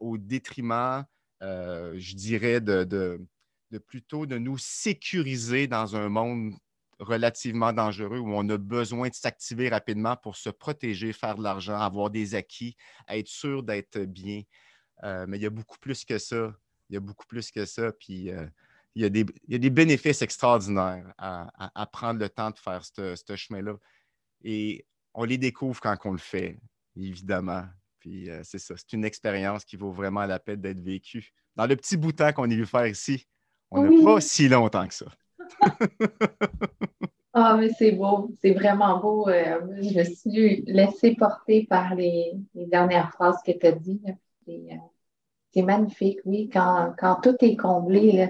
au 0.00 0.16
détriment 0.16 1.04
je 1.40 2.14
dirais, 2.14 2.60
de, 2.60 2.84
de 3.70 3.78
plutôt 3.78 4.26
de 4.26 4.38
nous 4.38 4.58
sécuriser 4.58 5.66
dans 5.66 5.96
un 5.96 6.08
monde 6.08 6.54
relativement 6.98 7.72
dangereux 7.72 8.18
où 8.18 8.32
on 8.34 8.48
a 8.48 8.58
besoin 8.58 9.08
de 9.08 9.14
s'activer 9.14 9.68
rapidement 9.68 10.16
pour 10.16 10.36
se 10.36 10.50
protéger, 10.50 11.12
faire 11.12 11.36
de 11.36 11.42
l'argent, 11.42 11.78
avoir 11.78 12.10
des 12.10 12.34
acquis, 12.34 12.76
être 13.08 13.28
sûr 13.28 13.62
d'être 13.62 13.98
bien. 14.00 14.42
Euh, 15.04 15.26
mais 15.28 15.38
il 15.38 15.42
y 15.42 15.46
a 15.46 15.50
beaucoup 15.50 15.78
plus 15.78 16.04
que 16.04 16.18
ça. 16.18 16.54
Il 16.90 16.94
y 16.94 16.96
a 16.96 17.00
beaucoup 17.00 17.26
plus 17.26 17.50
que 17.50 17.64
ça. 17.64 17.92
Puis 17.92 18.30
euh, 18.30 18.46
il, 18.94 19.02
y 19.02 19.04
a 19.04 19.58
des, 19.58 19.70
bénéfices 19.70 20.22
extraordinaires 20.22 21.12
à, 21.18 21.86
prendre 21.92 22.18
le 22.18 22.28
temps 22.28 22.50
de 22.50 22.58
faire 22.58 22.82
ce 22.84 23.36
chemin-là. 23.36 23.76
Et 24.42 24.84
on 25.14 25.24
les 25.24 25.38
découvre 25.38 25.80
quand 25.80 25.96
on 26.04 26.12
le 26.12 26.18
fait, 26.18 26.58
évidemment. 26.96 27.64
Puis 27.98 28.30
euh, 28.30 28.40
c'est 28.44 28.58
ça. 28.58 28.74
C'est 28.76 28.92
une 28.92 29.04
expérience 29.04 29.64
qui 29.64 29.76
vaut 29.76 29.90
vraiment 29.90 30.24
la 30.26 30.38
peine 30.38 30.60
d'être 30.60 30.80
vécue. 30.80 31.32
Dans 31.56 31.66
le 31.66 31.76
petit 31.76 31.96
bout 31.96 32.12
de 32.12 32.16
temps 32.16 32.32
qu'on 32.32 32.44
est 32.50 32.54
venu 32.54 32.66
faire 32.66 32.86
ici, 32.86 33.26
on 33.70 33.82
n'a 33.82 34.04
pas 34.04 34.20
si 34.20 34.48
longtemps 34.48 34.86
que 34.86 34.94
ça. 34.94 35.06
Ah, 37.40 37.56
mais 37.56 37.68
c'est 37.68 37.92
beau, 37.92 38.34
c'est 38.40 38.52
vraiment 38.52 38.98
beau. 38.98 39.28
Euh, 39.28 39.60
je 39.80 39.96
me 39.96 40.02
suis 40.02 40.62
laissée 40.66 41.14
porter 41.14 41.66
par 41.66 41.94
les, 41.94 42.32
dernières 42.54 43.12
phrases 43.12 43.40
que 43.46 43.52
tu 43.52 43.66
as 43.66 43.72
dit. 43.72 44.02
Euh, 44.48 44.74
c'est 45.52 45.62
magnifique, 45.62 46.18
oui, 46.24 46.50
quand, 46.52 46.94
tout 47.22 47.36
est 47.40 47.54
comblé, 47.54 48.10
là, 48.10 48.28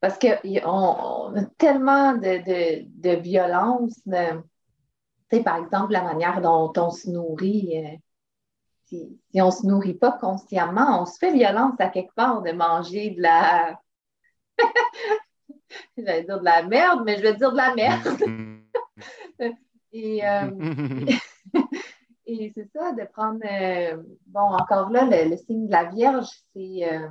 parce 0.00 0.18
qu'on 0.18 0.34
on 0.64 1.36
a 1.36 1.44
tellement 1.56 2.14
de, 2.14 3.16
violence. 3.20 4.00
par 5.44 5.56
exemple, 5.56 5.92
la 5.92 6.02
manière 6.02 6.40
dont 6.40 6.72
on 6.76 6.90
se 6.90 7.08
nourrit. 7.10 8.00
Si, 8.92 9.18
si 9.30 9.40
on 9.40 9.46
ne 9.46 9.50
se 9.50 9.66
nourrit 9.66 9.94
pas 9.94 10.12
consciemment, 10.12 11.00
on 11.00 11.06
se 11.06 11.16
fait 11.16 11.32
violence 11.32 11.76
à 11.78 11.88
quelque 11.88 12.12
part 12.14 12.42
de 12.42 12.52
manger 12.52 13.08
de 13.12 13.22
la 13.22 13.80
J'allais 15.96 16.24
dire 16.24 16.38
de 16.38 16.44
la 16.44 16.62
merde, 16.62 17.00
mais 17.06 17.16
je 17.16 17.22
vais 17.22 17.34
dire 17.34 17.52
de 17.52 17.56
la 17.56 17.74
merde. 17.74 18.18
et, 19.92 20.26
euh, 20.26 20.50
et 22.26 22.52
c'est 22.54 22.68
ça, 22.74 22.92
de 22.92 23.04
prendre. 23.10 23.40
Euh, 23.50 24.02
bon, 24.26 24.40
encore 24.40 24.90
là, 24.90 25.06
le, 25.06 25.38
signe 25.38 25.68
de 25.68 25.72
la 25.72 25.84
Vierge, 25.84 26.28
euh, 26.56 27.08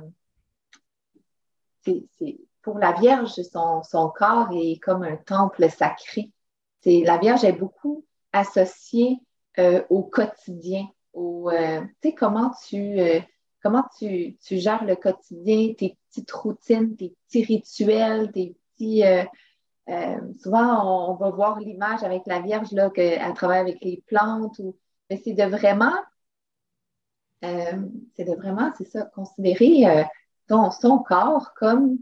c'est. 1.84 2.38
pour 2.62 2.78
la 2.78 2.92
Vierge, 2.92 3.32
son, 3.42 3.82
son, 3.82 4.08
corps 4.10 4.50
est 4.52 4.78
comme 4.80 5.02
un 5.02 5.16
temple 5.16 5.68
sacré. 5.68 6.30
La 6.84 7.18
Vierge 7.18 7.42
est 7.42 7.58
beaucoup 7.58 8.04
associée 8.32 9.18
au 9.90 10.04
quotidien, 10.04 10.86
sais, 11.14 12.14
comment 12.14 12.52
tu, 12.68 12.96
comment 13.62 13.84
tu, 13.98 14.36
tu, 14.44 14.58
gères 14.58 14.84
le 14.84 14.96
quotidien, 14.96 15.72
tes 15.74 15.96
petites 16.08 16.32
routines, 16.32 16.96
tes 16.96 17.14
petits 17.28 17.44
rituels, 17.44 18.32
tes 18.32 18.56
euh, 18.82 19.24
euh, 19.88 20.32
souvent, 20.42 21.10
on, 21.10 21.14
va 21.14 21.30
voir 21.30 21.58
l'image 21.58 22.02
avec 22.02 22.22
la 22.26 22.40
Vierge, 22.40 22.70
là, 22.72 22.90
qu'elle 22.90 23.34
travaille 23.34 23.60
avec 23.60 23.82
les 23.82 24.02
plantes, 24.06 24.58
ou, 24.60 24.76
mais 25.10 25.20
c'est 25.24 25.34
de 25.34 25.44
vraiment, 25.44 25.96
euh, 27.44 27.82
c'est 28.14 28.24
de 28.24 28.34
vraiment, 28.34 28.72
c'est 28.78 28.88
ça, 28.88 29.02
considérer 29.14 30.06
ton, 30.46 30.70
son 30.70 30.98
corps 30.98 31.52
comme 31.54 31.98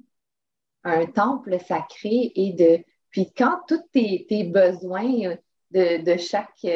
un 0.84 1.06
temple 1.06 1.58
sacré 1.61 2.32
et 2.34 2.52
de, 2.52 2.84
puis 3.11 3.32
quand 3.36 3.61
tous 3.66 3.82
tes, 3.92 4.44
besoins 4.44 5.36
de, 5.70 6.04
de 6.04 6.16
chaque, 6.18 6.66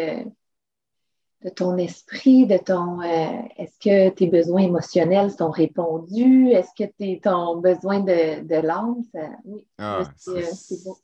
de 1.44 1.50
ton 1.50 1.76
esprit, 1.76 2.46
de 2.46 2.56
ton 2.56 3.02
euh, 3.02 3.42
est-ce 3.58 3.78
que 3.78 4.08
tes 4.14 4.28
besoins 4.28 4.62
émotionnels 4.62 5.30
sont 5.30 5.50
répondus? 5.50 6.50
Est-ce 6.50 6.70
que 6.76 6.90
tes, 6.90 7.20
ton 7.22 7.58
besoin 7.58 8.00
de, 8.00 8.42
de 8.42 8.66
l'âme, 8.66 9.02
oui, 9.44 9.66
ah, 9.78 10.02
c'est 10.16 10.42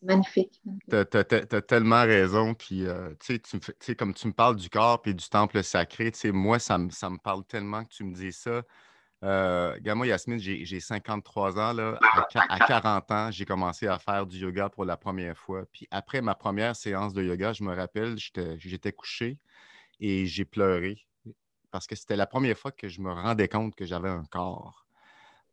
magnifique. 0.03 0.63
Tu 0.89 0.97
as, 0.97 1.63
tellement 1.63 2.03
raison. 2.03 2.55
Puis, 2.55 2.87
euh, 2.87 3.11
tu 3.21 3.39
sais, 3.81 3.95
comme 3.95 4.15
tu 4.15 4.29
me 4.29 4.33
parles 4.33 4.57
du 4.57 4.71
corps 4.71 5.03
et 5.05 5.13
du 5.13 5.29
temple 5.29 5.63
sacré, 5.63 6.11
tu 6.11 6.19
sais, 6.19 6.33
moi, 6.33 6.59
ça 6.59 6.79
me, 6.79 6.89
ça 6.89 7.11
me 7.11 7.19
parle 7.19 7.45
tellement 7.45 7.85
que 7.85 7.91
tu 7.91 8.05
me 8.05 8.15
dis 8.15 8.33
ça. 8.33 8.63
Euh, 9.23 9.77
moi, 9.95 10.07
Yasmine, 10.07 10.39
j'ai 10.39 10.81
53 10.81 11.59
ans. 11.59 11.75
Là. 11.75 11.99
À, 12.49 12.59
40 12.67 13.11
ans, 13.11 13.31
j'ai 13.31 13.45
commencé 13.45 13.87
à 13.87 13.99
faire 13.99 14.27
du 14.27 14.39
yoga 14.39 14.71
pour 14.71 14.87
la 14.87 14.97
première 14.97 15.37
fois. 15.37 15.65
Puis 15.71 15.87
après 15.91 16.23
ma 16.23 16.35
première 16.35 16.75
séance 16.75 17.13
de 17.13 17.23
yoga, 17.23 17.53
je 17.53 17.63
me 17.63 17.75
rappelle, 17.75 18.17
j'étais 18.17 18.93
couché 18.93 19.39
et 20.01 20.27
j'ai 20.27 20.45
pleuré 20.45 21.07
parce 21.71 21.87
que 21.87 21.95
c'était 21.95 22.17
la 22.17 22.27
première 22.27 22.59
fois 22.59 22.73
que 22.73 22.89
je 22.89 23.01
me 23.01 23.13
rendais 23.13 23.49
compte 23.49 23.75
que 23.75 23.85
j'avais 23.85 24.09
un 24.09 24.25
corps. 24.25 24.87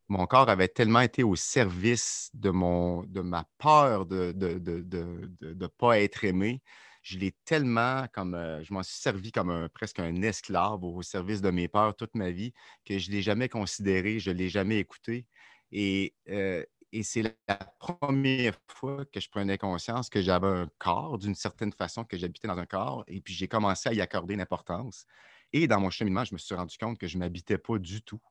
Mon 0.10 0.26
corps 0.26 0.50
avait 0.50 0.70
tellement 0.70 1.02
été 1.02 1.24
au 1.24 1.36
service 1.36 2.30
de, 2.34 2.50
mon, 2.50 3.04
de 3.04 3.22
ma 3.22 3.46
peur 3.58 4.06
de 4.06 4.34
ne 4.36 4.58
de, 4.58 5.30
de, 5.42 5.68
pas 5.68 6.00
être 6.00 6.24
aimé. 6.24 6.62
Je 7.04 7.18
l'ai 7.18 7.34
tellement 7.46 8.06
comme 8.14 8.34
euh, 8.36 8.64
je 8.64 8.74
m'en 8.74 8.84
suis 8.84 9.00
servi 9.00 9.32
comme 9.32 9.50
un, 9.50 9.70
presque 9.70 10.00
un 10.00 10.22
esclave 10.22 10.84
au 10.84 11.02
service 11.02 11.42
de 11.42 11.52
mes 11.52 11.68
peurs 11.68 11.96
toute 11.96 12.16
ma 12.16 12.32
vie 12.32 12.54
que 12.86 12.98
je 12.98 13.10
ne 13.10 13.16
l'ai 13.16 13.22
jamais 13.22 13.50
considéré, 13.50 14.20
je 14.20 14.32
ne 14.32 14.38
l'ai 14.38 14.50
jamais 14.50 14.78
écouté. 14.80 15.26
Et 15.72 16.14
euh, 16.30 16.64
et 16.94 17.04
c'est 17.04 17.38
la 17.48 17.56
première 17.80 18.58
fois 18.68 19.06
que 19.06 19.20
je 19.20 19.30
prenais 19.30 19.58
conscience 19.58 20.10
que 20.10 20.22
j'avais 20.22 20.48
un 20.48 20.70
corps, 20.78 21.18
d'une 21.18 21.36
certaine 21.36 21.74
façon, 21.74 22.06
que 22.06 22.18
j'habitais 22.18 22.48
dans 22.48 22.58
un 22.58 22.66
corps. 22.66 23.04
Et 23.08 23.20
puis 23.20 23.34
j'ai 23.34 23.48
commencé 23.48 23.90
à 23.90 23.94
y 23.94 24.02
accorder 24.02 24.36
une 24.36 24.42
importance. 24.42 25.06
Et 25.52 25.68
dans 25.68 25.80
mon 25.80 25.90
cheminement, 25.90 26.24
je 26.24 26.34
me 26.34 26.38
suis 26.38 26.56
rendu 26.56 26.78
compte 26.78 26.98
que 26.98 27.08
je 27.08 27.18
ne 27.18 27.20
m'habitais 27.20 27.58
pas 27.58 27.78
du 27.78 28.02
tout 28.02 28.22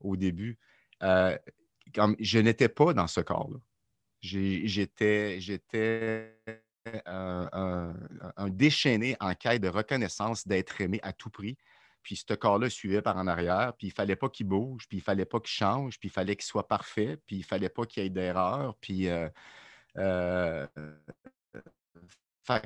au 0.00 0.16
début. 0.16 0.58
Euh, 1.02 1.36
je 2.20 2.38
n'étais 2.38 2.68
pas 2.68 2.94
dans 2.94 3.06
ce 3.06 3.20
corps-là. 3.20 3.58
J'étais, 4.20 5.40
j'étais 5.40 6.38
un, 7.06 7.92
déchaîné 8.48 9.16
en 9.20 9.34
quête 9.34 9.62
de 9.62 9.68
reconnaissance, 9.68 10.46
d'être 10.46 10.80
aimé 10.80 11.00
à 11.02 11.12
tout 11.12 11.30
prix 11.30 11.56
puis 12.06 12.14
ce 12.14 12.34
corps-là 12.34 12.70
suivait 12.70 13.02
par 13.02 13.16
en 13.16 13.26
arrière, 13.26 13.72
puis 13.76 13.88
il 13.88 13.90
fallait 13.90 14.14
pas 14.14 14.28
qu'il 14.28 14.46
bouge, 14.46 14.86
puis 14.88 14.98
il 14.98 15.00
fallait 15.00 15.24
pas 15.24 15.40
qu'il 15.40 15.50
change, 15.50 15.98
puis 15.98 16.08
il 16.08 16.12
fallait 16.12 16.36
qu'il 16.36 16.44
soit 16.44 16.68
parfait, 16.68 17.18
puis 17.26 17.34
il 17.34 17.40
ne 17.40 17.44
fallait 17.44 17.68
pas 17.68 17.84
qu'il 17.84 18.04
y 18.04 18.06
ait 18.06 18.10
d'erreur, 18.10 18.76
puis 18.80 19.08
euh, 19.08 19.28
euh, 19.96 20.68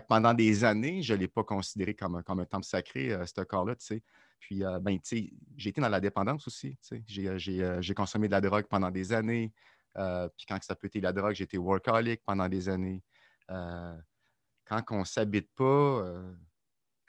pendant 0.06 0.34
des 0.34 0.62
années, 0.62 1.02
je 1.02 1.14
ne 1.14 1.20
l'ai 1.20 1.28
pas 1.28 1.42
considéré 1.42 1.94
comme 1.94 2.16
un, 2.16 2.22
comme 2.22 2.40
un 2.40 2.44
temple 2.44 2.66
sacré, 2.66 3.14
euh, 3.14 3.24
ce 3.24 3.40
corps-là, 3.40 3.76
tu 3.76 3.86
sais. 3.86 4.02
Puis, 4.40 4.62
ben, 4.82 5.00
tu 5.00 5.00
sais, 5.04 5.32
j'ai 5.56 5.70
été 5.70 5.80
dans 5.80 5.88
la 5.88 6.00
dépendance 6.00 6.46
aussi, 6.46 6.76
tu 6.86 7.02
sais. 7.06 7.40
J'ai 7.80 7.94
consommé 7.94 8.26
de 8.26 8.32
la 8.32 8.42
drogue 8.42 8.66
pendant 8.66 8.90
des 8.90 9.14
années, 9.14 9.54
puis 9.94 10.46
quand 10.46 10.62
ça 10.62 10.74
peut 10.74 10.90
être 10.92 11.02
la 11.02 11.14
drogue, 11.14 11.32
j'ai 11.32 11.44
été 11.44 11.56
workaholic 11.56 12.22
pendant 12.26 12.48
des 12.48 12.68
années. 12.68 13.02
quand 13.48 14.82
on 14.90 15.04
s'habite 15.04 15.50
pas, 15.54 16.14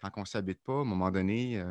quand 0.01 0.11
on 0.15 0.25
s'habite 0.25 0.61
pas, 0.63 0.77
à 0.77 0.81
un 0.81 0.85
moment 0.85 1.11
donné, 1.11 1.61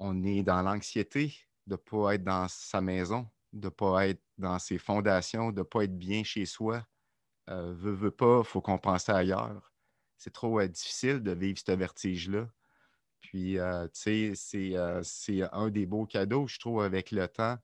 on 0.00 0.24
est 0.24 0.42
dans 0.42 0.62
l'anxiété 0.62 1.36
de 1.66 1.74
ne 1.74 1.76
pas 1.76 2.14
être 2.14 2.24
dans 2.24 2.48
sa 2.48 2.80
maison, 2.80 3.28
de 3.52 3.66
ne 3.66 3.70
pas 3.70 4.08
être 4.08 4.22
dans 4.38 4.58
ses 4.58 4.78
fondations, 4.78 5.52
de 5.52 5.60
ne 5.60 5.62
pas 5.62 5.84
être 5.84 5.96
bien 5.96 6.24
chez 6.24 6.46
soi. 6.46 6.84
Euh, 7.50 7.72
veut, 7.74 8.10
pas, 8.10 8.40
il 8.40 8.44
faut 8.44 8.60
qu'on 8.60 8.78
pense 8.78 9.08
ailleurs. 9.08 9.72
C'est 10.16 10.32
trop 10.32 10.60
euh, 10.60 10.68
difficile 10.68 11.20
de 11.20 11.32
vivre 11.32 11.58
ce 11.64 11.72
vertige-là. 11.72 12.48
Puis, 13.20 13.58
euh, 13.58 13.86
tu 13.88 14.34
sais, 14.34 14.76
euh, 14.76 15.00
c'est 15.02 15.42
un 15.52 15.68
des 15.70 15.86
beaux 15.86 16.06
cadeaux, 16.06 16.46
je 16.46 16.58
trouve, 16.58 16.82
avec 16.82 17.10
le 17.10 17.28
temps 17.28 17.58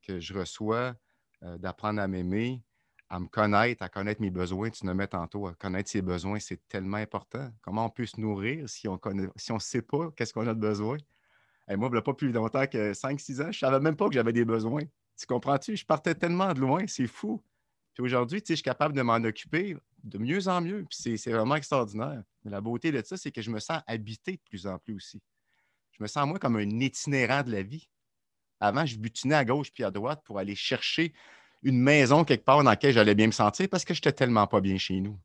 que 0.00 0.18
je 0.18 0.32
reçois, 0.32 0.94
d'apprendre 1.42 2.00
à 2.00 2.08
m'aimer, 2.08 2.64
à 3.10 3.20
me 3.20 3.26
connaître, 3.26 3.82
à 3.82 3.90
connaître 3.90 4.22
mes 4.22 4.30
besoins. 4.30 4.70
Tu 4.70 4.86
me 4.86 4.94
mets 4.94 5.08
tantôt, 5.08 5.46
à 5.46 5.54
connaître 5.54 5.90
ses 5.90 6.00
besoins, 6.00 6.38
c'est 6.40 6.66
tellement 6.68 6.96
important. 6.96 7.52
Comment 7.60 7.84
on 7.84 7.90
peut 7.90 8.06
se 8.06 8.18
nourrir 8.18 8.66
si 8.70 8.88
on 8.88 8.98
ne 9.12 9.26
si 9.36 9.52
on 9.52 9.58
sait 9.58 9.82
pas 9.82 10.10
qu'est-ce 10.12 10.32
qu'on 10.32 10.46
a 10.46 10.54
de 10.54 10.58
besoin? 10.60 10.96
Moi, 11.76 11.88
il 11.92 11.96
n'y 11.96 12.02
pas 12.02 12.14
plus 12.14 12.32
longtemps 12.32 12.66
que 12.66 12.92
5-6 12.92 13.40
ans, 13.40 13.44
je 13.44 13.48
ne 13.48 13.52
savais 13.52 13.80
même 13.80 13.96
pas 13.96 14.08
que 14.08 14.14
j'avais 14.14 14.32
des 14.32 14.44
besoins. 14.44 14.82
Tu 15.16 15.26
comprends-tu? 15.26 15.76
Je 15.76 15.84
partais 15.84 16.14
tellement 16.14 16.52
de 16.52 16.60
loin, 16.60 16.86
c'est 16.86 17.06
fou. 17.06 17.42
Puis 17.94 18.02
aujourd'hui, 18.02 18.42
je 18.46 18.54
suis 18.54 18.62
capable 18.62 18.94
de 18.94 19.02
m'en 19.02 19.16
occuper 19.16 19.76
de 20.02 20.18
mieux 20.18 20.48
en 20.48 20.60
mieux. 20.60 20.84
Puis 20.88 21.18
c'est 21.18 21.30
vraiment 21.30 21.56
extraordinaire. 21.56 22.22
Mais 22.44 22.50
la 22.50 22.60
beauté 22.60 22.90
de 22.90 23.02
ça, 23.04 23.16
c'est 23.16 23.30
que 23.30 23.42
je 23.42 23.50
me 23.50 23.60
sens 23.60 23.80
habité 23.86 24.32
de 24.32 24.40
plus 24.48 24.66
en 24.66 24.78
plus 24.78 24.94
aussi. 24.94 25.20
Je 25.92 26.02
me 26.02 26.08
sens, 26.08 26.26
moi, 26.26 26.38
comme 26.38 26.56
un 26.56 26.80
itinérant 26.80 27.42
de 27.42 27.52
la 27.52 27.62
vie. 27.62 27.88
Avant, 28.60 28.86
je 28.86 28.96
butinais 28.96 29.34
à 29.34 29.44
gauche 29.44 29.72
puis 29.72 29.84
à 29.84 29.90
droite 29.90 30.22
pour 30.24 30.38
aller 30.38 30.54
chercher 30.54 31.12
une 31.62 31.78
maison 31.78 32.24
quelque 32.24 32.44
part 32.44 32.58
dans 32.58 32.70
laquelle 32.70 32.94
j'allais 32.94 33.14
bien 33.14 33.26
me 33.26 33.32
sentir 33.32 33.68
parce 33.68 33.84
que 33.84 33.94
je 33.94 33.98
n'étais 33.98 34.12
tellement 34.12 34.46
pas 34.46 34.60
bien 34.60 34.78
chez 34.78 35.00
nous. 35.00 35.18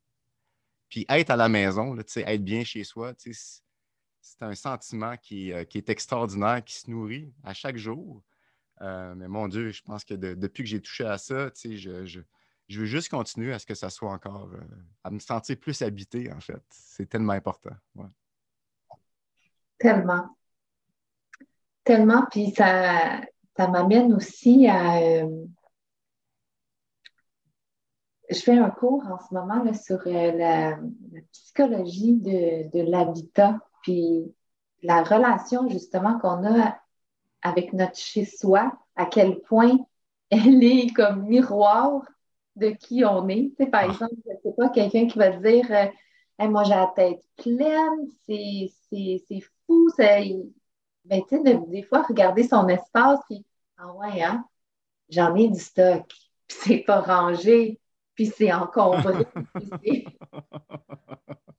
Puis 0.89 1.05
être 1.09 1.29
à 1.31 1.35
la 1.35 1.49
maison, 1.49 1.93
là, 1.93 2.03
être 2.15 2.43
bien 2.43 2.63
chez 2.63 2.83
soi, 2.83 3.13
c'est 4.28 4.43
un 4.43 4.55
sentiment 4.55 5.13
euh, 5.32 5.63
qui, 5.63 5.78
est 5.78 5.89
extraordinaire, 5.89 6.63
qui 6.63 6.75
se 6.75 6.89
nourrit 6.89 7.32
à 7.43 7.53
chaque 7.53 7.78
jour. 7.78 8.21
Euh, 8.82 9.15
mais 9.15 9.28
mon 9.28 9.47
Dieu, 9.47 9.71
je 9.71 9.82
pense 9.82 10.03
que 10.03 10.13
depuis 10.13 10.63
que 10.63 10.69
j'ai 10.69 10.82
touché 10.82 11.05
à 11.05 11.17
ça, 11.17 11.49
je, 11.63 12.05
je, 12.05 12.80
veux 12.80 12.86
juste 12.86 13.09
continuer 13.09 13.53
à 13.53 13.59
ce 13.59 13.65
que 13.65 13.73
ça 13.73 13.89
soit 13.89 14.11
encore, 14.11 14.49
euh, 14.53 14.61
à 15.03 15.09
me 15.09 15.19
sentir 15.19 15.57
plus 15.57 15.82
habité, 15.82 16.32
en 16.32 16.39
fait. 16.39 16.61
C'est 16.69 17.07
tellement 17.07 17.34
important. 17.34 17.75
Tellement. 19.78 20.38
Tellement. 21.84 22.25
Puis 22.30 22.51
ça, 22.51 23.21
ça 23.55 23.67
m'amène 23.67 24.13
aussi 24.13 24.67
à, 24.67 25.25
je 28.30 28.39
fais 28.39 28.57
un 28.57 28.69
cours 28.69 29.03
en 29.07 29.19
ce 29.19 29.34
moment 29.34 29.73
sur 29.73 29.99
euh, 30.05 30.32
la, 30.32 30.78
psychologie 31.32 32.13
de, 32.13 32.69
de 32.69 32.89
l'habitat, 32.89 33.59
puis 33.88 34.35
la 34.83 35.01
relation 35.01 35.69
justement 35.69 36.19
qu'on 36.19 36.45
a 36.45 36.77
avec 37.41 37.71
notre 37.71 37.95
chez-soi, 37.95 38.77
à 38.97 39.05
quel 39.05 39.39
point 39.39 39.77
elle 40.29 40.61
est 40.61 40.93
comme 40.93 41.23
miroir 41.23 42.01
de 42.57 42.71
qui 42.71 43.05
on 43.05 43.29
est. 43.29 43.53
Tu 43.55 43.63
sais, 43.63 43.67
par 43.67 43.83
ah. 43.83 43.88
exemple, 43.88 44.15
c'est 44.43 44.55
pas 44.57 44.67
quelqu'un 44.67 45.07
qui 45.07 45.17
va 45.17 45.29
dire 45.29 45.71
euh, 45.71 46.49
Moi, 46.49 46.65
j'ai 46.65 46.71
la 46.71 46.91
tête 46.93 47.23
pleine, 47.38 48.09
c'est 48.25 49.41
fou. 49.65 49.89
Ça... 49.95 50.19
Ben, 51.05 51.21
tu 51.29 51.41
sais, 51.41 51.57
des 51.69 51.83
fois, 51.83 52.01
regarder 52.01 52.43
son 52.43 52.67
espace, 52.67 53.21
puis 53.29 53.45
Ah 53.77 53.93
ouais, 53.93 54.21
hein, 54.21 54.43
j'en 55.07 55.33
ai 55.35 55.47
du 55.47 55.59
stock, 55.61 56.03
puis 56.45 56.57
c'est 56.61 56.79
pas 56.79 56.99
rangé, 56.99 57.79
puis 58.15 58.25
c'est 58.25 58.51
encombré. 58.51 59.25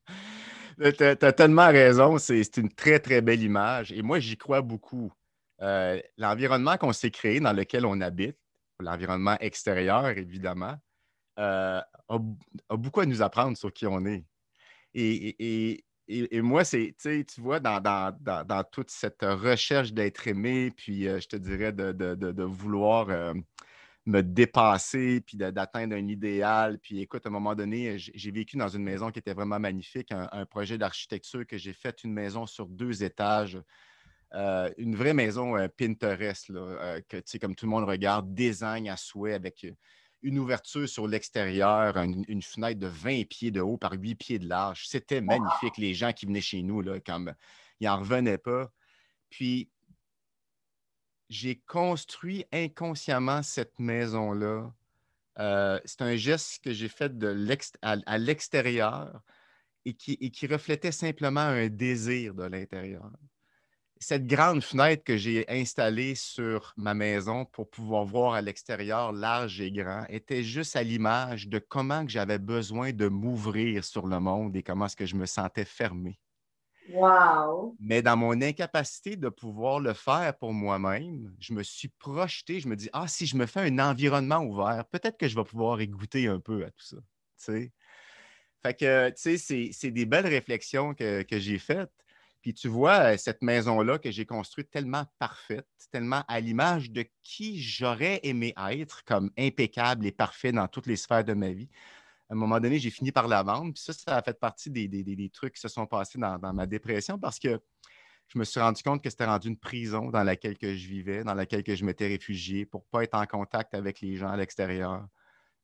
Tu 0.81 1.05
as, 1.05 1.33
tellement 1.33 1.68
raison, 1.68 2.18
c'est 2.18 2.57
une 2.57 2.72
très, 2.72 3.01
très 3.01 3.20
belle 3.20 3.43
image. 3.43 3.93
Et 3.93 4.03
moi, 4.03 4.20
j'y 4.20 4.37
crois 4.37 4.62
beaucoup. 4.62 5.12
Euh, 5.61 6.01
l'environnement 6.16 6.76
qu'on 6.76 6.93
s'est 6.93 7.11
créé, 7.11 7.41
dans 7.41 7.53
lequel 7.53 7.85
on 7.85 8.01
habite, 8.01 8.37
l'environnement 8.81 9.37
extérieur, 9.41 10.07
évidemment, 10.09 10.76
euh, 11.39 11.81
a, 12.09 12.76
beaucoup 12.76 13.01
à 13.01 13.07
nous 13.07 13.22
apprendre 13.22 13.57
sur 13.57 13.72
qui 13.72 13.87
on 13.87 14.05
est. 14.07 14.24
Et, 14.95 15.85
moi, 16.41 16.64
c'est, 16.64 16.95
tu 16.99 17.41
vois, 17.41 17.61
dans, 17.61 18.64
toute 18.72 18.91
cette 18.91 19.22
recherche 19.22 19.93
d'être 19.93 20.26
aimé, 20.26 20.72
puis 20.76 21.07
euh, 21.07 21.20
je 21.20 21.29
te 21.29 21.37
dirais 21.37 21.72
de, 21.72 22.43
vouloir 22.45 23.09
euh, 23.11 23.35
me 24.09 24.23
dépasser, 24.23 25.21
puis 25.21 25.37
d'atteindre 25.37 25.95
un 25.95 26.09
idéal. 26.09 26.79
Puis 26.79 27.01
écoute, 27.01 27.27
à 27.27 27.29
un 27.29 27.33
moment 27.33 27.55
donné, 27.55 27.99
j'ai 27.99 28.31
vécu 28.31 28.57
dans 28.57 28.69
une 28.69 28.83
maison 28.83 29.11
qui 29.11 29.19
était 29.19 29.35
vraiment 29.35 29.61
magnifique, 29.61 30.11
un, 30.11 30.47
projet 30.47 30.79
d'architecture 30.79 31.47
que 31.47 31.59
j'ai 31.59 31.75
fait, 31.75 32.03
une 32.05 32.13
maison 32.13 32.47
sur 32.47 32.67
deux 32.67 33.05
étages. 33.05 33.59
une 34.33 34.97
vraie 34.97 35.15
maison 35.15 35.57
Pinterest, 35.77 36.49
là, 36.49 37.01
que, 37.09 37.39
comme 37.39 37.55
tout 37.55 37.67
le 37.67 37.71
monde 37.71 37.85
regarde, 37.85 38.35
design 38.35 38.89
à 38.89 38.97
souhait 38.97 39.35
avec 39.35 39.67
une 40.23 40.39
ouverture 40.39 40.89
sur 40.89 41.07
l'extérieur, 41.07 41.97
une, 41.97 42.43
fenêtre 42.43 42.81
de 42.81 42.87
20 42.87 43.29
pieds 43.29 43.51
de 43.51 43.61
haut 43.61 43.77
par 43.77 43.93
8 43.93 44.15
pieds 44.17 44.39
de 44.39 44.49
large. 44.49 44.87
C'était 44.89 45.21
magnifique, 45.21 45.77
les 45.77 45.95
gens 45.95 46.13
qui 46.13 46.27
venaient 46.27 46.41
chez 46.41 46.63
nous, 46.63 46.81
là, 46.81 46.99
comme 47.01 47.35
ils 47.81 47.87
n'en 47.87 47.99
revenaient 47.99 48.39
pas. 48.39 48.73
Puis, 49.31 49.71
j'ai 51.29 51.57
construit 51.66 52.45
inconsciemment 52.53 53.43
cette 53.43 53.79
maison-là. 53.79 54.72
Euh, 55.39 55.79
c'est 55.85 56.03
un 56.03 56.16
geste 56.16 56.64
que 56.64 56.72
j'ai 56.72 56.89
fait 56.89 57.16
de 57.16 57.37
à, 57.83 58.18
l'extérieur 58.18 59.20
et 59.85 59.95
qui 59.95 60.47
reflétait 60.47 60.93
simplement 60.93 61.41
un 61.41 61.68
désir 61.68 62.35
de 62.35 62.45
l'intérieur 62.45 63.11
cette 64.01 64.26
grande 64.26 64.62
fenêtre 64.62 65.03
que 65.03 65.16
j'ai 65.16 65.45
installée 65.49 66.14
sur 66.14 66.72
ma 66.76 66.95
maison 66.95 67.45
pour 67.45 67.68
pouvoir 67.68 68.05
voir 68.05 68.35
à 68.35 68.41
l'extérieur 68.41 69.12
large 69.12 69.61
et 69.61 69.72
grand 69.72 70.05
était 70.09 70.43
juste 70.43 70.76
à 70.76 70.83
l'image 70.83 71.49
de 71.49 71.59
comment 71.59 72.05
que 72.05 72.12
j'avais 72.12 72.39
besoin 72.39 72.93
de 72.93 73.09
m'ouvrir 73.09 73.85
sur 73.85 74.07
le 74.07 74.20
monde 74.20 74.57
et 74.57 74.62
comment 74.62 74.87
est-ce 74.87 74.97
que 74.97 75.07
je 75.07 75.16
me 75.16 75.26
sentais 75.26 75.64
fermé. 75.64 76.18
Wow! 76.89 77.76
Mais 77.78 78.03
dans 78.03 78.16
mon 78.16 78.41
incapacité 78.41 79.16
de 79.16 79.28
pouvoir 79.28 79.78
le 79.80 79.93
faire 79.93 80.36
pour 80.39 80.53
moi-même, 80.53 81.34
je 81.39 81.53
me 81.53 81.62
suis 81.62 81.89
projeté, 81.89 82.61
je 82.61 82.68
me 82.68 82.76
dis, 82.76 82.89
ah, 82.93 83.07
si 83.09 83.26
je 83.26 83.36
me 83.36 83.47
fais 83.47 83.61
un 83.61 83.78
environnement 83.78 84.39
ouvert, 84.41 84.84
peut-être 84.91 85.18
que 85.18 85.28
je 85.28 85.36
vais 85.36 85.45
pouvoir 85.45 85.80
y 85.82 85.89
goûter 85.89 86.28
un 86.28 86.41
peu 86.41 86.64
à 86.64 86.70
tout 86.70 86.84
ça. 86.84 86.97
Fait 88.62 88.74
que, 88.74 89.11
tu 89.11 89.39
sais, 89.39 89.70
c'est 89.72 89.91
des 89.91 90.07
belles 90.07 90.26
réflexions 90.26 90.95
que, 90.95 91.22
que 91.22 91.39
j'ai 91.39 91.59
faites. 91.59 91.93
Puis 92.43 92.55
tu 92.55 92.68
vois, 92.68 93.16
cette 93.18 93.43
maison-là 93.43 93.99
que 93.99 94.11
j'ai 94.11 94.24
construite 94.26 94.70
tellement 94.70 95.05
parfaite, 95.18 95.66
tellement 95.91 96.24
à 96.28 96.41
l'image 96.41 96.91
de 96.91 97.05
qui 97.22 97.61
j'aurais 97.61 98.20
aimé 98.22 98.55
être 98.70 99.05
comme 99.05 99.30
impeccable 99.39 100.07
et 100.07 100.12
parfait 100.12 100.53
dans 100.53 100.68
toutes 100.68 100.86
les 100.86 100.97
sphères 100.97 101.24
de 101.24 101.34
ma 101.34 101.51
vie. 101.51 101.68
À 102.31 102.35
un 102.35 102.37
moment 102.37 102.61
donné, 102.61 102.79
j'ai 102.79 102.91
fini 102.91 103.11
par 103.11 103.26
la 103.26 103.43
vendre. 103.43 103.72
Puis 103.72 103.83
ça, 103.83 103.93
ça 103.93 104.16
a 104.16 104.22
fait 104.22 104.39
partie 104.39 104.70
des, 104.70 105.31
trucs 105.33 105.55
qui 105.55 105.61
se 105.61 105.68
sont 105.68 105.87
passés 105.87 106.18
dans, 106.18 106.39
ma 106.53 106.66
dépression 106.66 107.18
parce 107.18 107.39
que 107.39 107.59
je 108.29 108.39
me 108.39 108.45
suis 108.45 108.61
rendu 108.61 108.83
compte 108.83 109.03
que 109.03 109.09
c'était 109.09 109.24
rendu 109.24 109.49
une 109.49 109.59
prison 109.59 110.11
dans 110.11 110.22
laquelle 110.22 110.59
que 110.59 110.74
je 110.74 110.87
vivais, 110.87 111.24
dans 111.24 111.35
laquelle 111.35 111.62
que 111.62 111.74
je 111.74 111.85
m'étais 111.85 112.07
réfugié 112.07 112.66
pour 112.66 112.83
ne 112.83 112.91
pas 112.91 113.05
être 113.05 113.14
en 113.14 113.24
contact 113.24 113.74
avec 113.74 114.01
les 114.01 114.16
gens 114.16 114.29
à 114.29 114.37
l'extérieur. 114.37 115.07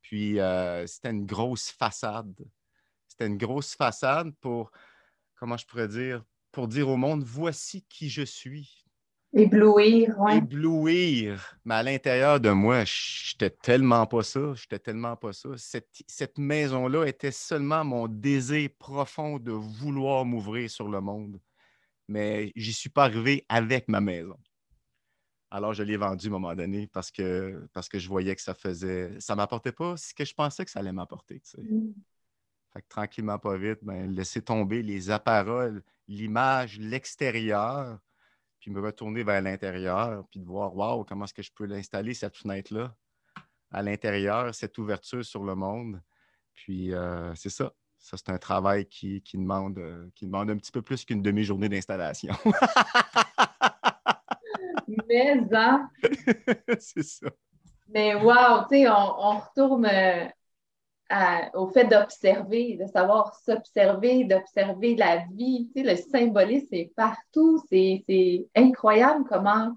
Puis 0.00 0.40
euh, 0.40 0.86
c'était 0.86 1.10
une 1.10 1.26
grosse 1.26 1.70
façade. 1.70 2.34
C'était 3.08 3.26
une 3.26 3.36
grosse 3.36 3.74
façade 3.74 4.32
pour, 4.40 4.70
comment 5.34 5.58
je 5.58 5.66
pourrais 5.66 5.88
dire, 5.88 6.24
pour 6.52 6.68
dire 6.68 6.88
au 6.88 6.96
monde, 6.96 7.22
voici 7.22 7.84
qui 7.88 8.08
je 8.08 8.22
suis. 8.22 8.83
Éblouir, 9.36 10.14
oui. 10.18 10.36
Éblouir. 10.36 11.58
Mais 11.64 11.74
à 11.74 11.82
l'intérieur 11.82 12.38
de 12.38 12.50
moi, 12.50 12.84
j'étais 12.84 13.50
tellement 13.50 14.06
pas 14.06 14.22
ça. 14.22 14.54
J'étais 14.54 14.78
tellement 14.78 15.16
pas 15.16 15.32
ça. 15.32 15.48
Cette, 15.56 16.38
maison-là 16.38 17.06
était 17.06 17.32
seulement 17.32 17.84
mon 17.84 18.06
désir 18.06 18.70
profond 18.78 19.40
de 19.40 19.50
vouloir 19.50 20.24
m'ouvrir 20.24 20.70
sur 20.70 20.88
le 20.88 21.00
monde. 21.00 21.40
Mais 22.06 22.52
j'y 22.54 22.72
suis 22.72 22.90
pas 22.90 23.04
arrivé 23.04 23.44
avec 23.48 23.88
ma 23.88 24.00
maison. 24.00 24.38
Alors, 25.50 25.74
je 25.74 25.82
l'ai 25.82 25.96
vendu 25.96 26.26
à 26.26 26.30
un 26.30 26.32
moment 26.32 26.54
donné 26.54 26.86
parce 26.86 27.10
que, 27.10 27.68
parce 27.72 27.88
que 27.88 27.98
je 27.98 28.08
voyais 28.08 28.36
que 28.36 28.42
ça 28.42 28.54
faisait. 28.54 29.18
Ça 29.18 29.34
ne 29.34 29.38
m'apportait 29.38 29.72
pas 29.72 29.96
ce 29.96 30.14
que 30.14 30.24
je 30.24 30.34
pensais 30.34 30.64
que 30.64 30.70
ça 30.70 30.78
allait 30.78 30.92
m'apporter. 30.92 31.42
Mm. 31.58 31.90
Fait 32.72 32.82
que 32.82 32.88
tranquillement, 32.88 33.38
pas 33.38 33.56
vite, 33.56 33.78
ben, 33.82 34.10
laisser 34.12 34.42
tomber 34.42 34.82
les 34.82 35.10
appareils, 35.10 35.80
l'image, 36.06 36.78
l'extérieur, 36.78 37.98
puis 38.64 38.72
me 38.72 38.80
retourner 38.80 39.22
vers 39.24 39.42
l'intérieur, 39.42 40.24
puis 40.30 40.40
de 40.40 40.46
voir, 40.46 40.74
waouh, 40.74 41.04
comment 41.04 41.26
est-ce 41.26 41.34
que 41.34 41.42
je 41.42 41.52
peux 41.54 41.66
l'installer, 41.66 42.14
cette 42.14 42.34
fenêtre-là, 42.34 42.94
à 43.70 43.82
l'intérieur, 43.82 44.54
cette 44.54 44.78
ouverture 44.78 45.22
sur 45.22 45.44
le 45.44 45.54
monde. 45.54 46.00
Puis 46.54 46.94
euh, 46.94 47.34
c'est 47.34 47.50
ça. 47.50 47.74
Ça, 47.98 48.16
c'est 48.16 48.30
un 48.30 48.38
travail 48.38 48.86
qui, 48.86 49.22
demande, 49.34 49.76
euh, 49.76 50.08
qui 50.14 50.24
demande 50.24 50.48
un 50.48 50.56
petit 50.56 50.72
peu 50.72 50.80
plus 50.80 51.04
qu'une 51.04 51.20
demi-journée 51.20 51.68
d'installation. 51.68 52.32
Mais, 55.08 55.44
hein? 55.52 55.90
c'est 56.78 57.02
ça. 57.02 57.28
Mais 57.88 58.14
wow, 58.14 58.62
tu 58.70 58.76
sais, 58.76 58.88
on, 58.88 59.40
retourne 59.40 59.84
au 61.54 61.68
fait 61.68 61.84
d'observer, 61.84 62.76
de 62.76 62.86
savoir 62.86 63.34
s'observer, 63.34 64.24
d'observer 64.24 64.96
la 64.96 65.24
vie. 65.32 65.70
Tu 65.74 65.82
sais, 65.82 65.90
le 65.90 65.96
symbolisme 65.96 66.66
c'est 66.70 66.92
partout. 66.96 67.62
C'est 67.68 68.46
incroyable 68.54 69.24
comment, 69.28 69.76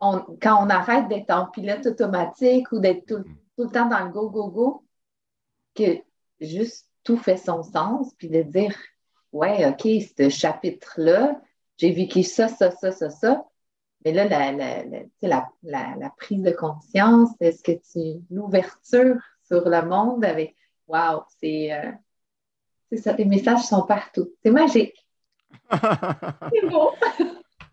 on, 0.00 0.20
quand 0.42 0.64
on 0.64 0.70
arrête 0.70 1.08
d'être 1.08 1.30
en 1.30 1.46
pilote 1.46 1.86
automatique 1.86 2.70
ou 2.72 2.80
d'être 2.80 3.06
tout, 3.06 3.24
le 3.58 3.70
temps 3.70 3.88
dans 3.88 4.04
le 4.04 4.10
go, 4.10 4.30
go, 4.30 4.48
go, 4.48 4.84
que 5.74 5.98
juste 6.40 6.88
tout 7.04 7.16
fait 7.16 7.36
son 7.36 7.62
sens, 7.62 8.12
puis 8.18 8.28
de 8.28 8.42
dire, 8.42 8.76
ouais, 9.32 9.66
OK, 9.66 9.86
ce 10.18 10.28
chapitre-là, 10.28 11.40
j'ai 11.76 11.92
vécu 11.92 12.22
ça, 12.22 12.48
ça, 12.48 12.70
ça, 12.70 12.90
ça, 12.92 13.10
ça. 13.10 13.44
Mais 14.04 14.12
là, 14.12 14.26
la, 14.28 14.52
la, 14.52 14.84
la, 15.22 15.96
la 15.96 16.10
prise 16.10 16.42
de 16.42 16.50
conscience, 16.50 17.30
est-ce 17.40 17.62
que 17.62 17.72
tu. 17.72 18.22
L'ouverture 18.30 19.16
sur 19.46 19.68
le 19.68 19.82
monde 19.82 20.24
avec 20.24 20.56
Wow, 20.86 21.24
c'est 21.40 21.72
euh, 21.72 21.92
ça, 22.96 23.12
les 23.14 23.24
messages 23.24 23.62
sont 23.62 23.86
partout. 23.86 24.30
C'est 24.42 24.50
magique. 24.50 25.06
c'est 25.70 26.68
beau. 26.68 26.92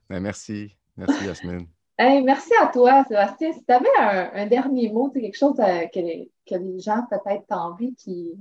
Ben, 0.09 0.21
merci. 0.21 0.75
Merci, 0.95 1.25
Yasmine. 1.25 1.67
merci 1.97 2.51
à 2.61 2.67
toi, 2.67 3.03
Sébastien. 3.05 3.53
Si 3.53 3.63
tu 3.65 3.71
avais 3.71 3.97
un, 3.97 4.47
dernier 4.47 4.89
mot, 4.89 5.09
quelque 5.09 5.37
chose 5.37 5.59
euh, 5.59 5.87
que, 5.87 5.99
les, 5.99 6.31
que, 6.47 6.55
les, 6.55 6.79
gens 6.79 7.05
peut-être 7.09 7.51
envie 7.51 7.95
qui, 7.95 8.33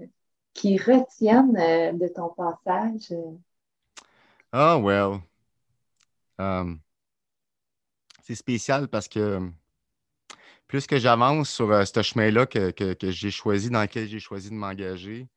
qui 0.55 0.76
retiennent 0.76 1.57
euh, 1.57 1.93
de 1.93 2.09
ton 2.09 2.28
passage. 2.31 3.12
Ah, 4.53 4.76
oh, 4.76 4.83
well. 4.83 5.20
Um, 6.39 6.81
c'est 8.22 8.35
spécial 8.35 8.89
parce 8.89 9.09
que 9.09 9.51
plus 10.71 10.87
que 10.87 10.99
j'avance 10.99 11.51
sur 11.51 11.73
euh, 11.73 11.85
ce 11.85 12.01
chemin-là 12.01 12.47
que, 12.47 12.73
j'ai 13.03 13.33
choisi, 13.33 13.71
dans 13.71 13.83
lequel 13.83 14.07
j'ai 14.07 14.21
choisi 14.21 14.51
de 14.51 14.55
m'engager, 14.55 15.29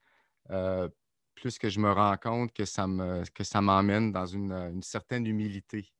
euh, 0.51 0.88
plus 1.34 1.57
que 1.57 1.69
je 1.69 1.79
me 1.79 1.91
rends 1.91 2.17
compte 2.17 2.53
que 2.53 2.65
ça, 2.65 2.86
me, 2.86 3.23
m'emmène 3.59 4.11
dans 4.11 4.27
une, 4.27 4.79
certaine 4.84 5.25
humilité. 5.25 5.91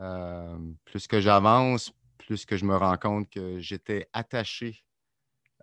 Euh, 0.00 0.58
plus 0.84 1.06
que 1.06 1.22
j'avance, 1.22 1.90
plus 2.18 2.44
que 2.44 2.58
je 2.58 2.66
me 2.66 2.76
rends 2.76 2.98
compte 2.98 3.30
que 3.30 3.58
j'étais 3.60 4.10
attaché, 4.12 4.84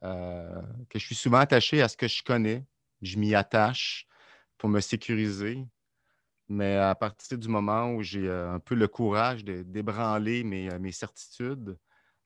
que 0.01 0.95
je 0.95 1.05
suis 1.05 1.15
souvent 1.15 1.39
attaché 1.39 1.83
à 1.83 1.89
ce 1.89 1.97
que 1.97 2.07
je 2.07 2.23
connais. 2.23 2.65
Je 3.03 3.19
m'y 3.19 3.35
attache 3.35 4.07
pour 4.57 4.69
me 4.69 4.79
sécuriser. 4.79 5.63
Mais 6.49 6.77
à 6.77 6.95
partir 6.95 7.37
du 7.37 7.47
moment 7.47 7.91
où 7.91 8.01
j'ai 8.01 8.27
un 8.27 8.59
peu 8.59 8.73
le 8.73 8.87
courage 8.87 9.43
d'ébranler 9.45 10.43
mes 10.43 10.91
certitudes, 10.91 11.77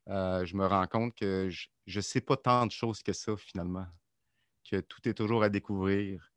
euh, 0.10 0.46
je 0.46 0.56
me 0.56 0.66
rends 0.66 0.88
compte 0.88 1.16
que 1.16 1.50
je 1.50 1.98
ne 1.98 2.02
sais 2.02 2.22
pas 2.22 2.38
tant 2.38 2.66
de 2.66 2.72
choses 2.72 3.04
que 3.04 3.14
ça 3.14 3.36
finalement. 3.38 3.86
que 4.70 4.80
tout 4.80 5.08
est 5.08 5.14
toujours 5.14 5.44
à 5.44 5.50
découvrir, 5.50 6.32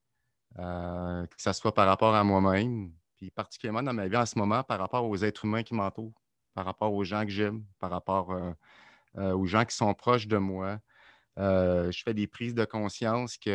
euh, 0.59 1.27
que 1.27 1.35
ce 1.43 1.53
soit 1.53 1.75
par 1.75 1.87
rapport 1.87 2.15
à 2.15 2.25
moi-même, 2.25 2.93
puis 3.17 3.31
particulièrement 3.31 3.83
dans 3.83 3.95
ma 3.95 4.09
vie 4.09 4.17
en 4.17 4.27
ce 4.27 4.39
moment, 4.39 4.63
par 4.65 4.79
rapport 4.79 5.05
aux 5.09 5.17
êtres 5.17 5.45
humains 5.45 5.63
qui 5.63 5.75
m'entourent, 5.75 6.21
par 6.55 6.65
rapport 6.65 6.93
aux 6.93 7.05
gens 7.05 7.25
que 7.25 7.31
j'aime, 7.31 7.65
par 7.79 7.91
rapport 7.91 8.33
euh, 8.33 9.33
aux 9.33 9.47
gens 9.47 9.65
qui 9.65 9.77
sont 9.77 9.95
proches 9.95 10.27
de 10.27 10.39
moi. 10.39 10.79
je 11.37 12.03
fais 12.05 12.15
des 12.15 12.27
prises 12.27 12.55
de 12.55 12.65
conscience 12.65 13.37
qu'il 13.37 13.53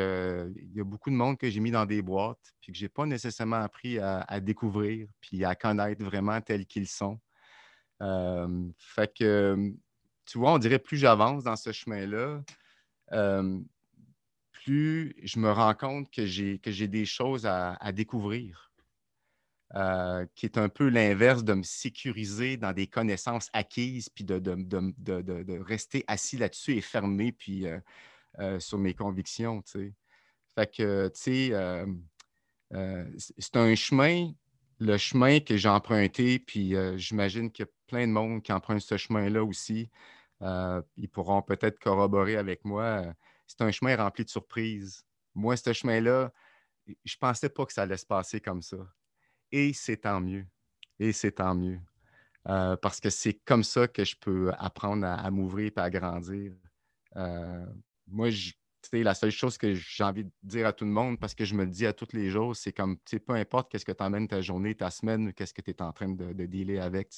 y 0.75 0.79
a 0.79 0.83
beaucoup 0.83 1.09
de 1.09 1.15
monde 1.15 1.37
que 1.37 1.49
j'ai 1.49 1.59
mis 1.59 1.71
dans 1.71 1.85
des 1.85 2.01
boîtes, 2.01 2.53
puis 2.61 2.71
que 2.71 2.77
je 2.77 2.85
n'ai 2.85 2.89
pas 2.89 3.05
nécessairement 3.05 3.57
appris 3.61 3.99
à, 3.99 4.39
découvrir, 4.39 5.07
puis 5.21 5.45
à 5.45 5.55
connaître 5.55 6.03
vraiment 6.03 6.39
tels 6.41 6.65
qu'ils 6.65 6.87
sont. 6.87 7.19
fait 8.77 9.13
que, 9.13 9.73
tu 10.29 10.37
vois, 10.37 10.53
on 10.53 10.57
dirait 10.59 10.79
plus 10.79 10.97
j'avance 10.97 11.43
dans 11.43 11.55
ce 11.55 11.71
chemin-là, 11.71 12.41
plus 14.63 15.15
je 15.23 15.39
me 15.39 15.51
rends 15.51 15.73
compte 15.73 16.11
que 16.11 16.25
j'ai, 16.25 16.59
que 16.59 16.71
j'ai 16.71 16.87
des 16.87 17.05
choses 17.05 17.45
à, 17.45 17.91
découvrir, 17.91 18.71
euh, 19.75 20.25
qui 20.35 20.45
est 20.45 20.57
un 20.57 20.69
peu 20.69 20.89
l'inverse 20.89 21.43
de 21.43 21.53
me 21.53 21.63
sécuriser 21.63 22.57
dans 22.57 22.73
des 22.73 22.87
connaissances 22.87 23.49
acquises, 23.53 24.09
puis 24.09 24.23
de, 24.23 24.39
de, 24.39 25.59
rester 25.59 26.03
assis 26.07 26.37
là-dessus 26.37 26.73
et 26.75 26.81
fermé, 26.81 27.31
puis 27.31 27.67
euh, 27.67 27.79
euh, 28.39 28.59
sur 28.59 28.77
mes 28.77 28.93
convictions. 28.93 29.63
Fait 30.55 30.71
que, 30.71 31.07
tu 31.09 31.19
sais, 31.19 31.85
c'est 33.37 33.55
un 33.55 33.75
chemin, 33.75 34.31
le 34.79 34.97
chemin 34.97 35.39
que 35.39 35.57
j'ai 35.57 35.69
emprunté, 35.69 36.39
puis 36.39 36.75
j'imagine 36.97 37.51
qu'il 37.51 37.65
y 37.65 37.67
a 37.67 37.71
plein 37.87 38.07
de 38.07 38.11
monde 38.11 38.43
qui 38.43 38.51
emprunte 38.51 38.81
ce 38.81 38.97
chemin-là 38.97 39.43
aussi. 39.43 39.89
Ils 40.41 41.09
pourront 41.11 41.41
peut-être 41.41 41.79
corroborer 41.79 42.37
avec 42.37 42.65
moi 42.65 43.13
c'est 43.49 43.61
un 43.61 43.71
chemin 43.71 43.95
rempli 43.95 44.23
de 44.23 44.29
surprises. 44.29 45.03
Moi, 45.33 45.57
ce 45.57 45.73
chemin-là, 45.73 46.31
je 46.87 46.93
ne 46.93 47.19
pensais 47.19 47.49
pas 47.49 47.65
que 47.65 47.73
ça 47.73 47.81
allait 47.81 47.97
se 47.97 48.05
passer 48.05 48.39
comme 48.39 48.61
ça. 48.61 48.77
Et 49.51 49.73
c'est 49.73 49.97
tant 49.97 50.21
mieux. 50.21 50.45
Et 50.99 51.11
c'est 51.11 51.33
tant 51.33 51.55
mieux. 51.55 51.79
Euh, 52.47 52.77
parce 52.77 52.99
que 52.99 53.09
c'est 53.09 53.33
comme 53.33 53.63
ça 53.63 53.87
que 53.87 54.03
je 54.03 54.15
peux 54.15 54.51
apprendre 54.59 55.05
à, 55.05 55.29
m'ouvrir 55.31 55.71
et 55.75 55.79
à 55.79 55.89
grandir. 55.89 56.53
Euh, 57.15 57.65
moi, 58.07 58.29
la 58.93 59.13
seule 59.15 59.31
chose 59.31 59.57
que 59.57 59.73
j'ai 59.73 60.03
envie 60.03 60.25
de 60.25 60.31
dire 60.43 60.67
à 60.67 60.73
tout 60.73 60.85
le 60.85 60.91
monde, 60.91 61.19
parce 61.19 61.33
que 61.33 61.43
je 61.43 61.55
me 61.55 61.63
le 61.63 61.71
dis 61.71 61.87
à 61.87 61.93
tous 61.93 62.13
les 62.13 62.29
jours, 62.29 62.55
c'est 62.55 62.71
comme, 62.71 62.97
peu 62.99 63.33
importe 63.33 63.71
qu'est-ce 63.71 63.85
que 63.85 63.91
t'emmènes 63.91 64.27
ta 64.27 64.41
journée, 64.41 64.75
ta 64.75 64.91
semaine, 64.91 65.33
qu'est-ce 65.33 65.55
que 65.55 65.61
tu 65.61 65.71
es 65.71 65.81
en 65.81 65.91
train 65.91 66.09
de, 66.09 66.33
de 66.33 66.45
dealer 66.45 66.79
avec, 66.79 67.11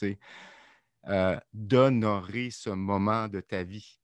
euh, 1.08 1.40
d'honorer 1.54 2.52
ce 2.52 2.70
moment 2.70 3.28
de 3.28 3.40
ta 3.40 3.64
vie 3.64 4.00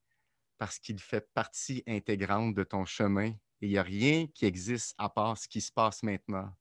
parce 0.57 0.79
qu'il 0.79 0.99
fait 0.99 1.29
partie 1.33 1.83
intégrante 1.87 2.55
de 2.55 2.63
ton 2.63 2.85
chemin 2.85 3.27
et 3.61 3.67
il 3.67 3.69
n'y 3.69 3.77
a 3.77 3.83
rien 3.83 4.27
qui 4.27 4.45
existe 4.45 4.95
à 4.97 5.09
part 5.09 5.37
ce 5.37 5.47
qui 5.47 5.61
se 5.61 5.71
passe 5.71 6.03
maintenant. 6.03 6.51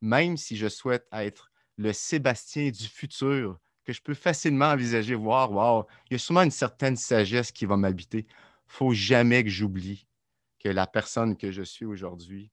Même 0.00 0.36
si 0.36 0.56
je 0.56 0.68
souhaite 0.68 1.06
être 1.12 1.50
le 1.76 1.92
Sébastien 1.92 2.70
du 2.70 2.86
futur, 2.86 3.58
que 3.84 3.92
je 3.92 4.02
peux 4.02 4.14
facilement 4.14 4.66
envisager, 4.66 5.14
voir, 5.14 5.52
wow, 5.52 5.86
il 6.06 6.14
y 6.14 6.16
a 6.16 6.18
sûrement 6.18 6.42
une 6.42 6.50
certaine 6.50 6.96
sagesse 6.96 7.52
qui 7.52 7.66
va 7.66 7.76
m'habiter. 7.76 8.20
Il 8.20 8.68
ne 8.68 8.72
faut 8.72 8.94
jamais 8.94 9.44
que 9.44 9.50
j'oublie 9.50 10.06
que 10.58 10.68
la 10.68 10.86
personne 10.86 11.36
que 11.36 11.50
je 11.52 11.62
suis 11.62 11.84
aujourd'hui, 11.84 12.50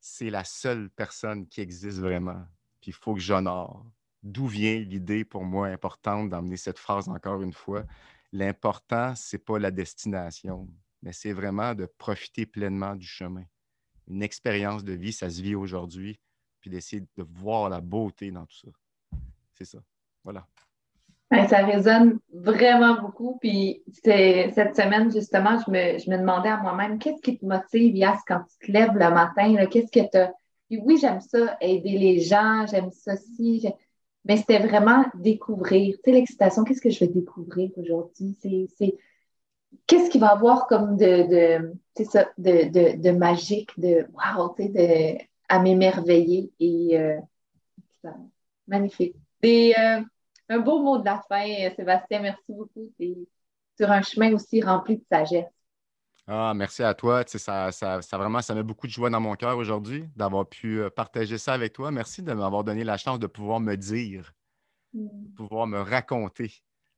c'est 0.00 0.30
la 0.30 0.44
seule 0.44 0.88
personne 0.90 1.46
qui 1.46 1.60
existe 1.60 1.98
vraiment. 1.98 2.46
Puis 2.80 2.90
il 2.90 2.94
faut 2.94 3.14
que 3.14 3.20
j'honore. 3.20 3.84
D'où 4.22 4.46
vient 4.46 4.78
l'idée 4.78 5.24
pour 5.24 5.44
moi 5.44 5.68
importante 5.68 6.28
d'emmener 6.28 6.56
cette 6.56 6.78
phrase 6.78 7.08
encore 7.08 7.42
une 7.42 7.54
fois? 7.54 7.84
L'important, 8.32 9.14
ce 9.16 9.36
n'est 9.36 9.40
pas 9.40 9.58
la 9.58 9.70
destination, 9.70 10.68
mais 11.02 11.12
c'est 11.12 11.32
vraiment 11.32 11.74
de 11.74 11.86
profiter 11.86 12.46
pleinement 12.46 12.94
du 12.94 13.06
chemin. 13.06 13.44
Une 14.08 14.22
expérience 14.22 14.84
de 14.84 14.92
vie, 14.92 15.12
ça 15.12 15.30
se 15.30 15.40
vit 15.40 15.54
aujourd'hui, 15.54 16.20
puis 16.60 16.70
d'essayer 16.70 17.00
de 17.00 17.26
voir 17.32 17.70
la 17.70 17.80
beauté 17.80 18.30
dans 18.30 18.44
tout 18.44 18.56
ça. 18.56 19.18
C'est 19.54 19.64
ça. 19.64 19.78
Voilà. 20.22 20.46
ça 21.48 21.64
résonne 21.64 22.18
vraiment 22.32 23.00
beaucoup. 23.00 23.38
Puis 23.40 23.82
cette 24.04 24.76
semaine, 24.76 25.10
justement, 25.10 25.58
je 25.66 25.70
me, 25.70 26.18
demandais 26.18 26.50
à 26.50 26.58
moi-même, 26.58 26.98
qu'est-ce 26.98 27.22
qui 27.22 27.38
te 27.38 27.46
motive, 27.46 27.96
Yas, 27.96 28.18
quand 28.26 28.42
tu 28.42 28.66
te 28.66 28.72
lèves 28.72 28.92
le 28.92 29.10
matin? 29.10 29.66
Qu'est-ce 29.66 29.90
que 29.90 30.28
tu 30.68 30.78
Oui, 30.78 30.98
j'aime 31.00 31.20
ça, 31.20 31.56
aider 31.60 31.98
les 31.98 32.20
gens, 32.20 32.66
j'aime 32.66 32.90
ça 32.90 33.14
aussi. 33.14 33.66
Mais 34.24 34.36
c'était 34.36 34.58
vraiment 34.58 35.04
découvrir. 35.14 35.96
Tu 35.96 36.00
sais, 36.04 36.12
l'excitation, 36.12 36.64
qu'est-ce 36.64 36.80
que 36.80 36.90
je 36.90 37.00
vais 37.00 37.08
découvrir 37.08 37.70
aujourd'hui? 37.76 38.36
C'est, 38.40 38.96
qu'est-ce 39.86 40.10
qu'il 40.10 40.20
va 40.20 40.28
y 40.28 40.30
avoir 40.30 40.66
comme 40.66 40.96
de, 40.96 41.72
de, 41.96 42.04
ça, 42.04 42.28
de, 42.38 42.96
de, 42.96 43.10
magique, 43.10 43.70
de 43.78 44.06
wow, 44.12 44.54
tu 44.56 44.72
sais, 44.72 45.28
à 45.48 45.60
m'émerveiller. 45.60 46.52
Et 46.60 46.98
euh, 46.98 47.18
magnifique. 48.66 49.16
C'est 49.42 49.78
euh, 49.78 50.02
un 50.48 50.58
beau 50.58 50.82
mot 50.82 50.98
de 50.98 51.04
la 51.04 51.22
fin, 51.28 51.70
Sébastien. 51.74 52.20
Merci 52.20 52.52
beaucoup. 52.52 52.90
C'est 52.98 53.16
sur 53.78 53.90
un 53.90 54.02
chemin 54.02 54.34
aussi 54.34 54.60
rempli 54.60 54.98
de 54.98 55.04
sagesse. 55.10 55.46
Ah, 56.32 56.52
merci 56.54 56.84
à 56.84 56.94
toi. 56.94 57.24
ça, 57.26 57.72
ça, 57.72 58.02
ça, 58.02 58.16
vraiment, 58.16 58.40
ça 58.40 58.54
met 58.54 58.62
beaucoup 58.62 58.86
de 58.86 58.92
joie 58.92 59.10
dans 59.10 59.18
mon 59.18 59.34
cœur 59.34 59.58
aujourd'hui 59.58 60.08
d'avoir 60.14 60.46
pu 60.46 60.80
euh, 60.80 60.88
partager 60.88 61.38
ça 61.38 61.54
avec 61.54 61.72
toi. 61.72 61.90
Merci 61.90 62.22
de 62.22 62.32
m'avoir 62.32 62.62
donné 62.62 62.84
la 62.84 62.96
chance 62.96 63.18
de 63.18 63.26
pouvoir 63.26 63.58
me 63.58 63.74
dire, 63.74 64.32
de 64.94 65.00
mmh. 65.00 65.34
pouvoir 65.36 65.66
me 65.66 65.80
raconter. 65.80 66.52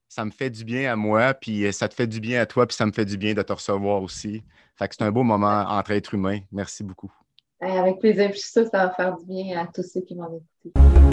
Ça 0.07 0.27
me 0.27 0.31
fait 0.31 0.51
du 0.51 0.67
bien 0.67 0.93
à 0.93 0.97
moi, 0.97 1.33
puis 1.33 1.65
euh, 1.65 1.73
ça 1.73 1.89
te 1.89 1.95
fait 1.95 2.07
du 2.07 2.21
bien 2.21 2.43
à 2.43 2.47
toi, 2.47 2.67
puis 2.67 2.77
ça 2.77 2.85
me 2.85 2.93
fait 2.93 3.07
du 3.07 3.17
bien 3.17 3.33
de 3.33 3.41
te 3.41 3.55
recevoir 3.55 4.03
aussi. 4.03 4.45
Fait 4.77 4.87
que 4.87 4.97
c'est 4.99 5.05
un 5.05 5.11
beau 5.11 5.23
moment 5.23 5.65
entre 5.67 5.93
êtres 5.93 6.13
humains. 6.13 6.41
Merci 6.53 6.85
beaucoup. 6.85 7.11
Avec 7.59 8.01
plaisir. 8.01 8.29
Je 8.35 8.39
suis 8.39 8.51
sûre 8.51 8.65
que 8.65 8.71
ça 8.71 8.87
va 8.87 8.93
faire 8.93 9.17
du 9.17 9.25
bien 9.25 9.63
à 9.63 9.67
tous 9.67 9.83
ceux 9.83 10.03
qui 10.03 10.15
m'ont 10.15 10.43
écouté. 10.63 11.12